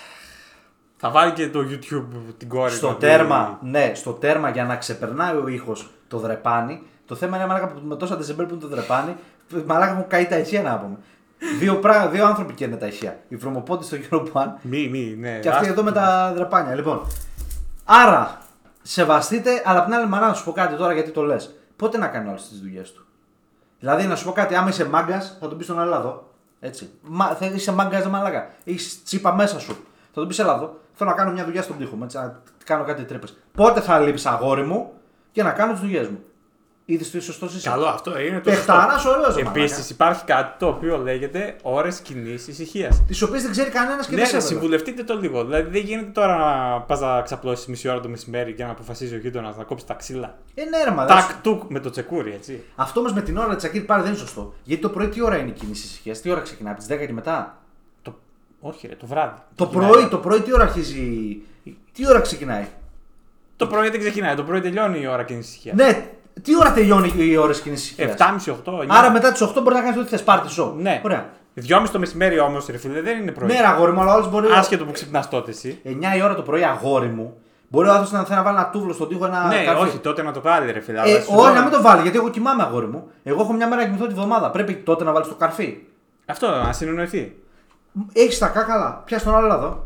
Θα 0.98 1.10
βάλει 1.10 1.32
και 1.32 1.50
το 1.50 1.60
YouTube 1.60 2.06
την 2.38 2.50
κόρη. 2.50 2.72
Στο 2.72 2.88
να 2.88 2.94
πει- 2.94 3.00
τέρμα, 3.00 3.60
ναι, 3.62 3.92
στο 3.96 4.12
τέρμα 4.12 4.50
για 4.50 4.64
να 4.64 4.76
ξεπερνάει 4.76 5.36
ο 5.36 5.48
ήχος 5.48 5.90
το 6.08 6.18
δρεπάνι. 6.20 6.82
Το 7.06 7.16
θέμα 7.16 7.38
είναι 7.38 7.46
μαλάκα 7.46 7.68
που 7.68 7.80
με 7.84 7.96
τόσα 7.96 8.16
δεσεμπέλ 8.16 8.46
που 8.46 8.54
είναι 8.54 8.62
το 8.62 8.68
δρεπάνι. 8.68 9.16
Μαλάκα 9.66 9.94
μου 9.94 10.06
καεί 10.08 10.26
τα 10.26 10.36
αιτία 10.36 10.62
να 10.62 10.78
πούμε. 10.80 10.98
δύο, 11.60 11.76
πρά... 11.76 12.08
δύο 12.08 12.26
άνθρωποι 12.26 12.54
καίνε 12.54 12.76
τα 12.76 12.86
ηχεία. 12.88 13.20
Οι 13.28 13.36
βρωμοπόντι 13.36 13.84
στο 13.84 13.98
Euro 14.12 14.24
One 14.34 14.48
Μη, 14.62 14.88
μη, 14.88 15.16
ναι. 15.20 15.40
και 15.40 15.50
αυτοί 15.50 15.60
άστα- 15.62 15.72
εδώ 15.72 15.84
με 15.84 15.92
τα 15.92 16.34
δραπάνια. 16.36 16.76
Λοιπόν, 16.76 17.08
άρα 17.86 18.38
σεβαστείτε, 18.82 19.62
αλλά 19.66 19.80
απ' 19.80 19.86
την 19.86 19.94
άλλη 19.94 20.08
μαρά 20.08 20.28
να 20.28 20.34
σου 20.34 20.44
πω 20.44 20.52
κάτι 20.52 20.76
τώρα 20.76 20.94
γιατί 20.94 21.12
το 21.12 21.22
λες. 21.22 21.56
Πότε 21.76 21.98
να 21.98 22.08
κάνει 22.08 22.30
όλες 22.30 22.48
τις 22.50 22.60
δουλειές 22.60 22.92
του; 22.92 23.06
Δηλαδή 23.80 24.06
να 24.08 24.16
σου 24.16 24.26
πω 24.26 24.32
κάτι, 24.32 24.56
άμα 24.56 24.70
είσαι 24.70 24.86
μάγκας, 24.86 25.38
θα 25.40 25.48
τον 25.48 25.58
πεις 25.58 25.66
στον 25.66 25.80
Ελλάδο. 25.80 26.34
Έτσι. 26.66 26.90
Μα, 27.02 27.26
θα 27.26 27.46
είσαι 27.46 27.72
μάγκα, 27.72 28.02
δεν 28.02 28.10
μαλάκα. 28.10 28.50
Έχεις 28.64 29.04
τσίπα 29.04 29.36
μέσα 29.36 29.60
σου. 29.60 29.74
Θα 30.14 30.20
τον 30.20 30.28
πεις 30.28 30.40
Ελλάδο. 30.40 30.80
Θέλω 30.94 31.10
να 31.10 31.16
κάνω 31.16 31.32
μια 31.32 31.46
δουλειά 31.46 31.62
στον 31.62 31.78
τοίχο 31.78 31.96
μου. 31.96 32.04
Έτσι, 32.04 32.18
να 32.18 32.42
κάνω 32.66 32.84
κάτι 32.84 33.04
τρύπες. 33.04 33.38
Πότε 33.52 33.82
θα 33.82 34.00
λείψει 34.00 34.28
αγόρι 34.28 34.64
μου 34.64 34.92
για 35.32 35.44
να 35.44 35.52
κάνω 35.52 35.72
τις 35.72 35.82
δουλειές 35.82 36.08
μου. 36.08 36.20
Είδες 36.88 37.12
το 37.12 37.22
σωστό 37.22 37.46
εσύ. 37.46 37.62
Καλό 37.70 37.86
αυτό 37.86 38.20
είναι 38.20 38.36
το 38.36 38.50
Παιχτάρα, 38.50 38.96
ωραίος 39.08 39.38
Επίσης 39.38 39.90
υπάρχει 39.90 40.24
κάτι 40.26 40.60
το 40.60 40.68
οποίο 40.68 40.98
λέγεται 40.98 41.56
ώρες 41.62 42.00
κοινή 42.00 42.30
ησυχίας. 42.34 43.04
Τις 43.08 43.22
οποίες 43.22 43.42
δεν 43.42 43.52
ξέρει 43.52 43.70
κανένας 43.70 44.06
και 44.08 44.12
Ναι, 44.12 44.18
δεν 44.18 44.26
σέβεται. 44.30 44.48
συμβουλευτείτε 44.48 45.04
το 45.04 45.18
λίγο. 45.18 45.44
Δηλαδή 45.46 45.70
δεν 45.70 45.82
γίνεται 45.82 46.12
τώρα 46.12 46.38
να 46.38 46.82
πας 46.82 47.00
να 47.00 47.22
ξαπλώσεις 47.22 47.66
μισή 47.66 47.90
ώρα 47.90 48.00
το 48.00 48.10
μεσημέρι 48.10 48.54
και 48.54 48.64
να 48.64 48.70
αποφασίζει 48.72 49.16
ο 49.16 49.18
γείτονας 49.18 49.58
να 49.58 49.64
κόψει 49.64 49.86
τα 49.86 49.94
ξύλα. 49.94 50.38
Ε, 50.54 50.64
ναι, 50.64 50.84
ρε, 50.84 50.92
μα, 50.92 51.06
δεν 51.06 51.18
σου- 51.18 51.28
Τάκ 51.28 51.42
τουκ 51.42 51.62
με 51.68 51.80
το 51.80 51.90
τσεκούρι, 51.90 52.34
έτσι. 52.34 52.64
Αυτό 52.76 53.00
όμως 53.00 53.14
με 53.14 53.22
την 53.22 53.38
ώρα 53.38 53.56
τη 53.56 53.68
Ακύρη 53.68 53.84
πάρει 53.84 54.02
δεν 54.02 54.12
είναι 54.12 54.20
σωστό. 54.20 54.54
Γιατί 54.64 54.82
το 54.82 54.90
πρωί 54.90 55.08
τι 55.08 55.22
ώρα 55.22 55.38
είναι 55.38 55.50
η 55.50 55.54
κίνηση 55.54 55.86
ησυχίας, 55.86 56.22
τι 56.22 56.30
ώρα 56.30 56.40
ξεκινάει, 56.42 56.74
από 56.74 56.82
τις 56.82 56.90
10 56.98 57.06
και 57.06 57.14
μετά; 57.14 57.58
Το... 58.02 58.16
Όχι, 58.60 58.88
ρε, 58.88 58.96
το 58.96 59.06
βράδυ. 59.06 59.40
Το 59.56 59.66
Ξεκινάει. 59.68 59.90
πρωί, 59.92 60.08
το 60.08 60.18
πρωί 60.18 60.42
τι 60.42 60.54
ώρα 60.54 60.64
αρχίζει. 60.64 61.38
Τι 61.94 62.08
ώρα 62.08 62.20
ξεκινάει; 62.20 62.66
Το 63.56 63.68
πρωί 63.68 63.90
δεν 63.90 64.00
ξεκινάει, 64.00 64.36
το 64.36 64.44
πρωί 64.44 64.62
τελειώνει 64.62 65.02
η 65.02 65.08
ώρα 65.08 65.24
κοινή 65.24 65.40
ησυχίας. 65.40 65.76
Ναι, 65.76 66.10
τι 66.42 66.58
ώρα 66.60 66.72
τελειώνει 66.72 67.14
η 67.18 67.38
ώρα 67.38 67.54
κίνησης; 67.54 67.86
Ησυχία. 67.92 68.16
7.30-8. 68.66 68.86
Άρα 68.88 69.12
μετά 69.12 69.32
τις 69.32 69.42
8 69.42 69.62
μπορεί 69.64 69.76
να 69.76 69.82
κάνεις 69.82 69.98
ό,τι 69.98 70.10
θες. 70.10 70.24
Πάρτι 70.24 70.50
σο. 70.50 70.76
Ναι. 70.78 71.02
Ωραία. 71.06 71.30
2.30 71.68 71.90
το 71.92 72.00
μεσημέρι 72.00 72.40
όμως, 72.40 72.66
ρε 72.70 72.78
φίλε, 72.78 73.02
δεν 73.02 73.18
είναι 73.22 73.32
πρωί. 73.32 73.48
Ναι, 73.48 73.60
ρε, 73.60 73.68
αγόρι 73.68 73.92
μου, 73.92 74.02
αλλά 74.02 74.14
όλο 74.14 74.28
μπορεί. 74.28 74.48
Άσχετο 74.52 74.86
που 74.86 74.92
ξυπνάς 74.92 75.30
τότε 75.30 75.52
εσύ. 75.52 75.80
9 75.86 76.18
η 76.18 76.22
ώρα 76.22 76.36
το 76.36 76.42
πρωί, 76.42 76.64
αγόρι 76.64 77.08
μου. 77.08 77.38
Μπορεί 77.68 77.88
ο 77.88 77.92
άνθρωπος 77.92 78.12
να 78.14 78.24
θέλει 78.24 78.38
να 78.38 78.44
βάλει 78.44 78.58
ένα 78.58 78.70
τούβλο 78.70 78.94
στον 78.94 79.08
τοίχο, 79.08 79.26
ένα. 79.26 79.48
ναι, 79.48 79.64
καρφί. 79.64 79.82
όχι, 79.88 79.98
τότε 79.98 80.22
να 80.24 80.32
το 80.32 80.40
κάνει, 80.40 80.72
ρε 80.72 80.80
φίλε. 80.80 81.00
αλλά 81.00 81.12
Ε, 81.12 81.22
σου 81.22 81.28
όχι, 81.36 81.44
λέω- 81.46 81.54
να 81.54 81.62
μην 81.62 81.72
το 81.72 81.82
βάλει, 81.82 82.02
γιατί 82.02 82.18
εγώ 82.18 82.30
κοιμάμαι, 82.30 82.64
αγόρι 82.64 82.88
μου. 82.88 83.08
Εγώ 83.24 83.42
έχω 83.42 83.54
μια 83.54 83.68
μέρα 83.68 83.82
να 83.82 83.88
κοιμηθώ 83.88 84.08
τη 84.08 84.14
βδομάδα. 84.14 84.50
Πρέπει 84.52 84.76
τότε 84.76 85.04
να 85.04 85.12
βάλεις 85.12 85.28
το 85.28 85.36
καρφί. 85.36 85.78
Αυτό, 86.26 86.50
να 86.50 86.74
συνεννοηθεί. 86.74 87.36
Έχεις 88.14 88.38
τα 88.38 88.48
κάκαλα. 88.48 89.02
Πιάσ' 89.06 89.24
τον 89.24 89.36
άλλο 89.36 89.54
εδώ. 89.54 89.86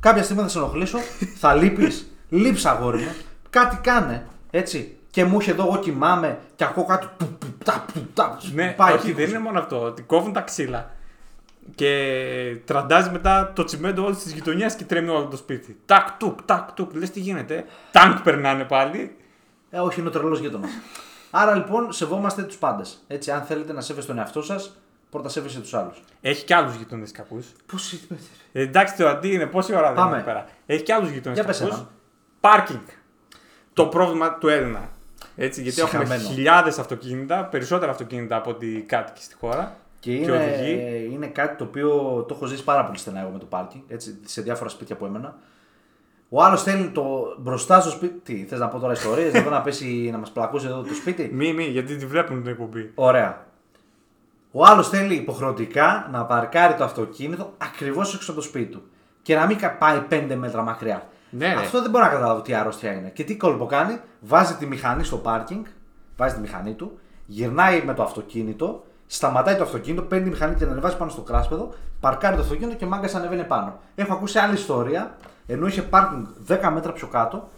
Κάποια 0.00 0.22
στιγμή 0.22 0.42
θα 0.42 0.48
σε 0.48 0.58
ενοχλήσω. 0.58 0.98
θα 1.38 1.54
λείπεις. 1.54 2.10
Λείψα, 2.28 2.70
αγόρι 2.70 2.98
μου. 2.98 3.12
Κάτι 3.50 3.76
κάνε. 3.82 4.26
Έτσι. 4.50 4.93
Και 5.14 5.24
μου 5.24 5.40
είχε 5.40 5.50
εδώ, 5.50 5.62
εγώ 5.64 5.78
κοιμάμαι 5.78 6.38
και 6.56 6.64
ακούω 6.64 6.84
κάτι. 6.84 7.08
που, 7.16 7.26
που, 7.26 7.46
τα, 7.64 7.84
που, 7.92 8.06
τα, 8.14 8.38
Ναι, 8.54 8.72
πάει 8.76 8.92
όχι, 8.94 9.02
τείχος. 9.04 9.20
δεν 9.20 9.28
είναι 9.28 9.38
μόνο 9.38 9.58
αυτό. 9.58 9.82
Ότι 9.82 10.02
κόβουν 10.02 10.32
τα 10.32 10.40
ξύλα 10.40 10.90
και 11.74 12.56
τραντάζει 12.64 13.10
μετά 13.10 13.52
το 13.54 13.64
τσιμέντο 13.64 14.04
όλης 14.04 14.18
της 14.18 14.32
γειτονιάς 14.32 14.74
και 14.74 14.84
τρέμει 14.84 15.08
όλο 15.08 15.24
το 15.26 15.36
σπίτι. 15.36 15.80
Τάκ, 15.86 16.10
τουκ, 16.18 16.38
τάκ, 16.44 16.72
τουκ. 16.72 16.94
Λες 16.94 17.10
τι 17.10 17.20
γίνεται. 17.20 17.64
Τάγκ 17.90 18.16
περνάνε 18.22 18.64
πάλι. 18.64 19.16
Ε, 19.70 19.78
όχι, 19.78 20.00
είναι 20.00 20.08
ο 20.08 20.12
τρελός 20.12 20.38
γείτονας. 20.40 20.70
Άρα 21.30 21.54
λοιπόν, 21.54 21.92
σεβόμαστε 21.92 22.42
τους 22.42 22.56
πάντες. 22.56 23.04
Έτσι, 23.06 23.30
αν 23.30 23.42
θέλετε 23.42 23.72
να 23.72 23.80
σέβεστε 23.80 24.12
τον 24.12 24.20
εαυτό 24.20 24.42
σας, 24.42 24.76
πρώτα 25.10 25.28
σέβεστε 25.28 25.60
τους 25.60 25.74
άλλους. 25.74 26.02
Έχει 26.20 26.44
και 26.44 26.54
άλλους 26.54 26.74
γειτονές 26.74 27.10
κακούς. 27.12 27.46
Πώς 27.66 27.92
Ε, 28.52 28.60
εντάξει, 28.62 28.96
το 28.96 29.08
αντί 29.08 29.32
είναι 29.32 29.46
πόση 29.46 29.74
ώρα 29.74 29.86
δεν 29.86 29.94
Πάμε. 29.94 30.08
είναι 30.08 30.16
εκεί 30.16 30.26
πέρα. 30.26 30.46
Έχει 30.66 30.82
και 30.82 30.92
άλλους 30.92 31.10
γειτονές 31.10 31.38
Για 31.38 31.46
πες 31.46 31.58
κακούς. 31.58 31.74
ένα. 31.74 31.88
Πάρκινγκ. 32.40 32.80
Το 33.72 33.86
πρόβλημα 33.86 34.34
του 34.38 34.48
Έλληνα. 34.48 34.88
Έτσι, 35.36 35.62
γιατί 35.62 35.80
έχουμε 35.80 36.04
Συχαμένο. 36.04 36.28
χιλιάδες 36.28 36.78
αυτοκίνητα, 36.78 37.44
περισσότερα 37.44 37.90
αυτοκίνητα 37.90 38.36
από 38.36 38.50
ότι 38.50 38.84
κάτοικοι 38.88 39.22
στη 39.22 39.34
χώρα. 39.34 39.76
Και 40.00 40.10
Και 40.16 40.22
είναι, 40.22 40.32
οδηγεί. 40.32 41.08
είναι 41.12 41.26
κάτι 41.26 41.56
το 41.56 41.64
οποίο 41.64 41.88
το 42.28 42.34
έχω 42.34 42.46
ζήσει 42.46 42.64
πάρα 42.64 42.84
πολύ 42.84 42.98
στενά 42.98 43.20
εγώ 43.20 43.30
με 43.30 43.38
το 43.38 43.46
πάρκινγκ, 43.46 43.82
έτσι, 43.88 44.18
σε 44.24 44.42
διάφορα 44.42 44.70
σπίτια 44.70 44.96
που 44.96 45.04
έμενα. 45.04 45.36
Ο 46.28 46.42
άλλος 46.42 46.62
θέλει 46.62 46.88
το 46.88 47.36
μπροστά 47.38 47.80
στο 47.80 47.90
σπίτι. 47.90 48.20
Τι, 48.22 48.44
θες 48.48 48.58
να 48.58 48.68
πω 48.68 48.78
τώρα 48.78 48.92
ιστορίες, 48.92 49.32
εδώ 49.34 49.50
να 49.50 49.60
πέσει 49.60 50.08
να 50.12 50.18
μας 50.18 50.30
πλακώσει 50.30 50.66
εδώ 50.66 50.82
το 50.82 50.94
σπίτι; 50.94 51.30
Μη, 51.32 51.52
μη, 51.52 51.64
γιατί 51.64 51.96
τη 51.96 52.06
βλέπουν 52.06 52.42
την 52.42 52.50
εκπομπή. 52.50 52.90
Ωραία. 52.94 53.46
Ο 54.52 54.64
άλλος 54.64 54.88
θέλει 54.88 55.14
υποχρεωτικά 55.14 56.08
να 56.12 56.24
παρκάρει 56.24 56.74
το 56.74 56.84
αυτοκίνητο 56.84 57.52
ακριβώς 57.58 58.14
έξω 58.14 58.30
από 58.30 58.40
το 58.40 58.46
σπίτι 58.46 58.72
του. 58.72 58.82
Και 59.22 59.34
να 59.34 59.46
μην 59.46 59.58
κα- 59.58 59.72
πάει 59.76 60.02
5 60.10 60.34
μέτρα 60.36 60.62
μακριά. 60.62 61.08
Ναι, 61.36 61.46
ρε. 61.54 61.60
Αυτό 61.60 61.82
δεν 61.82 61.90
μπορώ 61.90 62.04
να 62.04 62.10
καταλάβω 62.10 62.40
τι 62.40 62.54
αρρώστια 62.54 62.92
είναι. 62.92 63.08
Και 63.08 63.24
τι 63.24 63.36
κόλπο 63.36 63.66
κάνει, 63.66 64.00
βάζει 64.20 64.54
τη 64.54 64.66
μηχανή 64.66 65.04
στο 65.04 65.16
πάρκινγκ, 65.16 65.64
βάζει 66.16 66.34
τη 66.34 66.40
μηχανή 66.40 66.74
του, 66.74 66.98
γυρνάει 67.26 67.82
με 67.84 67.94
το 67.94 68.02
αυτοκίνητο, 68.02 68.84
σταματάει 69.06 69.56
το 69.56 69.62
αυτοκίνητο, 69.62 70.02
παίρνει 70.02 70.24
τη 70.24 70.30
μηχανή 70.30 70.52
και 70.52 70.58
την 70.58 70.70
ανεβάζει 70.70 70.96
πάνω 70.96 71.10
στο 71.10 71.20
κράσπεδο, 71.20 71.74
παρκάρει 72.00 72.36
το 72.36 72.42
αυτοκίνητο 72.42 72.76
και 72.76 72.86
μάγκας 72.86 73.14
ανεβαίνει 73.14 73.44
πάνω. 73.44 73.78
Έχω 73.94 74.12
ακούσει 74.12 74.38
άλλη 74.38 74.54
ιστορία, 74.54 75.16
ενώ 75.46 75.66
είχε 75.66 75.82
πάρκινγκ 75.82 76.24
10 76.48 76.70
μέτρα 76.72 76.92
πιο 76.92 77.06
κάτω, 77.06 77.48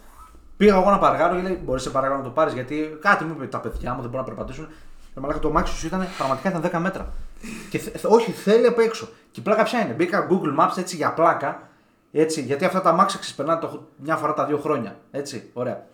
Πήγα 0.57 0.77
εγώ 0.77 0.91
να 0.91 0.99
παρκάρω 0.99 1.37
και 1.37 1.43
λέει: 1.43 1.61
Μπορείς 1.65 1.83
σε 1.83 1.91
παρακαλώ 1.91 2.19
να 2.19 2.25
το 2.25 2.31
πάρεις 2.31 2.53
γιατί 2.53 2.99
κάτι 3.01 3.25
μου 3.25 3.33
είπε 3.37 3.47
τα 3.47 3.59
παιδιά 3.59 3.95
μου 3.95 4.01
δεν 4.01 4.11
μπορούν 4.11 4.27
να 4.27 4.35
περπατήσουν. 4.35 4.69
Ε, 5.17 5.21
μαλάκα 5.21 5.39
το 5.39 5.51
μάξι 5.51 5.75
σου 5.77 5.87
ήταν 5.87 6.07
πραγματικά 6.19 6.49
ήταν 6.49 6.63
10 6.63 6.79
μέτρα. 6.83 7.07
Και 7.71 7.79
θε- 7.79 7.97
θε- 7.97 8.11
όχι, 8.11 8.31
θέλει 8.31 8.67
από 8.67 8.81
έξω. 8.81 9.09
Και 9.31 9.41
η 9.41 9.43
πλάκα 9.43 9.63
ποια 9.63 9.81
είναι. 9.81 9.93
Μπήκα 9.93 10.27
Google 10.31 10.61
Maps 10.65 10.77
έτσι 10.79 10.97
για 10.97 11.13
πλάκα. 11.13 11.61
Έτσι, 12.19 12.41
γιατί 12.43 12.65
αυτά 12.65 12.81
τα 12.81 12.91
αμάξια 12.91 13.21
ξεσπερνάνε 13.21 13.61
το, 13.61 13.89
μια 13.97 14.17
φορά 14.17 14.35
τα 14.35 14.45
δύο 14.45 14.59
χρόνια. 14.59 14.97
Έτσι, 15.11 15.51
ωραία. 15.53 15.87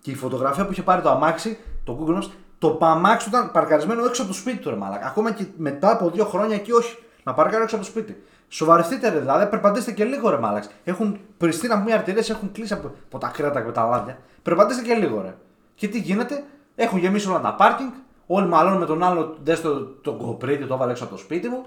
Και 0.00 0.10
η 0.10 0.14
φωτογραφία 0.14 0.66
που 0.66 0.72
είχε 0.72 0.82
πάρει 0.82 1.02
το 1.02 1.10
αμάξι, 1.10 1.58
το 1.84 1.98
Google 2.00 2.16
Maps, 2.16 2.30
το 2.58 2.78
αμάξι 2.80 3.30
του 3.30 3.36
ήταν 3.36 3.50
παρκαρισμένο 3.50 4.04
έξω 4.04 4.22
από 4.22 4.30
το 4.30 4.36
σπίτι 4.36 4.56
του, 4.56 4.70
ρε 4.70 4.76
μαλάκα. 4.76 5.06
Ακόμα 5.06 5.32
και 5.32 5.46
μετά 5.56 5.90
από 5.92 6.10
δύο 6.10 6.24
χρόνια 6.24 6.56
εκεί, 6.56 6.72
όχι. 6.72 6.98
Να 7.22 7.34
παρκάρω 7.34 7.62
έξω 7.62 7.76
από 7.76 7.84
το 7.84 7.90
σπίτι. 7.90 8.22
Σοβαρευτείτε, 8.48 9.08
ρε, 9.08 9.18
δηλαδή, 9.18 9.46
περπατήστε 9.46 9.92
και 9.92 10.04
λίγο, 10.04 10.30
ρε 10.30 10.38
μάλαξ. 10.38 10.68
Έχουν 10.84 11.18
πριστεί 11.36 11.66
από 11.66 11.84
μία 11.84 11.94
αρτηρίες, 11.94 12.30
έχουν 12.30 12.52
κλείσει 12.52 12.72
από, 12.72 12.90
από 13.04 13.18
τα 13.18 13.28
κρέατα 13.28 13.60
και 13.60 13.66
με 13.66 13.72
τα 13.72 13.88
λάδια. 13.88 14.18
Περπατήστε 14.42 14.82
και 14.82 14.94
λίγο, 14.94 15.20
ρε. 15.20 15.34
Και 15.74 15.88
τι 15.88 15.98
γίνεται, 15.98 16.44
έχουν 16.74 16.98
γεμίσει 16.98 17.28
όλα 17.28 17.40
τα 17.40 17.54
πάρκινγκ, 17.54 17.90
όλοι 18.26 18.46
μαλώνουν 18.46 18.78
με 18.78 18.86
τον 18.86 19.02
άλλο, 19.02 19.36
δες 19.42 19.60
το, 19.60 19.84
το 19.84 20.12
κοπρίτι, 20.12 20.66
το 20.66 20.74
έβαλε 20.74 20.90
έξω 20.90 21.04
από 21.04 21.12
το 21.12 21.18
σπίτι 21.18 21.48
μου. 21.48 21.64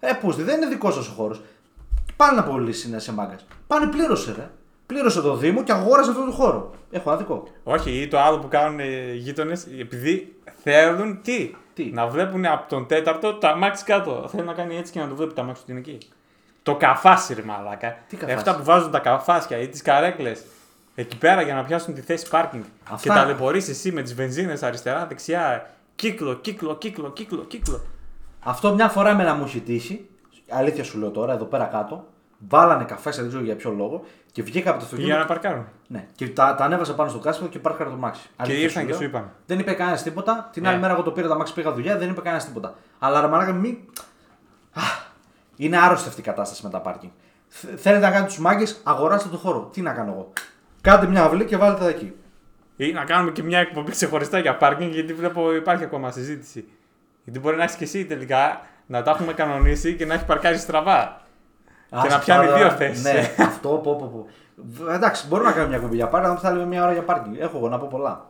Ε, 0.00 0.12
πώ 0.12 0.30
δεν 0.30 0.56
είναι 0.56 0.66
δικός 0.66 0.94
σας 0.94 1.08
ο 1.08 1.12
χώρος. 1.12 1.42
Πάνε 2.16 2.36
να 2.36 2.42
πωλήσει 2.44 2.88
είναι 2.88 2.98
σε 2.98 3.12
μάγκας. 3.12 3.46
Πάνε 3.66 3.86
πλήρωσε, 3.86 4.34
ρε. 4.36 4.50
Πλήρωσε 4.86 5.20
το 5.20 5.36
Δήμο 5.36 5.62
και 5.62 5.72
αγόρασε 5.72 6.10
αυτό 6.10 6.24
το 6.24 6.30
χώρο. 6.30 6.70
Έχω 6.90 7.10
άδικο. 7.10 7.48
Όχι, 7.62 7.90
ή 7.90 8.08
το 8.08 8.18
άλλο 8.20 8.38
που 8.38 8.48
κάνουν 8.48 8.78
οι 8.78 9.14
γείτονες, 9.16 9.66
επειδή 9.80 10.36
θέλουν 10.62 11.22
τι, 11.22 11.54
Τι; 11.74 11.84
να 11.92 12.06
βλέπουν 12.06 12.46
από 12.46 12.68
τον 12.68 12.86
τέταρτο 12.86 13.34
το 13.34 13.48
αμάξι 13.48 13.84
κάτω. 13.84 14.26
Θέλουν 14.30 14.46
να 14.46 14.52
κάνει 14.52 14.76
έτσι 14.76 14.92
και 14.92 15.00
να 15.00 15.08
το 15.08 15.14
βλέπει 15.14 15.32
το 15.32 15.40
αμάξι 15.40 15.64
του 15.64 15.70
είναι 15.70 15.80
εκεί. 15.80 15.98
Το 16.62 16.74
καφάσι, 16.76 17.34
ρε 17.34 17.42
μαλάκα. 17.42 17.96
Τι 18.08 18.16
καφάσι; 18.16 18.36
Αυτά 18.36 18.56
που 18.56 18.64
βάζουν 18.64 18.90
τα 18.90 18.98
καφάσια 18.98 19.58
ή 19.58 19.68
τις 19.68 19.82
καρέκλες 19.82 20.42
εκεί 20.94 21.18
πέρα 21.18 21.42
για 21.42 21.54
να 21.54 21.64
πιάσουν 21.64 21.94
τη 21.94 22.00
θέση 22.00 22.28
πάρκινγκ. 22.28 22.62
Αυτά- 22.90 22.96
Και 23.02 23.08
ταλαιπωρείς 23.08 23.68
εσύ 23.68 23.92
με 23.92 24.02
τις 24.02 24.14
βενζίνες 24.14 24.62
αριστερά, 24.62 25.06
δεξιά. 25.06 25.70
Κύκλο, 25.96 26.34
κύκλο, 26.34 26.76
κύκλο, 26.76 27.10
κύκλο, 27.10 27.44
κύκλο. 27.44 27.80
Αυτό 28.40 28.74
μια 28.74 28.88
φορά 28.88 29.10
εμένα 29.10 29.34
μου 29.34 29.44
έχει 29.44 29.60
τύχει. 29.60 30.08
Αλήθεια 30.50 30.84
σου 30.84 30.98
λέω 30.98 31.10
τώρα, 31.10 31.32
εδώ 31.32 31.44
πέρα 31.44 31.64
κάτω. 31.64 32.06
Βάλανε 32.48 32.84
καφές, 32.84 33.16
δεν 33.16 33.28
ξέρω 33.28 33.42
για 33.42 33.56
ποιο 33.56 33.70
λόγο. 33.70 34.04
Και 34.32 34.42
βγήκα 34.42 34.70
από 34.70 34.78
το 34.80 34.84
Και 34.96 35.02
για 35.02 35.04
αυτοκίνητο. 35.04 35.18
να 35.18 35.24
παρκάρουν. 35.26 35.66
Ναι, 35.86 36.06
και 36.14 36.28
τα, 36.28 36.54
τα 36.54 36.64
ανέβασα 36.64 36.94
πάνω 36.94 37.10
στο 37.10 37.18
κάσπεδο 37.18 37.50
και 37.50 37.58
πάρκαρα 37.58 37.90
το 37.90 37.96
μάξι. 37.96 38.28
Αλήθεια 38.36 38.62
ήρθαν 38.62 38.82
και 38.82 38.88
λέω. 38.88 38.98
σου 38.98 39.04
είπαν. 39.04 39.30
Δεν 39.46 39.58
είπε 39.58 39.72
κανένας 39.72 40.02
τίποτα. 40.02 40.48
Την 40.52 40.62
Ναι. 40.62 40.68
άλλη 40.68 40.78
μέρα 40.80 40.92
εγώ 40.92 41.02
το 41.02 41.10
πήρα 41.10 41.28
τα 41.28 41.36
μάξι, 41.36 41.54
πήγα 41.54 41.72
δουλειά, 41.72 41.98
δεν 41.98 42.08
είπε 42.10 42.20
κανένας 42.20 42.44
τίποτα. 42.44 42.74
Αλλά 42.98 43.20
ρε 43.20 43.26
μαλάκα, 43.26 43.52
μη. 43.52 43.84
Α, 44.72 44.80
Είναι 45.56 45.78
άρρωστη 45.78 46.08
αυτή 46.08 46.20
η 46.20 46.24
κατάσταση 46.24 46.64
με 46.64 46.70
τα 46.70 46.80
πάρκινγκ. 46.80 47.12
Θε- 47.48 47.78
Θέλετε 47.78 48.04
να 48.04 48.10
κάνετε 48.10 48.26
τους 48.28 48.38
μάγκες, 48.38 48.80
αγοράστε 48.84 49.28
το 49.28 49.36
χώρο. 49.36 49.68
Τι 49.72 49.80
να 49.80 49.92
κάνω 49.92 50.12
εγώ; 50.12 50.32
Κάντε 50.80 51.06
μια 51.06 51.22
αυλή 51.24 51.44
και 51.44 51.56
βάλτε 51.56 51.80
τα 51.82 51.88
εκεί. 51.88 52.12
Ή 52.76 52.92
να 52.92 53.04
κάνουμε 53.04 53.30
και 53.30 53.42
μια 53.42 53.58
εκπομπή 53.58 53.90
ξεχωριστά 53.90 54.38
για 54.38 54.56
πάρκινγκ, 54.56 54.92
γιατί 54.92 55.14
βλέπω 55.14 55.54
υπάρχει 55.54 55.84
ακόμα 55.84 56.10
συζήτηση. 56.10 56.68
Γιατί 57.24 57.38
μπορεί 57.40 57.56
να 57.56 57.62
έχεις 57.62 57.76
και 57.76 57.84
εσύ 57.84 58.04
τελικά 58.04 58.60
να 58.86 59.02
τα 59.02 59.10
έχουμε 59.10 59.32
κανονίσει 59.32 59.94
και 59.94 60.06
να 60.06 60.14
έχει 60.14 60.24
παρκάρει 60.24 60.58
στραβά. 60.58 61.20
Και 61.90 61.96
Ας 61.96 62.08
να 62.12 62.18
πιάνει 62.18 62.44
αυτά 62.44 62.56
δύο 62.56 62.64
τώρα- 62.64 62.76
θέσεις. 62.78 63.02
Ναι, 63.04 63.34
αυτό 63.38 63.68
πω, 63.68 63.96
πω, 63.96 64.06
πω. 64.06 64.26
Β- 64.56 64.88
Εντάξει, 64.90 65.26
μπορούμε 65.26 65.48
να 65.48 65.54
κάνουμε 65.54 65.72
μια 65.74 65.82
κουμπί 65.84 65.96
για 65.96 66.08
πάρκινγκ, 66.08 66.36
θα 66.40 66.52
λέμε 66.52 66.66
μια 66.66 66.82
ώρα 66.82 66.92
για 66.92 67.02
πάρκινγκ. 67.02 67.36
Έχω 67.38 67.56
εγώ 67.56 67.68
να 67.68 67.78
πω 67.78 67.86
πολλά. 67.90 68.26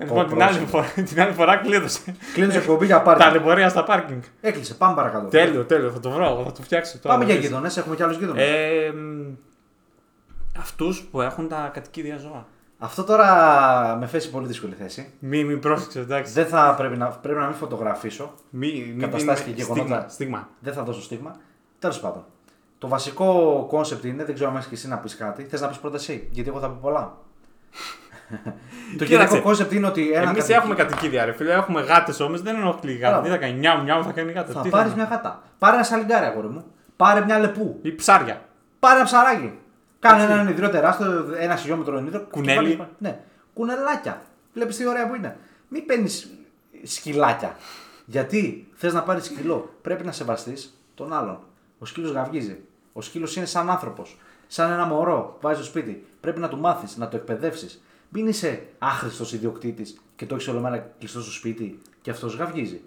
Λοιπόν, 0.00 0.26
την 0.28 0.42
άλλη, 0.42 0.58
φορά, 0.58 0.84
την 0.94 1.20
άλλη 1.20 1.32
φορά 1.32 1.56
κλείδωσε. 1.56 2.14
Κλείνω 2.34 2.54
εκπομπή 2.54 2.86
για 2.86 3.02
πάρκινγκ. 3.02 3.28
Ταλαιπωρία 3.28 3.68
στα 3.68 3.84
πάρκινγκ. 3.84 4.22
Έκλεισε, 4.40 4.74
πάμε 4.74 4.94
παρακάτω. 4.94 5.28
Τέλειο, 5.28 5.64
τέλειο, 5.64 5.90
θα 5.90 6.00
το 6.00 6.10
βρω, 6.10 6.24
εγώ, 6.24 6.44
θα 6.44 6.52
το 6.52 6.62
φτιάξω 6.62 6.98
τώρα. 6.98 7.14
Πάμε 7.18 7.30
για 7.32 7.40
γείτονες, 7.40 7.76
έχουμε 7.76 7.96
και 7.96 8.02
άλλους 8.02 8.16
γείτονες. 8.16 8.48
Ε, 8.48 8.92
Αυτούς 10.58 11.02
που 11.10 11.20
έχουν 11.20 11.48
τα 11.48 11.70
κατοικίδια 11.72 12.16
ζώα. 12.16 12.46
Αυτό 12.78 13.04
τώρα 13.04 13.96
με 14.00 14.06
φέρνει 14.06 14.25
σε 14.25 14.30
πολύ 14.30 14.46
δύσκολη 14.46 14.74
θέση. 14.74 15.12
Μη, 15.18 15.44
μη 15.44 15.56
πρόσεξε, 15.56 16.00
εντάξει. 16.00 16.32
Δεν 16.32 16.46
θα 16.46 16.74
πρέπει 16.76 16.96
να, 16.96 17.06
πρέπει 17.08 17.38
να 17.38 17.46
μην 17.46 17.54
φωτογραφίσω. 17.54 18.32
Μη, 18.50 18.92
μη 18.94 19.00
Καταστάσεις 19.02 19.44
δίνει 19.44 19.56
και 19.56 19.62
γεγονότα. 19.62 19.86
Στίγμα. 19.88 20.06
στίγμα. 20.08 20.48
Δεν 20.60 20.72
θα 20.72 20.82
δώσω 20.82 21.02
στίγμα. 21.02 21.36
Τέλος 21.78 22.00
πάντων. 22.00 22.24
Το 22.78 22.88
βασικό 22.88 23.64
concept 23.68 24.04
είναι, 24.04 24.24
δεν 24.24 24.34
ξέρω 24.34 24.50
αν 24.50 24.56
έχεις 24.56 24.68
και 24.68 24.74
εσύ 24.74 24.88
να 24.88 24.96
πεις 24.96 25.16
κάτι. 25.16 25.42
Θες 25.44 25.60
να 25.60 25.68
πεις 25.68 25.78
πρώτα 25.78 25.96
εσύ, 25.96 26.28
γιατί 26.30 26.48
εγώ 26.48 26.58
θα 26.58 26.68
πω 26.68 26.78
πολλά. 26.82 27.12
το 28.98 29.04
Κοίταξε, 29.04 29.14
γενικό 29.26 29.42
concept 29.42 29.72
είναι 29.72 29.86
ότι 29.86 30.02
ένα 30.02 30.16
Εμείς 30.16 30.26
κατοικίδιο- 30.28 30.56
έχουμε 30.56 30.74
κατοικίδια, 30.74 31.24
ρε 31.24 31.32
φίλε. 31.32 31.52
Έχουμε 31.52 31.80
γάτες 31.80 32.20
όμως, 32.20 32.42
δεν 32.42 32.56
ενοχλεί 32.56 32.92
η 32.92 32.96
γάτα. 32.96 33.08
Μπράβο. 33.10 33.24
Τι 33.24 33.30
θα 33.30 33.36
κάνει, 33.36 33.58
νιάου, 33.58 33.82
νιάου, 33.82 34.04
θα 34.04 34.12
κάνει 34.12 34.32
γάτα. 34.32 34.52
Θα 34.52 34.60
Τι 34.60 34.68
πάρεις 34.68 34.90
θα- 34.90 34.96
μια 34.96 35.04
γάτα. 35.10 35.42
Πάρε 35.58 35.74
ένα 35.76 35.84
σαλιγκάρι, 35.84 36.24
αγόρι 36.26 36.48
μου. 36.48 36.64
Πάρε 36.96 37.24
μια 37.24 37.38
λεπού. 37.38 37.78
Ή 37.82 37.94
ψάρια. 37.94 38.40
Πάρε 38.78 38.96
ένα 38.96 39.04
ψαράκι. 39.04 39.58
Κάνε 40.06 40.22
έναν 40.32 40.48
ιδρύο 40.48 40.70
τεράστιο, 40.70 41.26
ένα 41.38 41.56
χιλιόμετρο 41.56 41.98
ιδρύο. 41.98 42.26
Κουνέλι. 42.30 42.70
και 42.70 42.76
βάλεις- 42.76 42.92
Ναι, 42.98 43.20
κουνελάκια. 43.54 44.22
Βλέπεις 44.52 44.76
τι 44.76 44.86
ωραία 44.86 45.08
που 45.08 45.14
είναι. 45.14 45.36
Μην 45.68 45.86
παίρνεις 45.86 46.30
σκυλάκια. 46.82 47.56
Γιατί 48.06 48.68
θες 48.74 48.92
να 48.92 49.02
πάρεις 49.02 49.24
σκυλό, 49.24 49.74
πρέπει 49.82 50.04
να 50.04 50.12
σεβαστείς 50.12 50.78
τον 50.94 51.12
άλλον. 51.12 51.38
Ο 51.78 51.84
σκύλος 51.84 52.10
γαυγίζει. 52.10 52.58
Ο 52.92 53.00
σκύλος 53.02 53.36
είναι 53.36 53.46
σαν 53.46 53.70
άνθρωπος. 53.70 54.18
Σαν 54.46 54.70
ένα 54.72 54.84
μωρό 54.86 55.20
που 55.34 55.38
βάζεις 55.40 55.66
στο 55.66 55.78
σπίτι. 55.78 56.06
Πρέπει 56.20 56.40
να 56.40 56.48
του 56.48 56.58
μάθεις, 56.58 56.96
να 56.96 57.08
το 57.08 57.16
εκπαιδεύσεις. 57.16 57.82
Μην 58.08 58.26
είσαι 58.26 58.62
άχρηστος 58.78 59.32
ιδιοκτήτης 59.32 60.00
και 60.16 60.26
το 60.26 60.34
έχεις 60.34 60.48
όλο 60.48 60.60
μέρα 60.60 60.92
κλειστό 60.98 61.20
στο 61.20 61.30
σπίτι 61.32 61.78
και 62.00 62.10
αυτός 62.10 62.36
γαυγίζει. 62.36 62.80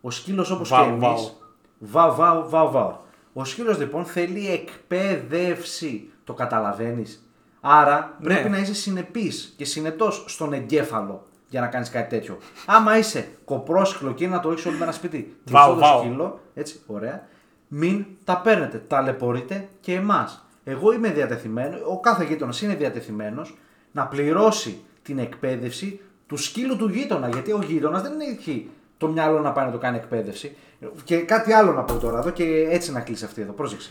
Ο 0.00 0.10
σκύλος 0.10 0.50
όπως 0.50 0.68
και 0.68 0.74
Βάου, 0.74 0.88
εμεί. 0.88 0.98
βάου. 0.98 1.30
Βάου, 1.78 2.14
βάου, 2.14 2.48
βάου, 2.48 2.70
βάου. 2.70 2.96
Ο 3.32 3.44
σκύλος 3.44 3.78
λοιπόν 3.78 4.04
θέλει 4.04 4.50
εκπαίδευση. 4.50 6.11
Το 6.24 6.32
καταλαβαίνεις. 6.34 7.26
Άρα 7.60 8.16
Ναι. 8.20 8.24
πρέπει 8.34 8.48
να 8.48 8.58
είσαι 8.58 8.74
συνεπής 8.74 9.54
και 9.56 9.64
συνετός 9.64 10.24
στον 10.28 10.52
εγκέφαλο 10.52 11.26
για 11.48 11.60
να 11.60 11.66
κάνεις 11.66 11.90
κάτι 11.90 12.08
τέτοιο. 12.08 12.38
Άμα 12.66 12.98
είσαι 12.98 13.28
κοπρόσκυλο 13.44 14.12
και 14.12 14.24
είναι 14.24 14.34
να 14.34 14.40
το 14.40 14.50
έχεις 14.50 14.66
όλη 14.66 14.76
μέρα 14.76 14.92
σπίτι, 14.92 15.36
Βάου, 15.50 15.74
κλειστό 15.74 15.80
το 15.90 15.94
βάου. 15.96 16.04
σκύλο, 16.04 16.40
έτσι, 16.54 16.80
ωραία, 16.86 17.26
μην 17.68 18.04
τα 18.24 18.38
παίρνετε. 18.40 18.78
Ταλαιπωρείτε 18.88 19.68
και 19.80 19.94
εμάς. 19.94 20.44
Εγώ 20.64 20.92
είμαι 20.92 21.08
διατεθειμένος, 21.10 21.80
ο 21.86 22.00
κάθε 22.00 22.24
γείτονας 22.24 22.62
είναι 22.62 22.74
διατεθειμένος 22.74 23.58
να 23.92 24.06
πληρώσει 24.06 24.80
την 25.02 25.18
εκπαίδευση 25.18 26.00
του 26.26 26.36
σκύλου 26.36 26.76
του 26.76 26.88
γείτονα. 26.88 27.28
Γιατί 27.28 27.52
ο 27.52 27.60
γείτονας 27.66 28.02
δεν 28.02 28.12
έχει 28.20 28.70
το 29.06 29.12
μυαλό 29.12 29.40
να 29.40 29.52
πάει 29.52 29.66
να 29.66 29.72
το 29.72 29.78
κάνει 29.78 29.96
εκπαίδευση. 29.96 30.56
Και 31.04 31.16
κάτι 31.16 31.52
άλλο 31.52 31.72
να 31.72 31.82
πω 31.82 31.94
τώρα 31.98 32.18
εδώ 32.18 32.30
και 32.30 32.66
έτσι 32.70 32.92
να 32.92 33.00
κλείσει 33.00 33.24
αυτή 33.24 33.42
εδώ. 33.42 33.52
Πρόσεξε. 33.52 33.90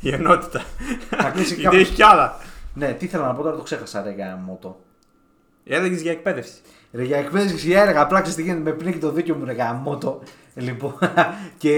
Η 0.00 0.12
ενότητα. 0.12 0.62
Να 1.22 1.30
κλείσει 1.30 1.54
Γιατί 1.54 1.62
κάπως. 1.62 1.80
έχει 1.80 1.94
κι 1.94 2.02
άλλα. 2.02 2.36
Ναι, 2.74 2.92
τι 2.92 3.04
ήθελα 3.04 3.26
να 3.26 3.34
πω 3.34 3.42
τώρα, 3.42 3.56
το 3.56 3.62
ξέχασα, 3.62 4.02
ρε 4.02 4.10
γαμότο. 4.10 4.80
Έλεγε 5.64 5.94
για 5.94 6.10
εκπαίδευση. 6.12 6.52
Ρε 6.92 7.02
για 7.04 7.16
εκπαίδευση 7.18 7.66
για 7.66 7.82
έργα, 7.82 8.00
απλά 8.00 8.18
ξέρεις 8.20 8.36
τι 8.36 8.42
γίνεται, 8.42 8.60
με 8.60 8.70
πνίγει 8.72 8.98
το 8.98 9.10
δίκιο 9.10 9.34
μου, 9.34 9.44
ρε 9.44 9.52
γαμότο. 9.52 10.22
Λοιπόν, 10.54 10.94
και 11.58 11.70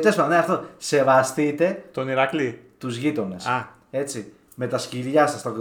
τέλος 0.00 0.16
πάντων, 0.16 0.30
ναι, 0.30 0.36
αυτό. 0.36 0.64
Σεβαστείτε 0.78 1.84
Τον 1.92 2.08
Ηρακλή. 2.08 2.60
τους 2.78 2.96
γείτονες. 2.96 3.46
Α. 3.46 3.68
Έτσι. 3.90 4.32
Με 4.54 4.66
τα 4.66 4.78
σκυλιά 4.78 5.26
σας, 5.26 5.42
τα, 5.42 5.52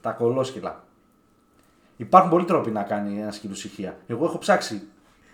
τα 0.00 0.10
κολόσκυλα. 0.10 0.84
Υπάρχουν 1.96 2.30
πολλοί 2.30 2.44
τρόποι 2.44 2.70
να 2.70 2.82
κάνει 2.82 3.20
ένα 3.20 3.30
σκύλο 3.32 3.52
ησυχία. 3.52 3.96
Εγώ 4.06 4.24
έχω 4.24 4.38
ψάξει. 4.38 4.82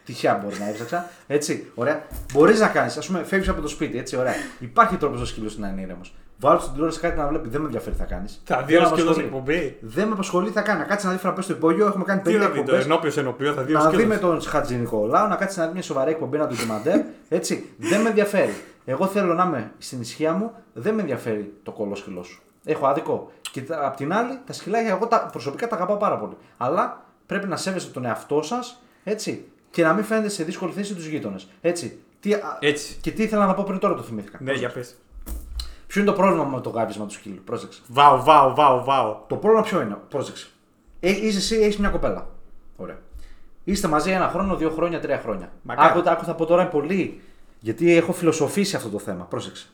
Τυχαία 0.04 0.40
μπορεί 0.44 0.56
να 0.58 0.68
έψαξα. 0.68 1.08
Έτσι, 1.26 1.70
ωραία. 1.74 2.02
Μπορείς 2.32 2.60
να 2.60 2.68
κάνεις, 2.68 2.96
ας 2.96 3.06
πούμε, 3.06 3.22
φεύγεις 3.24 3.48
από 3.48 3.60
το 3.60 3.68
σπίτι. 3.68 3.98
Έτσι, 3.98 4.16
ωραία. 4.16 4.34
Υπάρχει 4.58 4.96
τρόπος 4.96 5.20
ο 5.20 5.24
σκύλο 5.26 5.50
να 5.56 5.68
είναι 5.68 5.80
ήρεμος. 5.80 6.14
Βάλω 6.38 6.58
στην 6.58 6.72
τηλεόραση 6.72 7.00
κάτι 7.00 7.18
να 7.18 7.26
βλέπει. 7.26 7.48
Δεν 7.48 7.60
με 7.60 7.66
ενδιαφέρει 7.66 7.94
τι 7.94 8.00
θα 8.00 8.06
κάνεις. 8.08 8.42
Θα 8.44 8.62
δει 8.62 8.76
ο 8.76 8.86
σκύλος 8.86 9.18
εκπομπή. 9.18 9.78
Δεν 9.80 10.06
με 10.06 10.12
απασχολεί 10.12 10.46
τι 10.46 10.52
θα 10.52 10.60
κάνει. 10.60 10.78
Να 10.78 10.84
κάτσεις 10.84 11.04
να 11.06 11.12
δεις 11.12 11.20
φραπές 11.20 11.44
στο 11.44 11.52
υπόγειο. 11.52 11.86
Έχουμε 11.86 12.04
κάνει 12.04 12.20
50 12.20 12.24
Τι 12.24 12.32
θα 12.32 12.38
δει, 12.38 12.54
το 12.54 12.60
εκπομπές. 12.60 12.84
ενώπιος 12.84 13.16
ενωπίο, 13.16 13.52
θα 13.52 13.62
δει 13.62 13.74
ο 13.74 13.78
Να 13.78 13.90
δει 13.90 13.96
με 14.04 14.14
σκύλος. 14.14 14.20
τον 14.42 14.50
Χατζη 14.50 14.74
Νικολάου, 14.74 15.28
να 15.28 15.36
κάτσεις 15.36 15.58
να 15.58 15.66
δει 15.66 15.72
μια 15.72 15.82
σοβαρή 15.82 16.10
εκπομπή, 16.10 16.38
να 16.38 16.46
του 16.46 16.56
ντομαντέρ. 16.56 17.00
Έτσι. 17.28 17.70
δεν 17.76 18.00
με 18.00 18.08
ενδιαφέρει. 18.08 18.54
Εγώ 18.84 19.06
θέλω 19.06 19.34
να 19.34 19.44
είμαι 19.44 19.72
στην 19.78 20.00
ισχύα 20.00 20.32
μου, 20.32 20.50
δεν 20.72 20.94
με 20.94 21.00
ενδιαφέρει 21.00 21.54
το 21.62 21.70
κολόσκυλό 21.72 22.22
σου. 22.22 22.42
Έχω 22.64 22.86
άδικο. 22.86 23.30
Και 23.50 23.62
τα- 23.62 23.86
απ' 23.86 23.96
την 23.96 24.12
άλλη, 24.12 24.38
τα 24.46 24.52
σκυλάκια 24.52 24.90
εγώ 24.90 25.06
τα, 25.06 25.28
προσωπικά 25.32 25.68
τα 25.68 25.76
αγαπάω 25.76 25.96
πάρα 25.96 26.16
πολύ. 26.18 26.36
Αλλά 26.56 27.04
πρέπει 27.26 27.46
να 27.48 27.56
σέβεστε 27.56 27.90
τον 27.92 28.04
εαυτό 28.04 28.42
σας, 28.42 28.82
έτσι. 29.04 29.44
Και 29.72 29.82
να 29.82 29.92
μην 29.92 30.04
φαίνεται 30.04 30.28
σε 30.28 30.44
δύσκολη 30.44 30.72
θέση 30.72 30.94
τους 30.94 31.06
γείτονες. 31.06 31.46
Έτσι. 31.60 31.98
Τι, 32.20 32.34
α- 32.34 32.56
Έτσι. 32.60 32.96
Και 33.00 33.10
τι 33.10 33.22
ήθελα 33.22 33.46
να 33.46 33.54
πω 33.54 33.62
πριν 33.64 33.78
τώρα 33.78 33.94
το 33.94 34.02
θυμήθηκα. 34.02 34.38
Ναι, 34.40 34.52
για 34.52 34.68
πες. 34.70 34.94
Ποιο 35.86 36.00
είναι 36.00 36.10
το 36.10 36.16
πρόβλημα 36.16 36.44
με 36.44 36.60
το 36.60 36.70
γάβισμα 36.70 37.06
του 37.06 37.12
σκύλου, 37.12 37.42
πρόσεξε. 37.44 37.80
Βάου, 37.88 38.22
βάου, 38.24 38.54
βάου, 38.54 38.84
βάου. 38.84 39.16
Το 39.26 39.36
πρόβλημα 39.36 39.64
ποιο 39.64 39.80
είναι, 39.80 39.96
πρόσεξε. 40.08 40.46
Ε, 41.00 41.10
είσαι 41.10 41.38
εσύ, 41.38 41.56
έχεις 41.56 41.78
μια 41.78 41.88
κοπέλα. 41.88 42.26
Ωραία. 42.76 42.98
Είστε 43.64 43.88
μαζί 43.88 44.10
ένα 44.10 44.28
χρόνο, 44.28 44.56
δύο 44.56 44.70
χρόνια, 44.70 45.00
τρία 45.00 45.18
χρόνια. 45.24 45.52
Μακάρι. 45.62 45.98
Άκου, 45.98 46.10
άκου 46.10 46.24
θα 46.24 46.34
πω 46.34 46.46
τώρα 46.46 46.66
πολύ. 46.68 47.20
Γιατί 47.60 47.96
έχω 47.96 48.12
φιλοσοφήσει 48.12 48.76
αυτό 48.76 48.88
το 48.88 48.98
θέμα. 48.98 49.24
Πρόσεξε. 49.24 49.66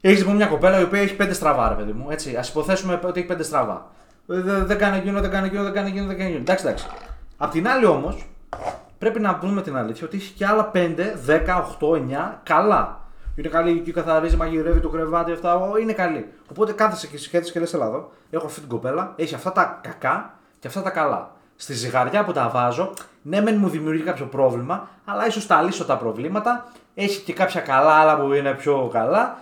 Έχεις 0.00 0.18
λοιπόν 0.18 0.34
μια 0.36 0.46
κοπέλα 0.46 0.80
η 0.80 0.82
οποία 0.82 1.00
έχει 1.00 1.14
πέντε 1.16 1.32
στραβά, 1.32 1.68
ρε 1.68 1.74
παιδί 1.74 1.92
μου. 1.92 2.06
Έτσι. 2.10 2.36
Α 2.36 2.44
υποθέσουμε 2.48 3.00
ότι 3.04 3.18
έχει 3.18 3.28
πέντε 3.28 3.42
στραβά. 3.42 3.90
Ε, 4.28 4.40
Δεν, 4.40 4.66
δεν 4.66 4.78
κάνει 4.78 4.96
εκείνο, 4.96 5.20
δεν 5.20 5.30
κάνει 5.30 5.46
εκείνο, 5.46 5.62
δεν 5.62 5.72
κάνει 5.72 5.88
εκείνο, 5.88 6.06
δεν 6.06 6.16
κάνει 6.16 6.28
εκείνο. 6.28 6.42
Εντάξει, 6.42 6.66
εντάξει. 6.66 6.86
Απ' 7.36 7.50
την 7.50 7.68
άλλη 7.68 7.84
όμως, 7.86 8.26
πρέπει 8.98 9.20
να 9.20 9.34
πούμε 9.34 9.62
την 9.62 9.76
αλήθεια 9.76 10.06
ότι 10.06 10.16
έχει 10.16 10.32
και 10.32 10.46
άλλα 10.46 10.70
5, 10.74 10.96
10, 11.26 11.64
8, 11.80 11.90
9 11.90 12.32
καλά. 12.42 13.00
Είναι 13.36 13.48
καλή 13.48 13.70
εκεί, 13.70 13.92
καθαρίζει, 13.92 14.36
μαγειρεύει 14.36 14.80
το 14.80 14.88
κρεβάτι, 14.88 15.32
αυτά. 15.32 15.54
ο, 15.54 15.76
Είναι 15.76 15.92
καλή. 15.92 16.32
Οπότε 16.50 16.72
κάθεσαι 16.72 17.06
και 17.06 17.16
συγχαίρεσαι 17.16 17.52
και 17.52 17.60
λες: 17.60 17.74
Ελλάδα, 17.74 17.96
εδώ, 17.96 18.12
έχω 18.30 18.46
αυτή 18.46 18.60
την 18.60 18.68
κοπέλα, 18.68 19.12
έχει 19.16 19.34
αυτά 19.34 19.52
τα 19.52 19.80
κακά 19.82 20.34
και 20.58 20.66
αυτά 20.66 20.82
τα 20.82 20.90
καλά. 20.90 21.30
Στη 21.56 21.72
ζυγαριά 21.72 22.24
που 22.24 22.32
τα 22.32 22.48
βάζω, 22.48 22.92
ναι, 23.22 23.40
μεν 23.40 23.56
μου 23.56 23.68
δημιουργεί 23.68 24.02
κάποιο 24.02 24.26
πρόβλημα, 24.26 24.88
αλλά 25.04 25.26
ίσως 25.26 25.46
τα 25.46 25.62
λύσω 25.62 25.84
τα 25.84 25.96
προβλήματα. 25.96 26.72
Έχει 26.94 27.20
και 27.20 27.32
κάποια 27.32 27.60
καλά, 27.60 27.92
άλλα 27.92 28.16
που 28.16 28.32
είναι 28.32 28.54
πιο 28.54 28.88
καλά 28.92 29.38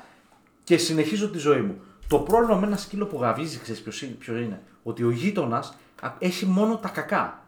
και 0.64 0.76
συνεχίζω 0.76 1.30
τη 1.30 1.38
ζωή 1.38 1.60
μου. 1.60 1.80
Το 2.08 2.18
πρόβλημα 2.18 2.56
με 2.56 2.66
ένα 2.66 2.76
σκύλο 2.76 3.06
που 3.06 3.18
γαβίζει, 3.20 3.58
ξέρεις 3.58 3.82
ποιος 4.18 4.40
είναι; 4.40 4.62
Ότι 4.82 5.04
ο 5.04 5.10
γείτονας 5.10 5.76
έχει 6.18 6.46
μόνο 6.46 6.76
τα 6.76 6.88
κακά. 6.88 7.38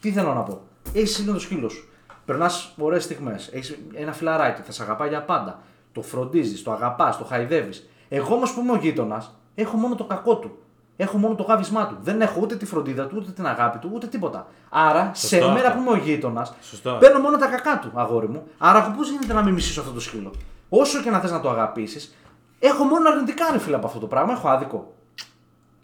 Τι 0.00 0.12
θέλω 0.12 0.34
να 0.34 0.40
πω; 0.40 0.60
Έχεις 0.94 1.18
είναι 1.18 1.32
το 1.32 1.40
σκύλο 1.40 1.68
σου. 1.68 1.88
Περνάς 2.24 2.74
ωραίες 2.78 3.04
στιγμές. 3.04 3.48
Έχεις 3.52 3.78
ένα 3.94 4.12
φιλαράκι, 4.12 4.62
θα 4.62 4.72
σε 4.72 4.82
αγαπάει 4.82 5.08
για 5.08 5.22
πάντα. 5.22 5.58
Το 5.92 6.02
φροντίζεις, 6.02 6.62
το 6.62 6.72
αγαπάς, 6.72 7.18
το 7.18 7.24
χαϊδεύεις. 7.24 7.88
Εγώ 8.08 8.34
όμως 8.34 8.52
που 8.52 8.60
είμαι 8.60 8.72
ο 8.72 8.76
γείτονας, 8.76 9.36
έχω 9.54 9.76
μόνο 9.76 9.94
το 9.94 10.04
κακό 10.04 10.36
του. 10.36 10.56
Έχω 10.96 11.16
μόνο 11.18 11.34
το 11.34 11.42
γάβισμά 11.42 11.86
του. 11.86 11.96
Δεν 12.02 12.20
έχω 12.20 12.38
ούτε 12.42 12.56
τη 12.56 12.66
φροντίδα 12.66 13.06
του, 13.06 13.16
ούτε 13.18 13.30
την 13.30 13.46
αγάπη 13.46 13.78
του, 13.78 13.90
ούτε 13.94 14.06
τίποτα. 14.06 14.46
Άρα, 14.68 15.10
Σωστό 15.14 15.36
σε 15.36 15.52
μέρα 15.52 15.68
αυτό. 15.68 15.72
που 15.72 15.80
είμαι 15.80 15.90
ο 15.90 15.96
γείτονας, 16.02 16.54
Σωστό. 16.60 16.96
παίρνω 17.00 17.18
μόνο 17.18 17.36
τα 17.36 17.46
κακά 17.46 17.78
του, 17.78 17.90
αγόρι 17.94 18.28
μου. 18.28 18.42
Άρα, 18.58 18.80
πώ 18.96 19.02
γίνεται 19.02 19.32
να 19.32 19.42
μην 19.42 19.54
μισήσω 19.54 19.80
αυτό 19.80 19.92
το 19.92 20.00
σκύλο; 20.00 20.30
Όσο 20.68 21.00
και 21.02 21.10
να 21.10 21.20
θες 21.20 21.30
να 21.30 21.40
το 21.40 21.50
αγαπήσεις, 21.50 22.14
έχω 22.58 22.84
μόνο 22.84 23.08
αρνητικά 23.08 23.44
ρε 23.52 23.58
φίλε 23.58 23.76
από 23.76 23.86
αυτό 23.86 23.98
το 23.98 24.06
πράγμα. 24.06 24.32
Έχω 24.32 24.48
άδικο. 24.48 24.92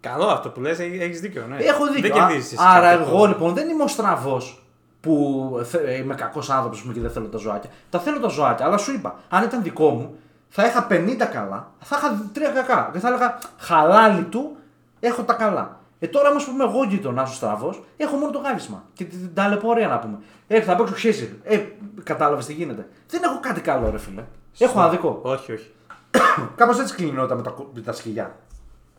Καλό 0.00 0.26
αυτό 0.26 0.48
που 0.48 0.60
λες, 0.60 0.78
έχεις 0.78 1.20
δίκιο. 1.20 1.46
Ναι. 1.48 1.56
Έχω 1.56 1.86
δίκιο. 1.86 2.14
Δεν 2.14 2.22
Α- 2.22 2.26
κερδίζεις. 2.26 2.58
Άρα, 2.58 2.88
εγώ 2.90 3.26
λοιπόν 3.26 3.54
δεν 3.54 3.68
είμαι 3.68 3.82
ο 3.82 3.88
στραβός 3.88 4.62
που 5.08 5.60
θε- 5.64 5.98
είμαι 5.98 6.14
κακός 6.14 6.50
άνθρωπος 6.50 6.86
και 6.94 7.00
δεν 7.00 7.10
θέλω 7.10 7.26
τα 7.26 7.38
ζωάκια. 7.38 7.70
Τα 7.90 7.98
θέλω 7.98 8.18
τα 8.20 8.28
ζωάκια, 8.28 8.66
αλλά 8.66 8.76
σου 8.76 8.92
είπα, 8.92 9.14
αν 9.28 9.42
ήταν 9.42 9.62
δικό 9.62 9.90
μου, 9.90 10.14
θα 10.48 10.66
είχα 10.66 10.86
50 10.90 11.24
καλά, 11.32 11.70
θα 11.78 11.96
είχα 11.98 12.30
3 12.34 12.38
κακά. 12.54 12.90
Και 12.92 12.98
θα 12.98 13.08
έλεγα 13.08 13.38
χαλάλι 13.58 14.22
του, 14.22 14.56
έχω 15.00 15.22
τα 15.22 15.32
καλά. 15.32 15.76
Ε, 15.98 16.06
τώρα 16.06 16.30
όμως 16.30 16.44
που 16.44 16.50
είμαι 16.50 16.64
εγώ 16.64 16.84
γείτονας 16.84 17.30
ο 17.30 17.34
στραβό, 17.34 17.74
έχω 17.96 18.16
μόνο 18.16 18.30
το 18.32 18.38
γάβισμα. 18.38 18.84
Και 18.92 19.04
την 19.04 19.18
την 19.20 19.34
ταλαιπωρία 19.34 19.88
να 19.88 19.98
πούμε. 19.98 20.18
Ε, 20.46 20.60
θα 20.60 20.76
παίξω 20.76 20.94
χέση. 20.94 21.38
Ε, 21.44 21.58
κατάλαβες 22.02 22.46
τι 22.46 22.52
γίνεται. 22.52 22.88
Δεν 23.08 23.22
έχω 23.22 23.38
κάτι 23.40 23.60
καλό, 23.60 23.90
ρε 23.90 23.98
φίλε. 23.98 24.24
Έχω 24.58 24.80
άδικο. 24.80 25.18
Όχι, 25.22 25.52
όχι. 25.52 25.70
Κάπως 26.56 26.78
έτσι 26.80 26.94
κλείνει 26.94 27.18
όταν 27.18 27.36
με 27.36 27.42
τα, 27.42 27.54
με 27.74 27.80
τα 27.80 27.92
σκυλιά. 27.92 28.36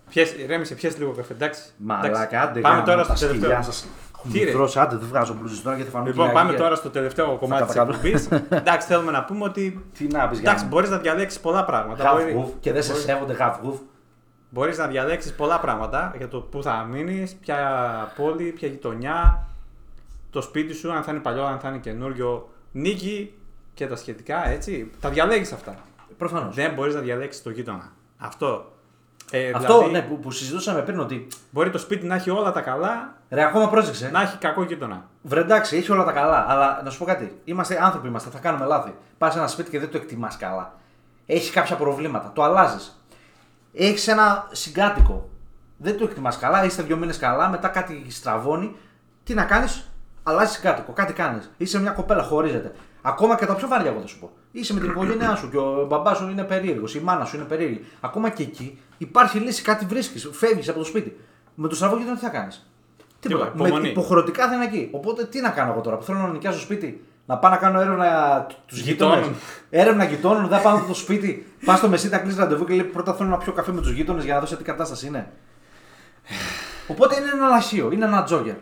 Πιες, 0.09 0.35
ρέμισε, 0.47 0.75
πιες 0.75 0.97
λίγο 0.97 1.11
καφέ, 1.11 1.33
εντάξει. 1.33 1.61
Εντάξει. 1.83 2.11
Μαλάκα, 2.11 2.41
άντε 2.41 2.59
Πάμε 2.59 2.75
γάμο, 2.75 2.85
τώρα 2.85 3.05
τα 3.05 3.15
στο 3.15 3.25
τελευταίο. 3.27 3.49
σκυλιά 3.49 3.61
σας. 3.71 3.87
Έχουν 4.19 4.31
Τι 4.31 4.43
ρε. 4.43 4.51
βρώσει, 4.51 4.79
άντε 4.79 4.95
δεν 4.95 5.07
βγάζω 5.07 5.33
μπλούζες 5.33 5.61
τώρα 5.61 5.75
γιατί 5.75 5.91
θα 5.91 5.97
φανούν 5.97 6.11
Λοιπόν, 6.11 6.25
κοιλιά 6.27 6.39
πάμε 6.41 6.51
γύρω. 6.53 6.63
τώρα 6.63 6.75
στο 6.75 6.89
τελευταίο 6.89 7.37
κομμάτι 7.37 7.63
της 7.65 7.73
κατακαλώ. 7.73 7.97
εκπομπής. 8.07 8.27
Εντάξει, 8.61 8.87
θέλουμε 8.87 9.11
να 9.11 9.23
πούμε 9.25 9.43
ότι. 9.43 9.85
Τι 9.97 10.07
να 10.07 10.27
πεις 10.27 10.39
Εντάξει, 10.39 10.57
γάμο. 10.63 10.69
μπορείς 10.69 10.89
να 10.89 10.97
διαλέξεις 10.97 11.39
πολλά 11.39 11.65
πράγματα. 11.65 12.03
Γαβγούφ 12.03 12.49
και 12.59 12.71
δεν 12.73 12.83
σε 12.83 12.89
μπορείς- 12.91 13.05
σέβονται 13.05 13.33
γαβγούφ. 13.33 13.77
Μπορείς 14.49 14.77
να 14.77 14.87
διαλέξεις 14.87 15.33
πολλά 15.33 15.59
πράγματα 15.59 16.13
για 16.17 16.27
το 16.27 16.39
πού 16.41 16.63
θα 16.63 16.87
μείνεις, 16.91 17.35
ποια 17.35 17.57
πόλη, 18.15 18.43
ποια 18.51 18.67
γειτονιά, 18.67 19.47
το 20.29 20.41
σπίτι 20.41 20.73
σου, 20.73 20.91
αν 20.91 21.03
θα 21.03 21.11
είναι 21.11 21.19
παλιό, 21.19 21.43
αν 21.43 21.59
θα 21.59 21.69
είναι 21.69 21.77
καινούριο, 21.77 22.49
νίκη 22.71 23.33
και 23.73 23.87
τα 23.87 23.95
σχετικά, 23.95 24.47
έτσι. 24.49 24.91
Τα 24.99 25.09
διαλέγεις 25.09 25.51
αυτά. 25.51 25.75
Προφανώς. 26.17 26.55
Δεν 26.55 26.73
μπορείς 26.73 26.95
να 26.95 27.01
διαλέξεις 27.01 27.43
το 27.43 27.49
γείτονα. 27.49 27.91
Αυτό. 28.17 28.71
Ε, 29.31 29.51
Αυτό 29.55 29.77
δηλαδή, 29.77 29.91
ναι, 29.91 30.01
που, 30.01 30.19
που 30.19 30.31
συζητούσαμε 30.31 30.81
πριν 30.81 30.99
ότι 30.99 31.27
Μπορεί 31.49 31.69
το 31.69 31.77
σπίτι 31.77 32.05
να 32.05 32.15
έχει 32.15 32.29
όλα 32.29 32.51
τα 32.51 32.61
καλά, 32.61 33.15
ρε 33.29 33.43
ακόμα 33.43 33.69
πρόσεξε. 33.69 34.09
να 34.09 34.21
έχει 34.21 34.37
κακό 34.37 34.63
γείτονα. 34.63 35.05
Βρε 35.21 35.39
εντάξει, 35.39 35.77
έχει 35.77 35.91
όλα 35.91 36.03
τα 36.03 36.11
καλά, 36.11 36.45
αλλά 36.47 36.81
να 36.83 36.89
σου 36.89 36.97
πω 36.97 37.05
κάτι. 37.05 37.39
Είμαστε 37.43 37.83
άνθρωποι, 37.83 38.07
είμαστε, 38.07 38.29
θα 38.29 38.39
κάνουμε 38.39 38.65
λάθη. 38.65 38.95
Πας 39.17 39.33
σε 39.33 39.39
ένα 39.39 39.47
σπίτι 39.47 39.69
και 39.69 39.79
δεν 39.79 39.91
το 39.91 39.97
εκτιμάς 39.97 40.37
καλά. 40.37 40.73
Έχεις 41.25 41.51
κάποια 41.51 41.75
προβλήματα, 41.75 42.31
το 42.35 42.43
αλλάζεις. 42.43 43.03
Έχεις 43.73 44.07
ένα 44.07 44.47
συγκάτοικο. 44.51 45.29
Δεν 45.77 45.97
το 45.97 46.03
εκτιμάς 46.03 46.37
καλά, 46.37 46.63
είστε 46.65 46.83
δύο 46.83 46.97
μήνες 46.97 47.17
καλά, 47.17 47.49
μετά 47.49 47.67
κάτι 47.67 48.05
στραβώνει. 48.09 48.75
Τι 49.23 49.33
να 49.33 49.43
κάνεις, 49.43 49.89
αλλάζεις 50.23 50.55
συγκάτοικο, 50.55 50.91
κάτι 50.91 51.13
κάνεις. 51.13 51.51
Είσαι 51.57 51.79
μια 51.79 51.91
κοπέλα, 51.91 52.23
χωρίζεται. 52.23 52.71
Ακόμα 53.01 53.35
και 53.35 53.45
τα 53.45 53.55
πιο 53.55 53.67
βαριά, 53.67 53.91
εγώ 53.91 53.99
θα 53.99 54.07
σου 54.07 54.19
πω. 54.19 54.31
Είσαι 54.51 54.73
με 54.73 54.79
την 54.79 54.89
οικογένειά 54.89 55.35
σου 55.35 55.49
και 55.49 55.57
ο 55.57 55.85
μπαμπάς 55.89 56.17
σου 56.17 56.29
είναι 56.29 56.43
περίεργος, 56.43 56.95
η 56.95 56.99
μάνα 56.99 57.25
σου 57.25 57.35
είναι 57.35 57.45
περίεργη. 57.45 57.85
Ακόμα 57.99 58.29
και 58.29 58.43
εκεί 58.43 58.79
υπάρχει 58.99 59.39
λύση, 59.39 59.61
κάτι 59.61 59.85
βρίσκεις, 59.85 60.29
φεύγεις 60.31 60.69
από 60.69 60.79
το 60.79 60.85
σπίτι. 60.85 61.17
Με 61.55 61.67
το 61.67 61.75
στραβό 61.75 61.97
γείτονα 61.97 62.15
τι 62.15 62.23
θα 62.23 62.29
κάνεις; 62.29 62.69
Τίποτα. 63.19 63.45
Τίποτα, 63.45 63.65
υπομονή. 63.65 63.85
Με, 63.85 63.89
υποχρεωτικά 63.89 64.47
θα 64.47 64.55
είναι 64.55 64.65
εκεί. 64.65 64.89
Οπότε 64.91 65.25
τι 65.25 65.41
να 65.41 65.49
κάνω 65.49 65.71
εγώ 65.71 65.81
τώρα 65.81 65.97
που 65.97 66.03
θέλω 66.03 66.17
να 66.17 66.27
νοικιάσω 66.27 66.59
σπίτι, 66.59 67.03
να 67.25 67.37
πάω 67.37 67.51
να 67.51 67.57
κάνω 67.57 67.79
έρευνα 67.79 68.47
τους 68.65 68.79
γείτονες. 68.79 69.17
Γειτόνων. 69.17 69.39
Έρευνα 69.69 70.03
γειτόνων, 70.03 70.47
δεν 70.47 70.61
πάω 70.61 70.77
στο 70.77 70.93
σπίτι. 70.93 71.53
Πας 71.65 71.77
στο 71.77 71.87
μεσίτα, 71.87 72.17
κλείσει 72.17 72.37
ραντεβού 72.37 72.65
και 72.65 72.73
λέει 72.73 72.83
πρώτα 72.83 73.13
θέλω 73.13 73.29
να 73.29 73.37
πιω 73.37 73.53
καφέ 73.53 73.71
με 73.71 73.81
τους 73.81 73.91
γείτονες 73.91 74.23
για 74.23 74.33
να 74.33 74.39
δω 74.39 74.45
σε 74.45 74.55
τι 74.55 74.63
κατάσταση 74.63 75.07
είναι. 75.07 75.31
Οπότε 76.87 77.15
είναι 77.15 77.29
ένα 77.33 77.47
λαχείο, 77.47 77.91
είναι 77.91 78.05
ένα 78.05 78.23
τζόγκερ. 78.23 78.55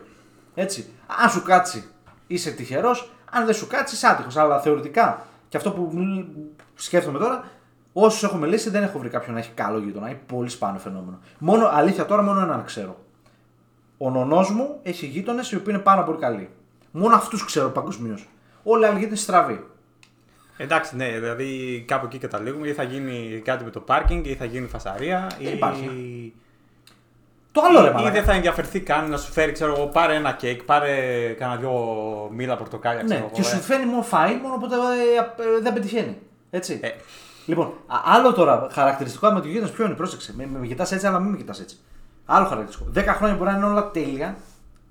Έτσι. 0.54 0.86
Αν 1.22 1.30
σου 1.30 1.42
κάτσει, 1.42 1.84
είσαι 2.26 2.50
τυχερός. 2.50 3.10
Αν 3.30 3.44
δεν 3.44 3.54
σου 3.54 3.66
κάτσει, 3.66 3.94
είσαι 3.94 4.06
άτυχος. 4.06 4.36
Αλλά 4.36 4.60
θεωρητικά, 4.60 5.26
και 5.48 5.56
αυτό 5.56 5.70
που 5.70 5.90
μ, 5.92 6.24
σκέφτομαι 6.74 7.18
τώρα, 7.18 7.44
όσους 7.92 8.22
έχω 8.22 8.36
μιλήσει 8.36 8.70
δεν 8.70 8.82
έχω 8.82 8.98
βρει 8.98 9.08
κάποιον 9.08 9.34
να 9.34 9.40
έχει 9.40 9.50
καλό 9.54 9.78
γείτονα. 9.78 10.08
Είναι 10.08 10.20
πολύ 10.26 10.48
σπάνιο 10.48 10.80
φαινόμενο. 10.80 11.18
Μόνο, 11.38 11.68
αλήθεια 11.72 12.06
τώρα, 12.06 12.22
μόνο 12.22 12.40
έναν 12.40 12.64
ξέρω. 12.64 12.96
Ο 13.98 14.10
νονός 14.10 14.50
μου 14.50 14.78
έχει 14.82 15.06
γείτονες 15.06 15.50
οι 15.50 15.54
οποίοι 15.56 15.66
είναι 15.74 15.82
πάρα 15.82 16.02
πολύ 16.02 16.18
καλοί. 16.18 16.48
Μόνο 16.90 17.14
αυτούς 17.14 17.44
ξέρω 17.44 17.68
παγκοσμίως. 17.68 18.28
Όλοι 18.62 18.82
οι 18.82 18.86
άλλοι 18.86 18.98
γείτονες 18.98 19.20
στραβοί. 19.20 19.64
Εντάξει, 20.56 20.96
ναι, 20.96 21.08
δηλαδή 21.08 21.84
κάπου 21.86 22.06
εκεί 22.06 22.18
καταλήγουμε. 22.18 22.68
Ή 22.68 22.72
θα 22.72 22.82
γίνει 22.82 23.42
κάτι 23.44 23.64
με 23.64 23.70
το 23.70 23.80
πάρκινγκ, 23.80 24.26
ή 24.26 24.34
θα 24.34 24.44
γίνει 24.44 24.66
φασαρία. 24.66 25.26
Δεν 25.38 25.52
ή... 25.52 25.56
υπάρχει. 25.56 25.88
Το 27.52 27.60
άλλο 27.68 27.80
ρε 27.80 27.88
ή 27.88 27.92
μαλάκα. 27.92 28.10
δεν 28.12 28.24
θα 28.24 28.32
ενδιαφερθεί 28.32 28.80
καν 28.80 29.10
να 29.10 29.16
σου 29.16 29.32
φέρει, 29.32 29.52
ξέρω 29.52 29.74
εγώ, 29.74 29.86
πάρε 29.86 30.14
ένα 30.14 30.32
κέικ, 30.32 30.62
πάρε 30.62 30.94
κάνα 31.38 31.56
δυο 31.56 31.72
μήλα 32.32 32.56
πορτοκάλια, 32.56 33.02
ξέρω 33.02 33.18
Ναι, 33.20 33.24
εγώ. 33.26 33.34
και 33.34 33.42
σου 33.42 33.56
ε. 33.56 33.60
φαίνει 33.60 33.86
μόνο 33.86 34.06
φαΐ 34.10 34.38
μόνο 34.42 34.54
όποτε 34.54 34.74
ε, 34.74 35.18
ε, 35.56 35.60
δεν 35.62 35.72
πετυχαίνει. 35.72 36.18
Έτσι. 36.50 36.80
Ε. 36.82 36.88
Λοιπόν, 37.48 37.66
α- 37.66 38.00
άλλο 38.04 38.32
τώρα 38.32 38.66
χαρακτηριστικό 38.70 39.30
με 39.30 39.40
το 39.40 39.48
γείτονα 39.48 39.70
ποιο 39.70 39.84
είναι, 39.84 39.94
πρόσεξε. 39.94 40.34
Με, 40.36 40.48
με 40.60 40.66
κοιτάς 40.66 40.92
έτσι, 40.92 41.06
αλλά 41.06 41.18
μην 41.18 41.30
με 41.30 41.36
κοιτάς 41.36 41.60
έτσι. 41.60 41.76
Άλλο 42.26 42.46
χαρακτηριστικό. 42.46 42.90
10 42.94 43.14
χρόνια 43.16 43.36
μπορεί 43.36 43.50
να 43.50 43.56
είναι 43.56 43.66
όλα 43.66 43.90
τέλεια. 43.90 44.36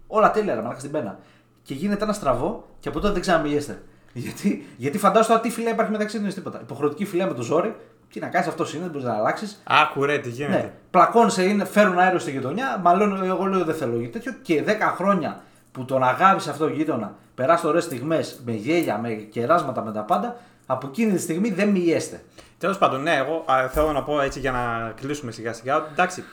Όλα 0.08 0.32
τέλεια, 0.32 0.55
ρε 0.55 0.62
μαλάκα 0.62 0.80
στην 0.80 0.91
πένα. 0.91 1.20
Και 1.64 1.74
γίνεται 1.74 2.03
ένα 2.03 2.14
στραβό 2.14 2.68
και 2.80 2.89
από 2.89 2.99
τότε 2.99 3.14
δεν 3.14 3.22
ξαναμιλιέστε. 3.22 3.82
Γιατί, 4.14 4.68
γιατί 4.78 4.97
φαντάζομαι 4.97 5.28
τώρα 5.28 5.39
τι 5.39 5.49
φιλία 5.49 5.72
υπάρχει 5.72 5.91
μεταξύ 5.91 6.20
του 6.22 6.28
τίποτα. 6.28 6.60
Υποχρεωτική 6.62 7.05
φιλία 7.05 7.28
με 7.28 7.34
το 7.34 7.41
ζόρι. 7.41 7.76
Τι 8.14 8.20
να 8.20 8.28
κάνεις, 8.28 8.47
αυτός 8.47 8.74
είναι, 8.74 8.82
δεν 8.82 8.91
μπορείς 8.91 9.08
να 9.08 9.14
αλλάξεις. 9.14 9.62
Άκου 9.64 10.05
ρε, 10.05 10.18
τι 10.18 10.30
γίνεται. 10.30 10.58
Ναι, 10.58 10.72
πλακώνεσαι, 10.91 11.43
είναι, 11.43 11.66
φέρουν 11.66 11.99
αέριο 11.99 12.20
στη 12.20 12.32
γειτονιά, 12.32 12.80
μάλλον 12.84 13.24
εγώ 13.24 13.45
λέω 13.45 13.64
δεν 13.64 13.76
θέλω 13.76 13.99
για 13.99 14.10
τέτοιο 14.10 14.34
και 14.41 14.64
10 14.68 14.70
χρόνια 14.95 15.41
που 15.72 15.86
τον 15.86 16.03
αγάπησε 16.03 16.49
αυτό 16.49 16.66
ο 16.66 16.70
γείτονα, 16.70 17.16
περάσει 17.36 17.68
ωραίες 17.68 17.84
στιγμές 17.84 18.41
με 18.45 18.51
γέλια, 18.51 18.97
με 18.97 19.10
κεράσματα, 19.10 19.84
με 19.84 19.91
τα 19.91 20.01
πάντα, 20.01 20.36
από 20.68 20.88
εκείνη 20.88 21.11
τη 21.11 21.20
στιγμή 21.20 21.49
δεν 21.51 21.70
μιλιέστε. 21.70 22.24
Τέλος 22.57 22.78
πάντων, 22.78 23.01
ναι, 23.01 23.15
εγώ 23.15 23.45
α, 23.51 23.68
θέλω 23.70 23.91
να 23.91 24.03
πω 24.03 24.22
έτσι 24.22 24.39
για 24.39 24.51
να 24.51 24.93
κλείσουμε 25.01 25.32
σιγά 25.32 25.53
σιγά 25.53 25.76
ότι 25.76 25.89
εντάξει, 25.91 26.24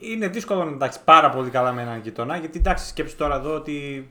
είναι 0.00 0.28
δύσκολο 0.28 0.64
να 0.64 0.70
εντάξει 0.70 0.98
πάρα 1.04 1.30
πολύ 1.30 1.50
καλά 1.50 1.72
με 1.72 1.82
έναν 1.82 2.00
γειτονά 2.00 2.36
γιατί 2.36 2.58
εντάξει, 2.58 2.86
σκέψου 2.86 3.16
τώρα 3.16 3.34
εδώ 3.34 3.54
ότι 3.54 4.08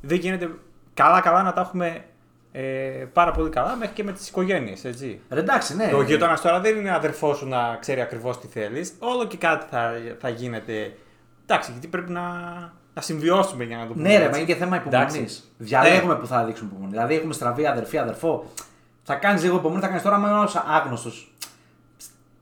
δεν 0.00 0.18
γίνεται 0.18 0.50
καλά-καλά 0.94 1.42
να 1.42 1.52
τα 1.52 1.60
έχουμε 1.60 2.04
ε, 2.52 3.06
πάρα 3.12 3.30
πολύ 3.30 3.50
καλά 3.50 3.76
μέχρι 3.76 3.94
και 3.94 4.04
με 4.04 4.12
τις 4.12 4.28
οικογένειες, 4.28 4.84
έτσι. 4.84 5.20
Ρε, 5.30 5.40
εντάξει, 5.40 5.76
ναι. 5.76 5.90
Ο 5.94 6.02
γείτονα 6.02 6.38
τώρα 6.38 6.60
δεν 6.60 6.76
είναι 6.76 6.94
αδερφός 6.94 7.36
σου 7.36 7.48
να 7.48 7.76
ξέρει 7.80 8.00
ακριβώς 8.00 8.40
τι 8.40 8.46
θέλεις. 8.46 8.94
Όλο 8.98 9.26
και 9.26 9.36
κάτι 9.36 9.66
θα, 9.70 9.92
θα 10.18 10.28
γίνεται. 10.28 10.96
Εντάξει, 11.46 11.70
γιατί 11.70 11.86
πρέπει 11.86 12.10
να, 12.10 12.22
να 12.94 13.00
συμβιώσουμε 13.00 13.64
για 13.64 13.76
να 13.76 13.86
το 13.86 13.92
πούμε. 13.92 14.08
Ναι, 14.08 14.16
ρε, 14.16 14.24
έτσι. 14.24 14.30
μα 14.30 14.36
είναι 14.36 14.46
και 14.46 14.54
θέμα 14.54 14.76
υπομονής. 14.76 15.14
Εντάξει. 15.14 15.42
Διαλέγουμε 15.58 16.16
που 16.16 16.26
θα 16.26 16.44
δείξουμε 16.44 16.70
υπομονή. 16.70 16.90
Δηλαδή, 16.90 17.14
έχουμε 17.14 17.32
στραβή 17.32 17.66
αδερφή, 17.66 17.98
αδερφό. 17.98 18.50
Θα 19.06 19.14
κάνεις 19.14 19.42
λίγο 19.42 19.56
υπομονή, 19.56 19.80
θα 19.80 19.86
κάνεις 19.86 20.02
τώρα, 20.02 20.16
άμα 20.16 20.28
είναι 20.28 20.38
ένα 20.38 20.64
άγνωστος. 20.68 21.34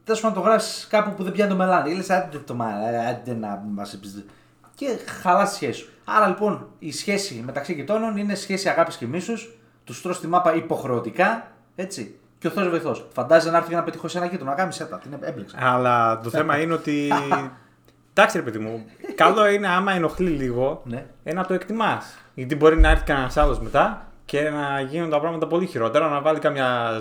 Τέλος 0.04 0.20
πάντων, 0.20 0.42
το 0.42 0.48
γράφεις 0.48 0.86
κάπου 0.90 1.14
που 1.14 1.22
δεν 1.22 1.32
πιάνει 1.32 1.50
το 1.50 1.56
μελάνι. 1.56 1.94
Λες, 1.94 2.10
άντε 2.10 2.38
το 2.38 2.54
μαλάκι, 2.54 2.96
άντε 2.96 3.34
να 3.34 3.62
μας 3.74 3.92
επιζητήσει. 3.94 4.26
Και 4.74 4.86
χαλάς 5.22 5.48
τη 5.48 5.54
σχέση 5.54 5.78
σου. 5.80 5.88
Άρα 6.04 6.26
λοιπόν 6.28 6.66
η 6.78 6.92
σχέση 6.92 7.42
μεταξύ 7.46 7.72
γειτόνων 7.72 8.16
είναι 8.16 8.34
σχέση 8.34 8.68
αγάπης 8.68 8.96
και 8.96 9.06
μίσους. 9.06 9.50
Τους 9.84 10.02
τρώ 10.02 10.18
τη 10.18 10.26
μάπα 10.26 10.54
υποχρεωτικά. 10.54 11.46
Έτσι. 11.76 12.18
Και 12.38 12.46
ο 12.46 12.50
Θεός 12.50 12.68
βοηθός. 12.68 13.06
Φαντάζεσαι 13.12 13.50
να 13.50 13.56
έρθει 13.56 13.68
για 13.68 13.78
να 13.78 13.84
πετύχω 13.84 14.08
σε 14.08 14.18
ένα 14.18 14.26
γείτονα. 14.26 14.54
Γάμισε 14.54 14.84
τα. 14.84 14.98
Την 14.98 15.16
έμπλεξα. 15.20 15.56
Αλλά 15.60 16.20
το 16.20 16.30
θέμα 16.30 16.58
είναι 16.60 16.72
ότι. 16.72 17.08
Εντάξει, 18.14 18.36
ρε 18.36 18.42
παιδί 18.42 18.58
μου. 18.58 18.84
Καλό 19.14 19.48
είναι 19.48 19.68
άμα 19.68 19.92
ενοχλεί 19.92 20.30
λίγο 20.30 20.82
Ναι. 20.84 21.06
ε, 21.24 21.32
να 21.32 21.44
το 21.44 21.54
εκτιμάς. 21.54 22.04
Γιατί 22.34 22.56
μπορεί 22.56 22.78
να 22.80 22.88
έρθει 22.88 23.04
κανένας 23.04 23.36
άλλος 23.36 23.60
μετά 23.60 24.06
και 24.32 24.50
να 24.50 24.80
γίνουν 24.80 25.10
τα 25.10 25.20
πράγματα 25.20 25.46
πολύ 25.46 25.66
χειρότερα. 25.66 26.08
Να 26.08 26.20
βάλει 26.20 26.38
καμιά 26.38 27.00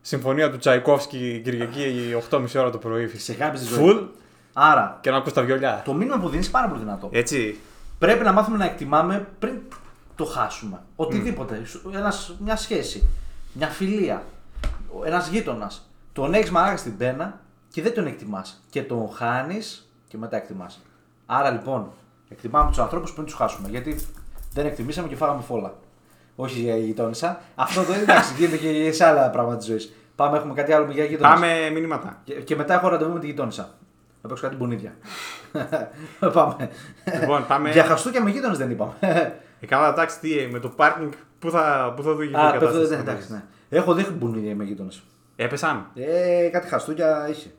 συμφωνία 0.00 0.50
του 0.50 0.58
Τσαϊκόφσκι 0.58 1.40
Κυριακή 1.44 2.14
8.30 2.30 2.46
ώρα 2.56 2.70
το 2.70 2.78
πρωί. 2.78 3.08
Σε 3.08 3.32
αγάπη 3.32 3.58
στη 3.58 3.66
ζωή. 3.66 3.84
Full 3.84 4.06
Άρα 4.52 4.98
και 5.00 5.10
να 5.10 5.16
ακούς 5.16 5.32
τα 5.32 5.42
βιολιά. 5.42 5.82
το 5.84 5.92
μήνυμα 5.92 6.18
που 6.18 6.28
δίνεις 6.28 6.44
είναι 6.44 6.54
πάρα 6.54 6.68
πολύ 6.68 6.80
δυνατό. 6.80 7.08
Έτσι. 7.12 7.58
Πρέπει 7.98 8.24
να 8.24 8.32
μάθουμε 8.32 8.56
να 8.56 8.64
εκτιμάμε 8.64 9.28
πριν 9.38 9.54
το 10.14 10.24
χάσουμε. 10.24 10.80
Οτιδήποτε. 10.96 11.62
Ένας, 11.94 12.36
μια 12.38 12.56
σχέση, 12.56 13.08
μια 13.52 13.68
φιλία, 13.68 14.22
ένας 15.04 15.28
γείτονας. 15.28 15.90
Τον 16.12 16.34
έχεις 16.34 16.50
μαλάκα 16.50 16.76
στην 16.76 16.96
πένα 16.96 17.40
και 17.72 17.82
δεν 17.82 17.94
τον 17.94 18.06
εκτιμάς. 18.06 18.62
Και 18.70 18.82
τον 18.82 19.10
χάνεις 19.12 19.90
και 20.08 20.16
μετά 20.16 20.36
εκτιμάς. 20.36 20.82
Άρα 21.26 21.50
λοιπόν, 21.50 21.90
εκτιμάμε 22.28 22.68
τους 22.68 22.78
ανθρώπους 22.78 23.12
πριν 23.12 23.24
τους 23.24 23.34
χάσουμε. 23.34 23.68
Γιατί 23.68 24.06
δεν 24.52 24.66
εκτιμήσαμε 24.66 25.08
και 25.08 25.16
φάγαμε 25.16 25.42
φόλα. 25.42 25.74
Όχι 26.36 26.60
για 26.60 26.76
γειτόνισσα. 26.76 27.40
Αυτό 27.54 27.82
το 27.84 27.92
εντάξει, 27.92 28.34
γίνεται 28.38 28.56
και 28.56 28.92
σε 28.92 29.04
άλλα 29.04 29.30
πράγματα 29.30 29.56
της 29.56 29.66
ζωής. 29.66 29.94
Πάμε, 30.16 30.36
έχουμε 30.36 30.54
κάτι 30.54 30.72
άλλο 30.72 30.90
για 30.90 31.04
γείτονε. 31.04 31.28
Πάμε 31.34 31.70
μηνύματα. 31.72 32.20
Και, 32.24 32.34
και 32.34 32.56
μετά 32.56 32.74
έχω 32.74 32.88
ραντεβού 32.88 33.12
με 33.12 33.20
τη 33.20 33.26
γειτόνισσα. 33.26 33.74
Να 34.22 34.28
παίξω 34.28 34.44
κάτι 34.44 34.56
μπουνίδια. 34.56 34.94
Πάμε. 36.32 36.70
Λοιπόν, 37.20 37.46
πάμε. 37.46 37.70
Για 37.70 37.84
χαστούκια 37.84 38.22
με 38.22 38.30
γείτονες 38.30 38.58
δεν 38.58 38.70
είπαμε. 38.70 38.92
Ε, 39.60 39.66
καλά, 39.66 39.88
εντάξει, 39.88 40.20
τι, 40.20 40.38
ε, 40.38 40.48
με 40.48 40.58
το 40.58 40.68
πάρκινγκ 40.68 41.12
πού 41.38 41.50
θα, 41.50 41.92
πού 41.96 42.02
θα 42.02 42.10
οδηγηθεί 42.10 42.40
η 42.40 42.46
Α, 42.46 42.50
πέφτω, 42.50 42.58
κατάσταση. 42.66 42.86
δεν 42.88 43.00
εντάξει, 43.00 43.32
ναι. 43.32 43.42
Έχω 43.68 43.94
δει 43.94 44.06
μπουνίδια 44.10 44.54
με 44.54 44.64
γείτονες. 44.64 45.02
Έπεσαν; 45.36 45.86
Ε, 45.94 46.48
κάτι 46.52 46.68
χαστούκια 46.68 47.28
είχε. 47.30 47.50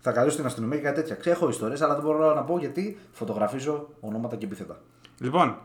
Θα 0.00 0.12
καλέσω 0.12 0.36
την 0.36 0.46
αστυνομία 0.46 0.76
και 0.78 0.82
κάτι 0.84 1.00
τέτοια. 1.00 1.14
Ξέρω, 1.14 1.36
έχω 1.36 1.48
ιστορίες, 1.48 1.82
αλλά 1.82 1.94
δεν 1.94 2.02
μπορώ 2.04 2.34
να 2.34 2.42
πω 2.42 2.58
γιατί 2.58 2.98
φωτογραφίζω 3.12 3.88
ονόματα 4.00 4.36
και 4.36 4.44
επίθετα. 4.44 4.80
Λοιπόν, 5.20 5.56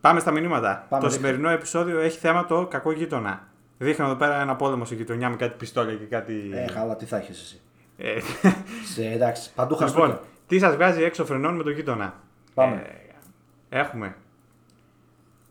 πάμε 0.00 0.20
στα 0.20 0.30
μηνύματα. 0.30 0.86
Πάμε, 0.88 1.02
το 1.02 1.08
δείχνε. 1.08 1.26
σημερινό 1.26 1.48
επεισόδιο 1.50 1.98
έχει 2.00 2.18
θέμα 2.18 2.46
το 2.46 2.66
κακό 2.66 2.92
γείτονα. 2.92 3.48
Δείχνω 3.78 4.04
εδώ 4.04 4.14
πέρα 4.14 4.40
ένα 4.40 4.56
πόλεμο 4.56 4.84
σε 4.84 4.94
γειτονιά 4.94 5.28
με 5.30 5.36
κάτι 5.36 5.54
πιστόλια 5.58 5.94
και 5.94 6.04
κάτι. 6.04 6.50
Ε, 6.52 6.72
χαλά, 6.72 6.96
τι 6.96 7.04
θα 7.04 7.16
έχεις 7.16 7.40
εσύ. 7.40 7.60
Ε, 7.96 8.20
Σε, 8.94 9.04
εντάξει, 9.04 9.52
παντού 9.54 9.76
χαστούκια. 9.76 10.06
λοιπόν, 10.06 10.20
τι 10.46 10.58
σας 10.58 10.74
βγάζει 10.74 11.02
έξω 11.02 11.24
φρενών 11.24 11.56
με 11.56 11.62
το 11.62 11.70
γείτονα; 11.70 12.14
Πάμε. 12.54 12.86
Ε, 13.68 13.78
έχουμε. 13.78 14.16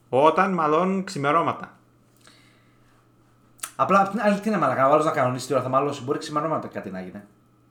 Όταν 0.09 0.53
μαλώνουν 0.53 1.03
ξημερώματα. 1.03 1.77
Απλά 3.75 4.01
απ' 4.01 4.09
την 4.09 4.19
άλλη, 4.21 4.39
τι 4.39 4.49
να 4.49 4.57
μαλακά, 4.57 4.87
ο 4.89 4.91
άλλος 4.91 5.05
να 5.05 5.11
κανονίσει 5.11 5.47
τι 5.47 5.53
ώρα 5.53 5.61
θα 5.61 5.69
μαλώσει. 5.69 6.03
Μπορεί 6.03 6.19
ξημερώματα 6.19 6.67
κάτι 6.67 6.89
να 6.89 6.99
γίνει. 6.99 7.21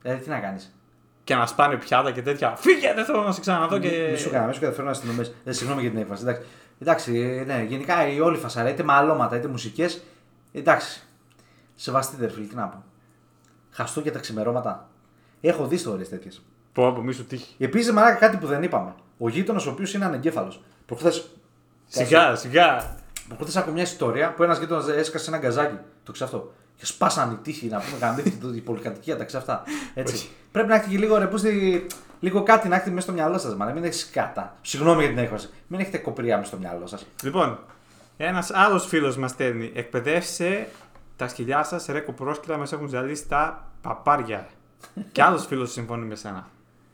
Δηλαδή, 0.03 0.23
τι 0.23 0.29
να 0.29 0.39
κάνεις. 0.39 0.77
Και 1.25 1.35
να 1.35 1.47
σπάνε 1.47 1.77
πιάτα 1.77 2.11
και 2.11 2.23
τέτοια. 2.23 2.55
Φύγε, 2.57 2.93
δεν 2.95 3.05
θέλω 3.05 3.23
να 3.23 3.33
σε 3.33 3.41
ξαναδώ 3.41 3.79
και. 3.79 4.09
Μη 4.11 4.17
σου 4.17 4.31
κάνω, 4.31 4.47
μη 4.47 4.55
σου 4.55 4.61
καταφέρω 4.61 4.85
να 4.85 4.91
αστυνομίε. 4.91 5.25
Ε, 5.45 5.53
συγγνώμη 5.53 5.81
για 5.81 5.91
την 5.91 5.99
έκφραση. 6.01 6.23
Εντάξει, 6.23 6.47
εντάξει 6.81 7.19
ε, 7.21 7.45
ναι, 7.45 7.63
γενικά 7.69 8.09
η 8.09 8.21
όλη 8.21 8.37
φασαρά, 8.39 8.69
είτε 8.69 8.83
μαλώματα 8.83 9.37
είτε 9.37 9.49
μουσικές. 9.49 10.03
Εντάξει. 10.53 11.03
Σεβαστείτε, 11.75 12.25
ρε 12.27 12.33
φίλε, 12.33 12.47
τι 12.47 12.55
να 12.55 12.67
πω. 12.67 12.85
Χαστούκια 13.71 14.13
τα 14.13 14.19
ξημερώματα. 14.19 14.89
Έχω 15.41 15.67
δει 15.67 15.75
ιστορίες 15.75 16.09
τέτοιες. 16.09 16.43
Πω, 16.73 16.93
πω, 16.93 17.01
μη 17.03 17.13
σου 17.13 17.25
τύχει. 17.25 17.55
Επίσης, 17.65 17.93
μαλάκα 17.93 18.15
κάτι 18.19 18.37
που 18.37 18.47
δεν 18.47 18.63
είπαμε. 18.63 18.95
Ο 19.19 19.29
γείτονας 19.29 19.67
ο 19.67 19.71
οποίος 19.71 19.95
είναι 19.95 20.05
ανεγκέφαλος. 20.05 20.63
Προχθές 20.87 21.29
Σιγά, 21.87 22.35
σιγά. 22.35 22.97
προχθές 23.29 23.57
άκουγα 23.57 23.73
μια 23.75 23.83
ιστορία 23.83 24.35
που 24.35 24.43
ένας 24.43 24.59
γείτονας 24.59 24.89
έσκασε 24.89 25.31
ένα 25.31 25.39
γκαζάκι. 25.39 25.79
Το 26.05 26.13
ξέρω 26.13 26.31
αυτό. 26.33 26.53
Και 26.77 26.87
σπάσαν 26.87 27.33
οι 27.33 27.37
τείχοι 27.43 27.67
να 27.67 27.79
πούμε 27.79 27.99
γαμίχτη 28.01 28.57
η 28.57 28.61
πολυκατοικία, 28.61 29.17
τα 29.17 29.25
ξέρω 29.25 29.43
αυτά. 29.43 29.63
Έτσι. 29.95 30.15
Όχι. 30.15 30.29
Πρέπει 30.53 30.69
να 30.69 30.75
έχετε 30.75 30.91
και 30.91 30.99
λίγο 30.99 31.19
ρε, 31.19 31.27
πώς 31.27 31.43
τη- 31.43 31.87
λίγο 32.21 32.43
κάτι 32.43 32.69
να 32.69 32.75
έχετε 32.75 32.91
μέσα 32.91 33.03
στο 33.03 33.13
μυαλό 33.13 33.39
σας. 33.39 33.55
Μην 33.75 33.85
έχεις 33.85 34.11
κάτα. 34.13 34.57
Συγγνώμη 34.63 35.01
για 35.01 35.09
την 35.09 35.19
έκφραση. 35.19 35.49
Μην 35.67 35.81
έχετε 35.81 35.99
κοπριά 35.99 36.37
μέσα 36.37 36.49
στο 36.49 36.57
μυαλό 36.59 36.87
σας. 36.87 37.07
Λοιπόν, 37.23 37.59
ένας 38.17 38.51
άλλος 38.55 38.87
φίλος 38.87 39.17
μας 39.17 39.31
στέλνει. 39.31 39.71
Εκπαιδεύσε 39.75 40.69
τα 41.17 41.29
σκυλιά 41.29 41.63
σας, 41.65 41.87
ρε 41.87 42.01
κοπρόσκυλα, 42.01 42.57
μα 42.57 42.67
έχουν 42.73 42.89
ζαλίσει 42.89 43.29
τα 43.29 43.67
παπάρια. 43.83 44.47
και 45.13 45.23
άλλος 45.23 45.47
φίλος 45.47 45.73
συμφωνεί 45.73 46.05
με 46.07 46.15
σένα. 46.15 46.47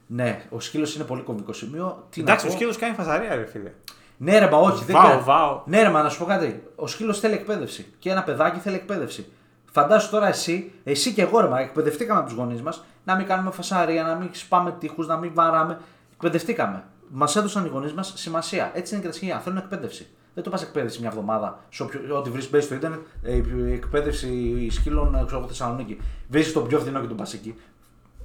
Ναι, 0.07 0.45
ο 0.51 0.61
σκύλος 0.61 0.95
είναι 0.95 1.05
πολύ 1.05 1.23
κομβικό 1.23 1.53
σημείο. 1.53 2.07
Τι 2.11 2.21
Εντάξει, 2.21 2.45
να 2.45 2.51
ο 2.51 2.55
πω. 2.55 2.59
σκύλος 2.61 2.77
κάνει 2.79 2.95
φασαρία, 2.95 3.35
ρε 3.35 3.45
φίλε. 3.47 3.71
Ναι, 4.17 4.39
ρε, 4.39 4.51
μα 4.51 4.59
όχι. 4.59 4.85
δεν 4.85 4.97
Βάω, 4.97 5.09
κάνει. 5.09 5.23
βάω. 5.23 5.63
Ναι, 5.65 5.83
ρε, 5.83 5.89
μα 5.89 6.03
να 6.03 6.09
σου 6.09 6.19
πω 6.19 6.25
κάτι. 6.25 6.63
Ο 6.77 6.87
σκύλος 6.87 7.21
θέλει 7.21 7.35
εκπαίδευση. 7.35 7.87
Και 7.99 8.11
ένα 8.11 8.23
παιδάκι 8.23 8.59
θέλει 8.59 8.77
εκπαίδευση. 8.77 9.27
Φαντάσου 9.75 10.11
τώρα 10.11 10.29
εσύ, 10.29 10.73
εσύ 10.85 11.13
και 11.13 11.23
εγώ, 11.23 11.41
ρε, 11.41 11.49
μα 11.49 11.61
εκπαιδευτήκαμε 11.61 12.19
από 12.19 12.29
τους 12.29 12.39
γονείς 12.39 12.63
μας 12.63 12.85
να 13.05 13.17
μην 13.17 13.27
κάνουμε 13.27 13.51
φασαρία, 13.51 14.03
να 14.03 14.15
μην 14.15 14.29
σπάμε 14.33 14.77
τείχους, 14.79 15.07
να 15.07 15.17
μην 15.17 15.31
βαράμε. 15.35 15.79
Εκπαιδευτήκαμε. 16.13 16.85
Μας 17.11 17.37
έδωσαν 17.37 17.65
οι 17.65 17.69
γονείς 17.69 17.93
μας 17.93 18.13
σημασία. 18.17 18.71
Έτσι 18.75 18.95
είναι 18.95 19.03
και 19.03 19.09
τα 19.09 19.15
σκυλιά. 19.15 19.39
Θέλουν 19.39 19.59
εκπαίδευση. 19.59 20.07
Δεν 20.35 20.45
το 20.45 20.51
πας 20.51 20.63
εκπαίδευση 20.63 21.01
μια 21.01 21.09
εβδομάδα. 21.09 21.59
Σε 21.69 21.83
όποιο, 21.83 22.17
ό,τι 22.17 22.31
βρεις 22.31 22.51
μπαίνει 22.51 22.63
στο 22.63 22.75
Ιντερνετ, 22.75 23.01
ε, 23.23 23.35
η 23.35 23.73
εκπαίδευση 23.73 24.69
σκύλων 24.71 25.15
ε, 25.15 25.23
ξέρω 25.27 25.39
εγώ 25.39 25.49
Θεσσαλονίκη. 25.49 26.01
Βρει 26.29 26.53
τον 26.53 26.67
πιο 26.67 26.79
φθηνό 26.79 27.01
και 27.01 27.07
τον 27.07 27.17
πας 27.17 27.35
εκεί. 27.35 27.55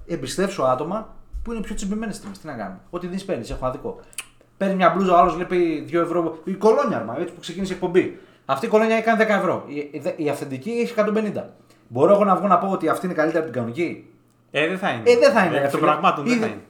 Εμπιστεύσω 0.05 0.63
άτομα 0.63 1.15
που 1.43 1.51
είναι 1.51 1.61
πιο 1.61 1.75
τσιμπημένες 1.75 2.19
τιμέ. 2.19 2.33
Τι 2.41 2.47
να 2.47 2.53
κάνουμε. 2.53 2.79
Ό,τι 2.89 3.07
δεις 3.07 3.25
παίρνεις, 3.25 3.49
έχω 3.49 3.65
αδικό. 3.65 3.99
Παίρνει 4.57 4.75
μια 4.75 4.89
μπλούζα, 4.89 5.13
ο 5.13 5.17
άλλος 5.17 5.37
λέει 5.37 5.85
2 5.89 6.01
ευρώ. 6.01 6.39
Η 6.43 6.53
κολόνια, 6.53 6.97
αρμα, 6.97 7.19
έτσι 7.19 7.33
που 7.33 7.39
ξεκίνησε 7.39 7.73
η 7.73 7.75
εκπομπή. 7.75 8.19
Αυτή 8.51 8.65
η 8.65 8.69
κολόνια 8.69 8.95
έκανε 8.95 9.23
10 9.23 9.27
ευρώ. 9.29 9.63
Η, 9.67 9.75
η, 9.77 10.01
η 10.15 10.29
αυθεντική 10.29 10.69
έχει 10.69 10.93
150. 10.97 11.43
Μπορώ 11.87 12.13
εγώ 12.13 12.23
να 12.23 12.35
βγω 12.35 12.47
να 12.47 12.57
πω 12.57 12.67
ότι 12.67 12.89
αυτή 12.89 13.05
είναι 13.05 13.15
καλύτερη 13.15 13.37
από 13.43 13.51
την 13.51 13.55
κανονική; 13.55 14.05
Ε, 14.51 14.67
δεν 14.67 14.77
θα 14.77 14.89
είναι. 14.89 15.09
Ε, 15.11 15.17
δεν 15.17 15.31
θα 15.31 15.45
είναι. 15.45 15.55
Ε, 15.55 15.59
ρε 15.59 15.65
Εκ 15.65 15.71
των 15.71 15.79
φίλε. 15.79 15.91
πραγμάτων 15.91 16.23
δεν 16.23 16.33
Ήδη- 16.33 16.43
θα 16.43 16.49
είναι. 16.51 16.61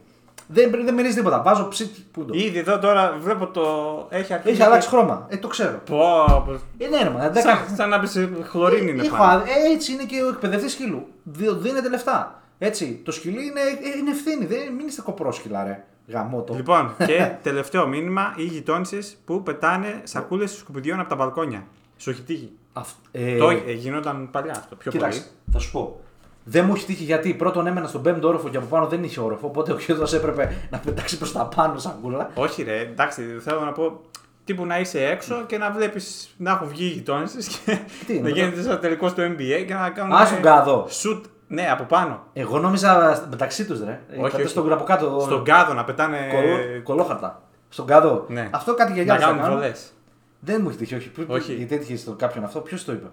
Δεν, 0.51 0.85
δεν 0.85 0.93
μυρίζει 0.93 1.15
τίποτα. 1.15 1.41
Βάζω 1.41 1.67
ψήτη. 1.67 2.05
Πού 2.11 2.25
το. 2.25 2.33
Ήδη 2.37 2.57
εδώ 2.59 2.79
τώρα 2.79 3.17
βλέπω 3.19 3.47
το. 3.47 3.65
Έχει 4.09 4.33
αρχίσει. 4.33 4.53
Έχει 4.53 4.63
αλλάξει 4.63 4.87
χρώμα. 4.89 5.25
Ε, 5.29 5.37
το 5.37 5.47
ξέρω. 5.47 5.81
Πω, 5.85 5.97
πω. 6.45 6.51
Ε, 6.77 6.87
ναι, 6.87 7.03
ρε, 7.03 7.09
μα, 7.09 7.29
δεν 7.29 7.43
Σαν, 7.43 7.53
κα- 7.57 7.75
σαν 7.75 7.89
να 7.89 7.99
πει 7.99 8.07
χλωρίνη 8.43 8.91
είναι 8.91 9.05
Έχω 9.05 9.17
πάνω. 9.17 9.31
άδει- 9.31 9.47
ε, 9.49 9.73
έτσι 9.73 9.91
είναι 9.93 10.03
και 10.03 10.21
ο 10.23 10.27
εκπαιδευτής 10.29 10.71
σκύλου. 10.71 11.07
Δι- 11.23 11.49
Δίνετε 11.61 11.89
λεφτά. 11.89 12.41
Έτσι. 12.59 13.01
Το 13.05 13.11
σκυλί 13.11 13.43
είναι, 13.45 13.59
ε, 13.59 13.97
είναι 13.99 14.09
ευθύνη. 14.11 14.45
Δεν, 14.45 14.73
μην 14.77 14.87
είστε 14.87 15.01
κοπρόσκυλα, 15.01 15.63
ρε. 15.63 15.83
Γαμό 16.09 16.41
το. 16.41 16.53
Λοιπόν, 16.53 16.95
και 17.05 17.31
τελευταίο 17.43 17.87
μήνυμα, 17.87 18.33
οι 18.37 18.43
γειτόνισες 18.43 19.17
που 19.25 19.43
πετάνε 19.43 20.01
σακούλες 20.03 20.51
σκουπιδιών 20.51 20.99
από 20.99 21.09
τα 21.09 21.15
μπαλκόνια. 21.15 21.63
Σου 21.97 22.09
έχει 22.09 22.21
τύχει; 22.21 22.51
Αυ- 22.73 22.95
ε, 23.11 23.37
Το 23.37 23.49
ε, 23.49 23.71
γινόταν 23.71 24.29
παλιά 24.31 24.51
αυτό. 24.51 24.75
Πιο 24.75 24.91
Κοίταξε, 24.91 25.19
πολύ. 25.19 25.31
θα 25.51 25.59
σου 25.59 25.71
πω. 25.71 25.99
Δεν 26.43 26.65
μου 26.65 26.73
έχει 26.75 26.85
τύχει 26.85 27.03
γιατί 27.03 27.33
πρώτον 27.33 27.67
έμενα 27.67 27.87
στον 27.87 28.01
πέμπτο 28.01 28.27
όροφο 28.27 28.49
και 28.49 28.57
από 28.57 28.65
πάνω 28.65 28.87
δεν 28.87 29.03
είχε 29.03 29.19
όροφο. 29.19 29.47
Οπότε 29.47 29.71
ο 29.71 29.77
γιος 29.77 30.13
έπρεπε 30.13 30.67
να 30.69 30.77
πετάξει 30.77 31.17
προς 31.17 31.31
τα 31.31 31.45
πάνω 31.55 31.77
σαν 31.79 31.95
κούλα. 32.01 32.29
Όχι, 32.33 32.63
ρε, 32.63 32.79
εντάξει, 32.79 33.21
θέλω 33.39 33.59
να 33.59 33.71
πω. 33.71 34.01
Τύπου 34.43 34.65
να 34.65 34.79
είσαι 34.79 35.05
έξω 35.05 35.43
και 35.47 35.57
να 35.57 35.71
βλέπεις 35.71 36.33
να 36.37 36.51
έχουν 36.51 36.67
βγει 36.67 36.85
οι 36.85 36.87
γειτόνισες 36.89 37.47
και 37.47 37.79
Τι 38.05 38.13
είναι, 38.13 38.21
να 38.21 38.27
μετά; 38.29 38.39
γίνεται 38.39 38.61
σαν 38.61 38.79
τελικό 38.79 39.07
στο 39.09 39.23
NBA 39.23 39.63
και 39.67 39.73
να 39.73 39.89
κάνουν. 39.89 40.13
Α, 40.13 40.25
στον 40.25 40.41
κάδο. 40.41 40.85
Σουτ, 40.89 41.25
ναι, 41.51 41.69
από 41.71 41.83
πάνω. 41.83 42.23
Εγώ 42.33 42.59
νόμιζα 42.59 43.21
μεταξύ 43.29 43.65
τους, 43.65 43.79
ρε. 43.83 43.99
Όχι, 44.11 44.21
Όχι, 44.21 44.35
όχι. 44.35 44.47
στον 44.47 44.71
από 44.71 44.83
κάτω. 44.83 45.19
Στον 45.21 45.43
κάδο 45.43 45.73
να 45.73 45.83
πετάνε. 45.83 46.17
κολο- 46.33 46.81
κολόχαρτα. 46.83 47.41
Στον 47.69 47.85
κάδο. 47.85 48.25
Ναι. 48.27 48.49
Αυτό 48.51 48.73
κάτι 48.73 48.93
για 48.93 49.03
να 49.05 49.15
γιαγιά 49.15 49.35
κάνουν 49.35 49.51
βολές. 49.53 49.91
Δεν 50.39 50.59
μου 50.61 50.69
έχει 50.69 50.77
τύχει, 50.77 50.95
όχι. 50.95 51.09
Πού- 51.09 51.25
Όχι. 51.27 51.53
Γιατί 51.53 51.75
έτυχε 51.75 51.97
στον 51.97 52.15
κάποιον 52.15 52.43
αυτό, 52.43 52.59
ποιος 52.59 52.85
το 52.85 52.91
είπε; 52.91 53.07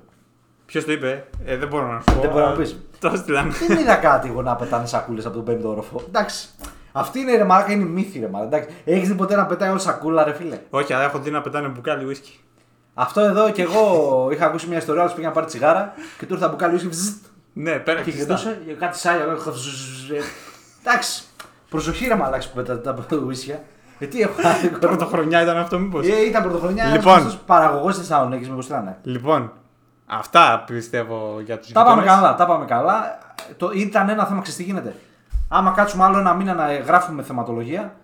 Ποιος 0.66 0.84
το 0.84 0.92
είπε, 0.92 1.26
ε, 1.44 1.56
δεν 1.56 1.68
μπορώ 1.68 1.86
να 1.92 1.98
σου 2.00 2.14
πω. 2.14 2.20
Δεν 2.20 2.30
μπορώ 2.30 2.42
να 2.44 2.50
αλλά 2.50 2.56
πεις. 2.58 2.76
Το 2.98 3.12
στείλανε. 3.16 3.52
δεν 3.68 3.78
είδα 3.78 3.94
κάτι 3.94 4.28
εγώ 4.28 4.42
να 4.42 4.56
πετάνε 4.56 4.86
σακούλες 4.86 5.26
από 5.26 5.34
τον 5.34 5.44
πέμπτο 5.44 5.68
όροφο. 5.68 6.02
Εντάξει. 6.08 6.48
Αυτή 6.92 7.18
είναι 7.18 7.36
ρε 7.36 7.44
μαλάκα, 7.44 7.72
είναι 7.72 7.84
μύθι 7.84 8.18
ρε 8.18 8.28
μαλάκα. 8.28 8.56
Εντάξει. 8.56 8.76
Έχεις 8.84 9.08
δει 9.08 9.14
ποτέ 9.14 9.36
να 9.36 9.46
πετάει 9.46 9.70
όλη 9.70 9.80
σακούλα, 9.80 10.24
ρε 10.24 10.32
φίλε; 10.34 10.58
Όχι, 10.70 10.92
αλλά 10.92 11.04
έχω 11.04 11.18
δει 11.18 11.30
να 11.30 11.40
πετάνε 11.40 11.68
μπουκάλι 11.68 12.04
ουίσκι. 12.04 12.40
Αυτό 12.94 13.20
εδώ 13.20 13.50
και 13.50 13.62
εγώ 13.62 14.28
είχα 14.32 14.46
ακούσει 14.46 14.68
μια 14.68 14.78
ιστορία, 14.78 15.02
άλλο 15.02 15.12
πήγε 15.14 15.26
να 15.26 15.32
πάρει 15.32 15.46
τσιγάρα 15.46 15.92
και 16.18 16.26
του 16.26 16.34
ήρθα 16.34 16.48
μπουκάλι 16.48 16.74
ουίσκι, 16.74 16.88
βζζ, 16.88 17.08
Ναι, 17.58 17.78
πέρα 17.78 18.02
και 18.02 18.10
κλειστά. 18.10 18.34
γυρνούσε 18.34 18.62
και 18.66 18.72
κάτι 18.72 18.98
σάγια. 18.98 19.22
εγώ 19.22 19.32
είχα 19.32 19.50
βζζ, 19.50 20.10
ε, 20.10 20.20
Εντάξει. 20.84 21.22
Προσοχή 21.68 22.06
ρε 22.06 22.14
μαλάκα 22.14 22.48
που 22.48 22.54
πετάτε 22.54 22.92
τα 23.08 23.16
ουίσκια. 23.16 23.62
Ε, 23.98 24.06
τι 24.06 24.20
έχω 24.20 24.48
άδικο. 24.48 24.78
Πρωτοχρονιά 24.78 25.42
ήταν 25.42 25.56
αυτό, 25.56 25.78
μήπω. 25.78 25.98
Ε, 25.98 26.26
ήταν 26.26 26.42
πρωτοχρονιά. 26.42 26.86
Λοιπόν. 26.86 27.38
παραγωγό 27.46 27.88
τη 27.88 27.96
Θεσσαλονίκη, 27.96 28.50
μήπω 28.50 28.60
ήταν. 28.60 28.96
Λοιπόν, 29.02 29.52
αυτά 30.06 30.64
πιστεύω 30.66 31.40
για 31.44 31.58
του 31.58 31.72
Τα 31.72 31.84
πάμε 31.84 32.02
καλά, 32.04 32.34
τα 32.34 32.46
πάμε 32.46 32.64
καλά. 32.64 33.18
Το, 33.56 33.70
ήταν 33.74 34.08
ένα 34.08 34.26
θέμα, 34.26 34.40
ξέρεις 34.40 34.58
τι 34.58 34.64
γίνεται. 34.64 34.94
Άμα 35.48 35.70
κάτσουμε 35.70 36.04
άλλο 36.04 36.18
ένα 36.18 36.34
μήνα 36.34 36.54
να 36.54 36.74
γράφουμε 36.76 37.22
θεματολογία, 37.22 37.94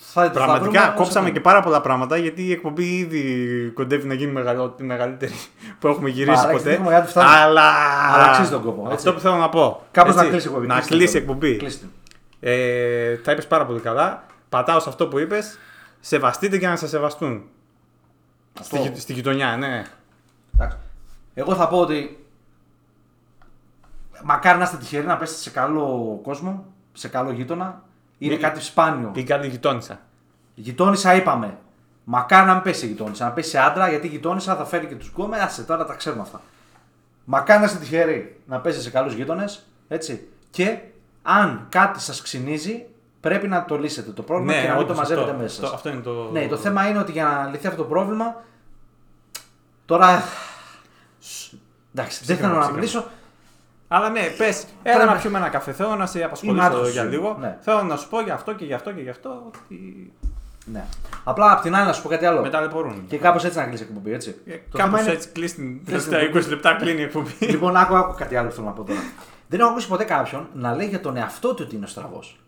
θα 0.00 0.22
θα 0.24 0.30
Πραγματικά 0.30 0.80
βρούμε 0.82 0.94
κόψαμε 0.96 1.24
όσο 1.26 1.34
και 1.34 1.40
πάρα 1.40 1.60
πολλά 1.62 1.80
πράγματα 1.80 2.16
γιατί 2.16 2.46
η 2.46 2.52
εκπομπή 2.52 2.96
ήδη 2.96 3.70
κοντεύει 3.74 4.06
να 4.08 4.14
γίνει 4.14 4.32
μεγαλο- 4.32 4.68
τη 4.70 4.82
μεγαλύτερη 4.84 5.32
που 5.78 5.88
έχουμε 5.88 6.08
γυρίσει 6.10 6.40
Άρα, 6.44 6.52
ποτέ. 6.52 6.72
έχουμε 6.72 6.90
κάτι 6.90 7.08
φτάνει. 7.10 7.28
Αλλά... 7.30 7.62
Αλλά 8.14 8.24
αξίζει 8.24 8.50
τον 8.50 8.62
κόπο, 8.62 8.82
έτσι. 8.82 8.94
Αυτό 8.94 9.12
που 9.14 9.20
θέλω 9.20 9.36
να 9.36 9.48
πω. 9.48 9.82
Κάπως 9.90 10.12
έτσι, 10.14 10.24
να 10.24 10.30
κλείσει 10.30 10.46
η 10.46 10.50
εκπομπή. 10.50 10.66
Να 10.66 10.74
κλείστε 10.74 10.94
κλείσει 10.94 11.16
η 11.16 11.20
το. 11.20 11.24
εκπομπή. 11.26 11.56
Κλείστε. 11.56 11.86
Ε, 12.40 13.16
τα 13.16 13.32
είπες 13.32 13.46
πάρα 13.46 13.66
πολύ 13.66 13.80
καλά. 13.80 14.24
Πατάω 14.48 14.80
σε 14.80 14.88
αυτό 14.88 15.06
που 15.08 15.18
είπες. 15.18 15.58
Σεβαστείτε 16.00 16.58
και 16.58 16.66
να 16.66 16.76
σε 16.76 16.88
σεβαστούν. 16.88 17.42
Αυτό. 18.60 18.76
Στη, 18.76 18.88
γει- 18.88 18.96
στη 19.00 19.12
γειτονιά, 19.12 19.56
ναι. 19.56 19.84
Εντάξει. 20.54 20.76
Εγώ 21.34 21.54
θα 21.54 21.68
πω 21.68 21.78
ότι 21.80 22.26
μακάρι 24.24 24.58
να 24.58 24.64
είστε 24.64 24.76
τυχεροί 24.76 25.06
να 25.06 25.16
πέσετε 25.16 25.40
σε 25.40 25.50
καλό 25.50 26.18
κόσμο, 26.22 26.64
σε 26.92 27.08
καλό 27.08 27.30
γείτονα. 27.30 27.82
Είναι 28.18 28.34
Ή- 28.34 28.38
κάτι 28.38 28.60
σπάνιο. 28.60 29.10
Ή 29.14 29.22
καλή 29.22 29.46
γειτόνισσα. 29.48 30.00
Γειτόνισσα 30.54 31.14
είπαμε. 31.14 31.58
Μακάρι 32.04 32.46
να 32.46 32.54
μην 32.54 32.62
πέσει 32.62 32.80
σε 32.80 32.86
γειτόνισσα, 32.86 33.24
να 33.24 33.30
πέσει 33.32 33.50
σε 33.50 33.58
άντρα 33.58 33.88
γιατί 33.88 34.06
η 34.06 34.10
γειτόνισσα 34.10 34.56
θα 34.56 34.64
φέρει 34.64 34.86
και 34.86 34.94
τους 34.94 35.08
γκόμε. 35.10 35.38
Άσε 35.38 35.62
τώρα 35.62 35.84
τα 35.84 35.94
ξέρουμε 35.94 36.22
αυτά. 36.22 36.40
Μακάρι 37.24 37.60
να 37.60 37.66
είστε 37.66 37.78
τυχεροί 37.78 38.40
να 38.46 38.60
πέσει 38.60 38.80
σε 38.80 38.90
καλούς 38.90 39.12
γείτονες. 39.14 39.66
Έτσι. 39.88 40.28
Και 40.50 40.78
αν 41.22 41.66
κάτι 41.68 42.00
σας 42.00 42.22
ξυνίζει, 42.22 42.86
πρέπει 43.20 43.48
να 43.48 43.64
το 43.64 43.78
λύσετε 43.78 44.10
το 44.10 44.22
πρόβλημα 44.22 44.52
και 44.52 44.58
να 44.58 44.64
μην 44.66 44.74
το 44.76 44.80
όντως 44.82 44.96
μαζεύετε 44.96 45.26
Ναι, 45.26 45.30
αυτό, 45.32 45.42
μέσα. 45.42 45.54
αυτό, 45.56 45.66
σας. 45.66 45.74
αυτό 45.74 45.88
είναι 45.88 46.00
το. 46.00 46.30
Ναι, 46.32 46.46
το 46.46 46.56
θέμα 46.56 46.88
είναι 46.88 46.98
ότι 46.98 47.12
για 47.12 47.24
να 47.24 47.46
λυθεί 47.50 47.66
αυτό 47.66 47.82
το 47.82 47.88
πρόβλημα. 47.88 48.42
Τώρα. 49.84 50.22
Εντάξει, 51.94 52.24
δεν 52.24 52.36
θέλω 52.36 52.48
να 52.48 52.54
ψύχραμα. 52.54 52.70
μιλήσω. 52.78 53.06
Αλλά 53.88 54.08
ναι, 54.10 54.20
πες, 54.38 54.64
έλα 54.82 54.96
Πρέπει- 54.96 55.12
να 55.12 55.18
πιούμε 55.20 55.38
ένα 55.38 55.48
καφέ. 55.48 55.72
Θέλω 55.72 55.94
να 55.96 56.06
σε 56.06 56.18
Είμαι 56.18 56.26
απασχολήσω 56.26 56.64
άτυχος, 56.66 56.90
για 56.92 57.04
λίγο. 57.04 57.36
ναι. 57.40 57.56
Θέλω 57.60 57.82
να 57.82 57.96
σου 57.96 58.08
πω 58.08 58.20
για 58.20 58.34
αυτό 58.34 58.52
και 58.54 58.64
για 58.64 58.76
αυτό 58.76 58.92
και 58.92 59.00
για 59.00 59.10
αυτό. 59.10 59.42
Ότι 59.46 60.12
Ναι. 60.72 60.84
Απλά 61.24 61.52
απ' 61.52 61.60
την 61.62 61.74
άλλη 61.74 61.86
να 61.86 61.92
σου 61.92 62.02
πω 62.02 62.08
κάτι 62.08 62.26
άλλο. 62.26 62.40
με 62.40 62.50
ταλαιπωρούν. 62.50 63.04
Και 63.08 63.16
κάπως 63.18 63.44
έτσι 63.44 63.58
να 63.58 63.64
κλείσει 63.64 63.82
η 63.82 63.86
εκπομπή, 63.90 64.12
έτσι. 64.12 64.36
Ε, 64.46 64.52
Το 64.52 64.58
Κάπως 64.78 64.90
θέμα 64.90 65.00
είναι- 65.00 65.10
έτσι 65.12 65.28
κλείσει 65.28 65.54
την 65.54 65.84
Κλείσει 65.84 66.08
την 66.08 66.10
τελευταία 66.16 66.42
20 66.42 66.48
λεπτά 66.48 66.74
κλείνει 66.74 67.00
η 67.00 67.02
εκπομπή. 67.04 67.30
Λοιπόν, 67.40 67.76
άκου, 67.76 67.96
άκου 67.96 68.14
κάτι 68.14 68.36
άλλο 68.36 68.48
που 68.48 68.54
θέλω 68.54 68.66
να 68.66 68.72
πω 68.72 68.82
τώρα. 68.84 69.00
Δεν 69.48 69.60
έχω 69.60 69.68
ακούσει 69.68 69.88
ποτέ 69.88 70.04
κάποιον 70.04 70.48
να 70.52 70.74
λέει 70.74 70.86
για 70.88 71.00
τον 71.00 71.16
εαυτό 71.16 71.54
του 71.54 71.62
ότι 71.66 71.76
είναι 71.76 71.86
στραβός. 71.86 72.40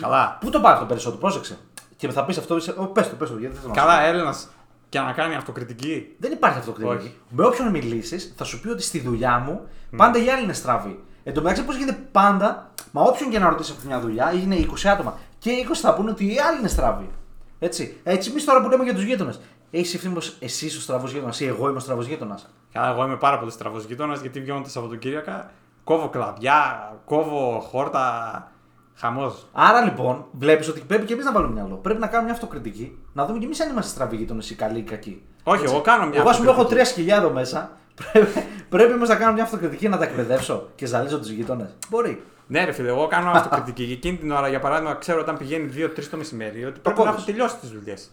Καλά. 0.00 0.36
Πού 0.40 0.50
το 0.50 0.60
πάει 0.60 0.72
αυτό 0.72 0.84
περισσότερο, 0.84 1.20
πρόσεξε. 1.20 1.58
Και 1.96 2.08
θα 2.08 2.24
πεις 2.24 2.38
αυτό, 2.38 2.56
είσαι. 2.56 2.74
Ω, 2.76 2.86
πες 2.86 3.08
το, 3.10 3.14
πες 3.16 3.28
το, 3.30 3.36
γιατί 3.38 3.54
δεν 3.54 3.62
θέλω 3.62 3.74
να 3.74 3.80
Καλά, 3.80 3.94
σου 3.96 4.00
πω. 4.02 4.06
Έλληνας 4.08 4.48
και 4.90 5.00
να 5.00 5.12
κάνει 5.12 5.34
αυτοκριτική. 5.34 6.14
Δεν 6.18 6.32
υπάρχει 6.32 6.58
αυτοκριτική. 6.58 6.96
Όχι. 6.96 7.14
Με 7.28 7.44
όποιον 7.44 7.70
μιλήσεις, 7.70 8.34
θα 8.36 8.44
σου 8.44 8.60
πει 8.60 8.68
ότι 8.68 8.82
στη 8.82 9.00
δουλειά 9.00 9.38
μου 9.38 9.60
πάντα 9.96 10.24
οι 10.24 10.30
άλλοι 10.30 10.42
είναι 10.42 10.52
στραβοί. 10.52 11.00
Εν 11.24 11.34
τω 11.34 11.40
μεταξύ, 11.40 11.64
πώς 11.64 11.76
γίνεται 11.76 11.98
πάντα, 12.12 12.72
μα 12.90 13.02
όποιον 13.02 13.30
και 13.30 13.38
να 13.38 13.48
ρωτήσει 13.48 13.74
από 13.78 13.80
μια 13.86 14.00
δουλειά, 14.00 14.32
είναι 14.32 14.56
20 14.56 14.88
άτομα. 14.88 15.18
Και 15.38 15.50
20 15.68 15.74
θα 15.74 15.94
πούνε 15.94 16.10
ότι 16.10 16.24
οι 16.24 16.38
άλλοι 16.38 16.58
είναι 16.58 16.68
στραβοί. 16.68 17.10
Έτσι. 17.58 17.96
Έτσι, 18.02 18.30
εμείς 18.30 18.44
τώρα 18.44 18.62
που 18.62 18.68
λέμε 18.68 18.84
για 18.84 18.94
τους 18.94 19.02
γείτονες. 19.02 19.40
Έχεις 19.70 19.94
ευθύνη 19.94 20.14
πω 20.14 20.20
εσύ 20.38 20.66
είσαι 20.66 20.76
ο 20.76 20.80
στραβός 20.80 21.12
γείτονας 21.12 21.40
ή 21.40 21.46
εγώ 21.46 21.68
είμαι 21.68 21.76
ο 21.76 21.80
στραβός 21.80 22.06
γείτονας; 22.06 22.50
Καλά, 22.72 22.88
εγώ 22.90 23.04
είμαι 23.04 23.16
πάρα 23.16 23.38
πολύ 23.38 23.50
στραβός 23.50 23.84
γείτονας 23.84 24.20
γιατί 24.20 24.40
βγαίνω 24.40 24.60
τα 24.60 24.68
Σαββατοκύριακα, 24.68 25.50
κόβω 25.84 26.08
κλαδιά, 26.08 26.92
κόβω 27.04 27.60
χόρτα. 27.60 28.52
Χαμός. 29.00 29.46
Άρα 29.52 29.80
λοιπόν, 29.80 30.24
βλέπεις 30.32 30.68
ότι 30.68 30.80
πρέπει 30.80 31.06
και 31.06 31.12
εμείς 31.12 31.24
να 31.24 31.32
βάλουμε 31.32 31.52
μυαλό. 31.52 31.74
Πρέπει 31.74 32.00
να 32.00 32.06
κάνουμε 32.06 32.24
μια 32.24 32.32
αυτοκριτική, 32.34 32.98
να 33.12 33.26
δούμε 33.26 33.38
και 33.38 33.44
εμείς 33.44 33.60
αν 33.60 33.70
είμαστε 33.70 33.90
στραβοί 33.90 34.16
γείτονες 34.16 34.50
ή 34.50 34.54
καλοί 34.54 34.78
ή 34.78 34.82
κακοί. 34.82 35.22
Όχι, 35.42 35.64
εγώ 35.64 35.80
κάνω 35.80 36.06
μια 36.06 36.20
Εγώ, 36.20 36.28
ας 36.28 36.36
πούμε, 36.36 36.50
έχω 36.50 36.60
αυτοκριτική. 36.60 36.74
τρία 36.74 36.84
σκυλιά 36.84 37.16
εδώ 37.16 37.30
μέσα. 37.30 37.70
Πρέπει, 38.12 38.44
πρέπει 38.68 38.92
όμως 38.92 39.08
να 39.08 39.14
κάνω 39.14 39.32
μια 39.32 39.42
αυτοκριτική 39.42 39.88
να 39.88 39.98
τα 39.98 40.04
εκπαιδεύσω 40.04 40.68
και 40.74 40.86
ζαλίζω 40.86 41.18
τους 41.18 41.28
γείτονες. 41.30 41.74
Μπορεί. 41.88 42.22
Ναι, 42.46 42.64
ρε 42.64 42.72
φίλε, 42.72 42.88
εγώ 42.88 43.06
κάνω 43.06 43.30
αυτοκριτική. 43.30 43.86
Και 43.86 43.92
εκείνη 43.92 44.16
την 44.16 44.30
ώρα, 44.30 44.48
για 44.48 44.58
παράδειγμα, 44.60 44.94
ξέρω 44.94 45.20
όταν 45.20 45.36
πηγαίνει 45.36 45.70
2-3 45.76 46.08
το 46.10 46.16
μεσημέρι 46.16 46.64
ότι 46.64 46.80
πρέπει 46.80 46.98
να 46.98 47.04
κόβεις. 47.04 47.14
έχω 47.22 47.24
τελειώσει 47.30 47.56
τις 47.56 47.70
δουλειές. 47.70 48.10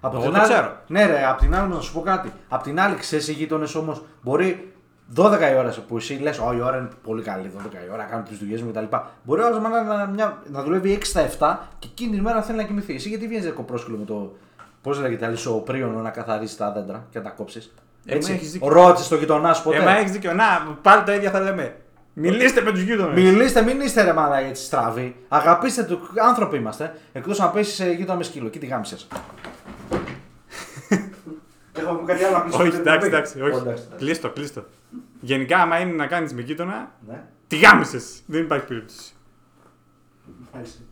Από 0.00 0.16
Εγώ 0.16 0.24
την 0.24 0.34
το 0.34 0.40
άλλη, 0.40 0.52
ξέρω. 0.52 0.76
Ναι, 0.86 1.06
ρε, 1.06 1.26
απ' 1.26 1.38
την 1.38 1.54
άλλη 1.54 1.68
να 1.72 1.80
σου 1.80 1.92
πω 1.92 2.00
κάτι. 2.00 2.32
Απ' 2.48 2.62
την 2.62 2.80
άλλη, 2.80 2.94
ξέρεις 2.94 3.28
οι 3.28 3.32
γείτονες 3.32 3.74
όμως 3.74 4.02
μπορεί 4.22 4.72
12 5.16 5.50
η 5.52 5.56
ώρα 5.58 5.74
που 5.88 5.96
εσύ 5.96 6.18
λες: 6.22 6.38
Ω, 6.38 6.52
η 6.56 6.60
ώρα 6.60 6.76
είναι 6.76 6.88
πολύ 7.02 7.22
καλή, 7.22 7.50
12 7.56 7.60
η 7.88 7.92
ώρα, 7.92 8.02
κάνω 8.04 8.22
τις 8.28 8.38
δουλειές 8.38 8.62
μου 8.62 8.70
κτλ. 8.70 8.96
Μπορεί 9.22 9.40
ο 9.40 9.46
άλλος 9.46 9.60
να, 9.62 9.82
να, 9.82 10.06
μια- 10.06 10.42
να 10.46 10.62
δουλεύει 10.62 10.98
6 11.00 11.04
στα 11.04 11.20
7 11.38 11.56
και 11.78 11.88
εκείνη 11.90 12.10
την 12.12 12.22
μέρα 12.22 12.42
θέλει 12.42 12.56
να 12.58 12.64
κοιμηθεί. 12.64 12.94
Εσύ 12.94 13.08
γιατί 13.08 13.26
βγαίνεις 13.26 13.52
κοπρόσκυλο 13.52 13.96
με 13.96 14.04
το. 14.04 14.36
Πώς 14.82 15.00
λέγεται, 15.00 15.26
άλλη 15.26 15.36
σοπρίωνο 15.36 16.00
να 16.00 16.10
καθαρίσει 16.10 16.56
τα 16.56 16.72
δέντρα 16.72 17.06
και 17.10 17.18
να 17.18 17.24
τα 17.24 17.30
κόψεις. 17.30 17.72
Ε, 18.06 18.18
μα 18.22 18.32
έχεις 18.32 18.52
δίκιο. 18.52 18.68
Ρώτησε 18.68 19.08
το 19.08 19.16
γειτονάς 19.16 19.56
σου 19.56 19.62
ποτέ. 19.62 19.76
Ε, 19.76 19.80
μα 19.84 19.96
έχεις 19.96 20.10
δίκιο. 20.10 20.32
Να, 20.32 20.44
πάλι 20.82 21.02
τα 21.04 21.14
ίδια 21.14 21.30
θα 21.30 21.40
λέμε. 21.40 21.76
Μιλήστε 22.12 22.60
με 22.60 22.70
τους 22.70 22.80
γείτονες. 22.82 23.22
Μιλήστε, 23.22 23.62
μην 23.62 23.80
είστε 23.80 24.02
ρε 24.02 24.12
μάνα 24.12 24.36
έτσι 24.38 24.64
στραβοί. 24.64 25.16
Αγαπήστε 25.28 25.82
του 25.82 26.00
άνθρωποι 26.28 26.56
είμαστε. 26.56 26.94
Εκτός 27.12 27.38
να 27.38 27.48
πέσεις 27.48 27.94
γείτονα 27.96 28.18
με 28.18 28.24
σκύλο. 28.24 28.48
Και 28.48 28.58
τη 28.58 28.66
γάμισες. 28.66 29.06
Έχω 31.80 32.02
κάτι 32.06 32.24
άλλο 32.24 32.36
να 32.36 32.42
κλείσω. 32.42 32.62
Όχι, 32.62 32.76
εντάξει, 32.76 33.06
εντάξει. 33.06 33.40
Ω, 33.40 33.44
όχι. 33.44 33.54
εντάξει, 33.56 33.70
εντάξει. 33.72 33.88
Κλείστο, 33.96 34.30
κλείστο. 34.30 34.64
Γενικά, 35.20 35.58
άμα 35.58 35.78
είναι 35.80 35.92
να 35.92 36.06
κάνεις 36.06 36.34
με 36.34 36.40
γείτονα, 36.40 36.92
Ναι. 37.08 37.22
τη 37.46 37.56
γάμισες. 37.58 38.22
Δεν 38.26 38.42
υπάρχει 38.42 38.66
περίπτωση. 38.66 39.12
Ευχαριστώ. 40.46 40.82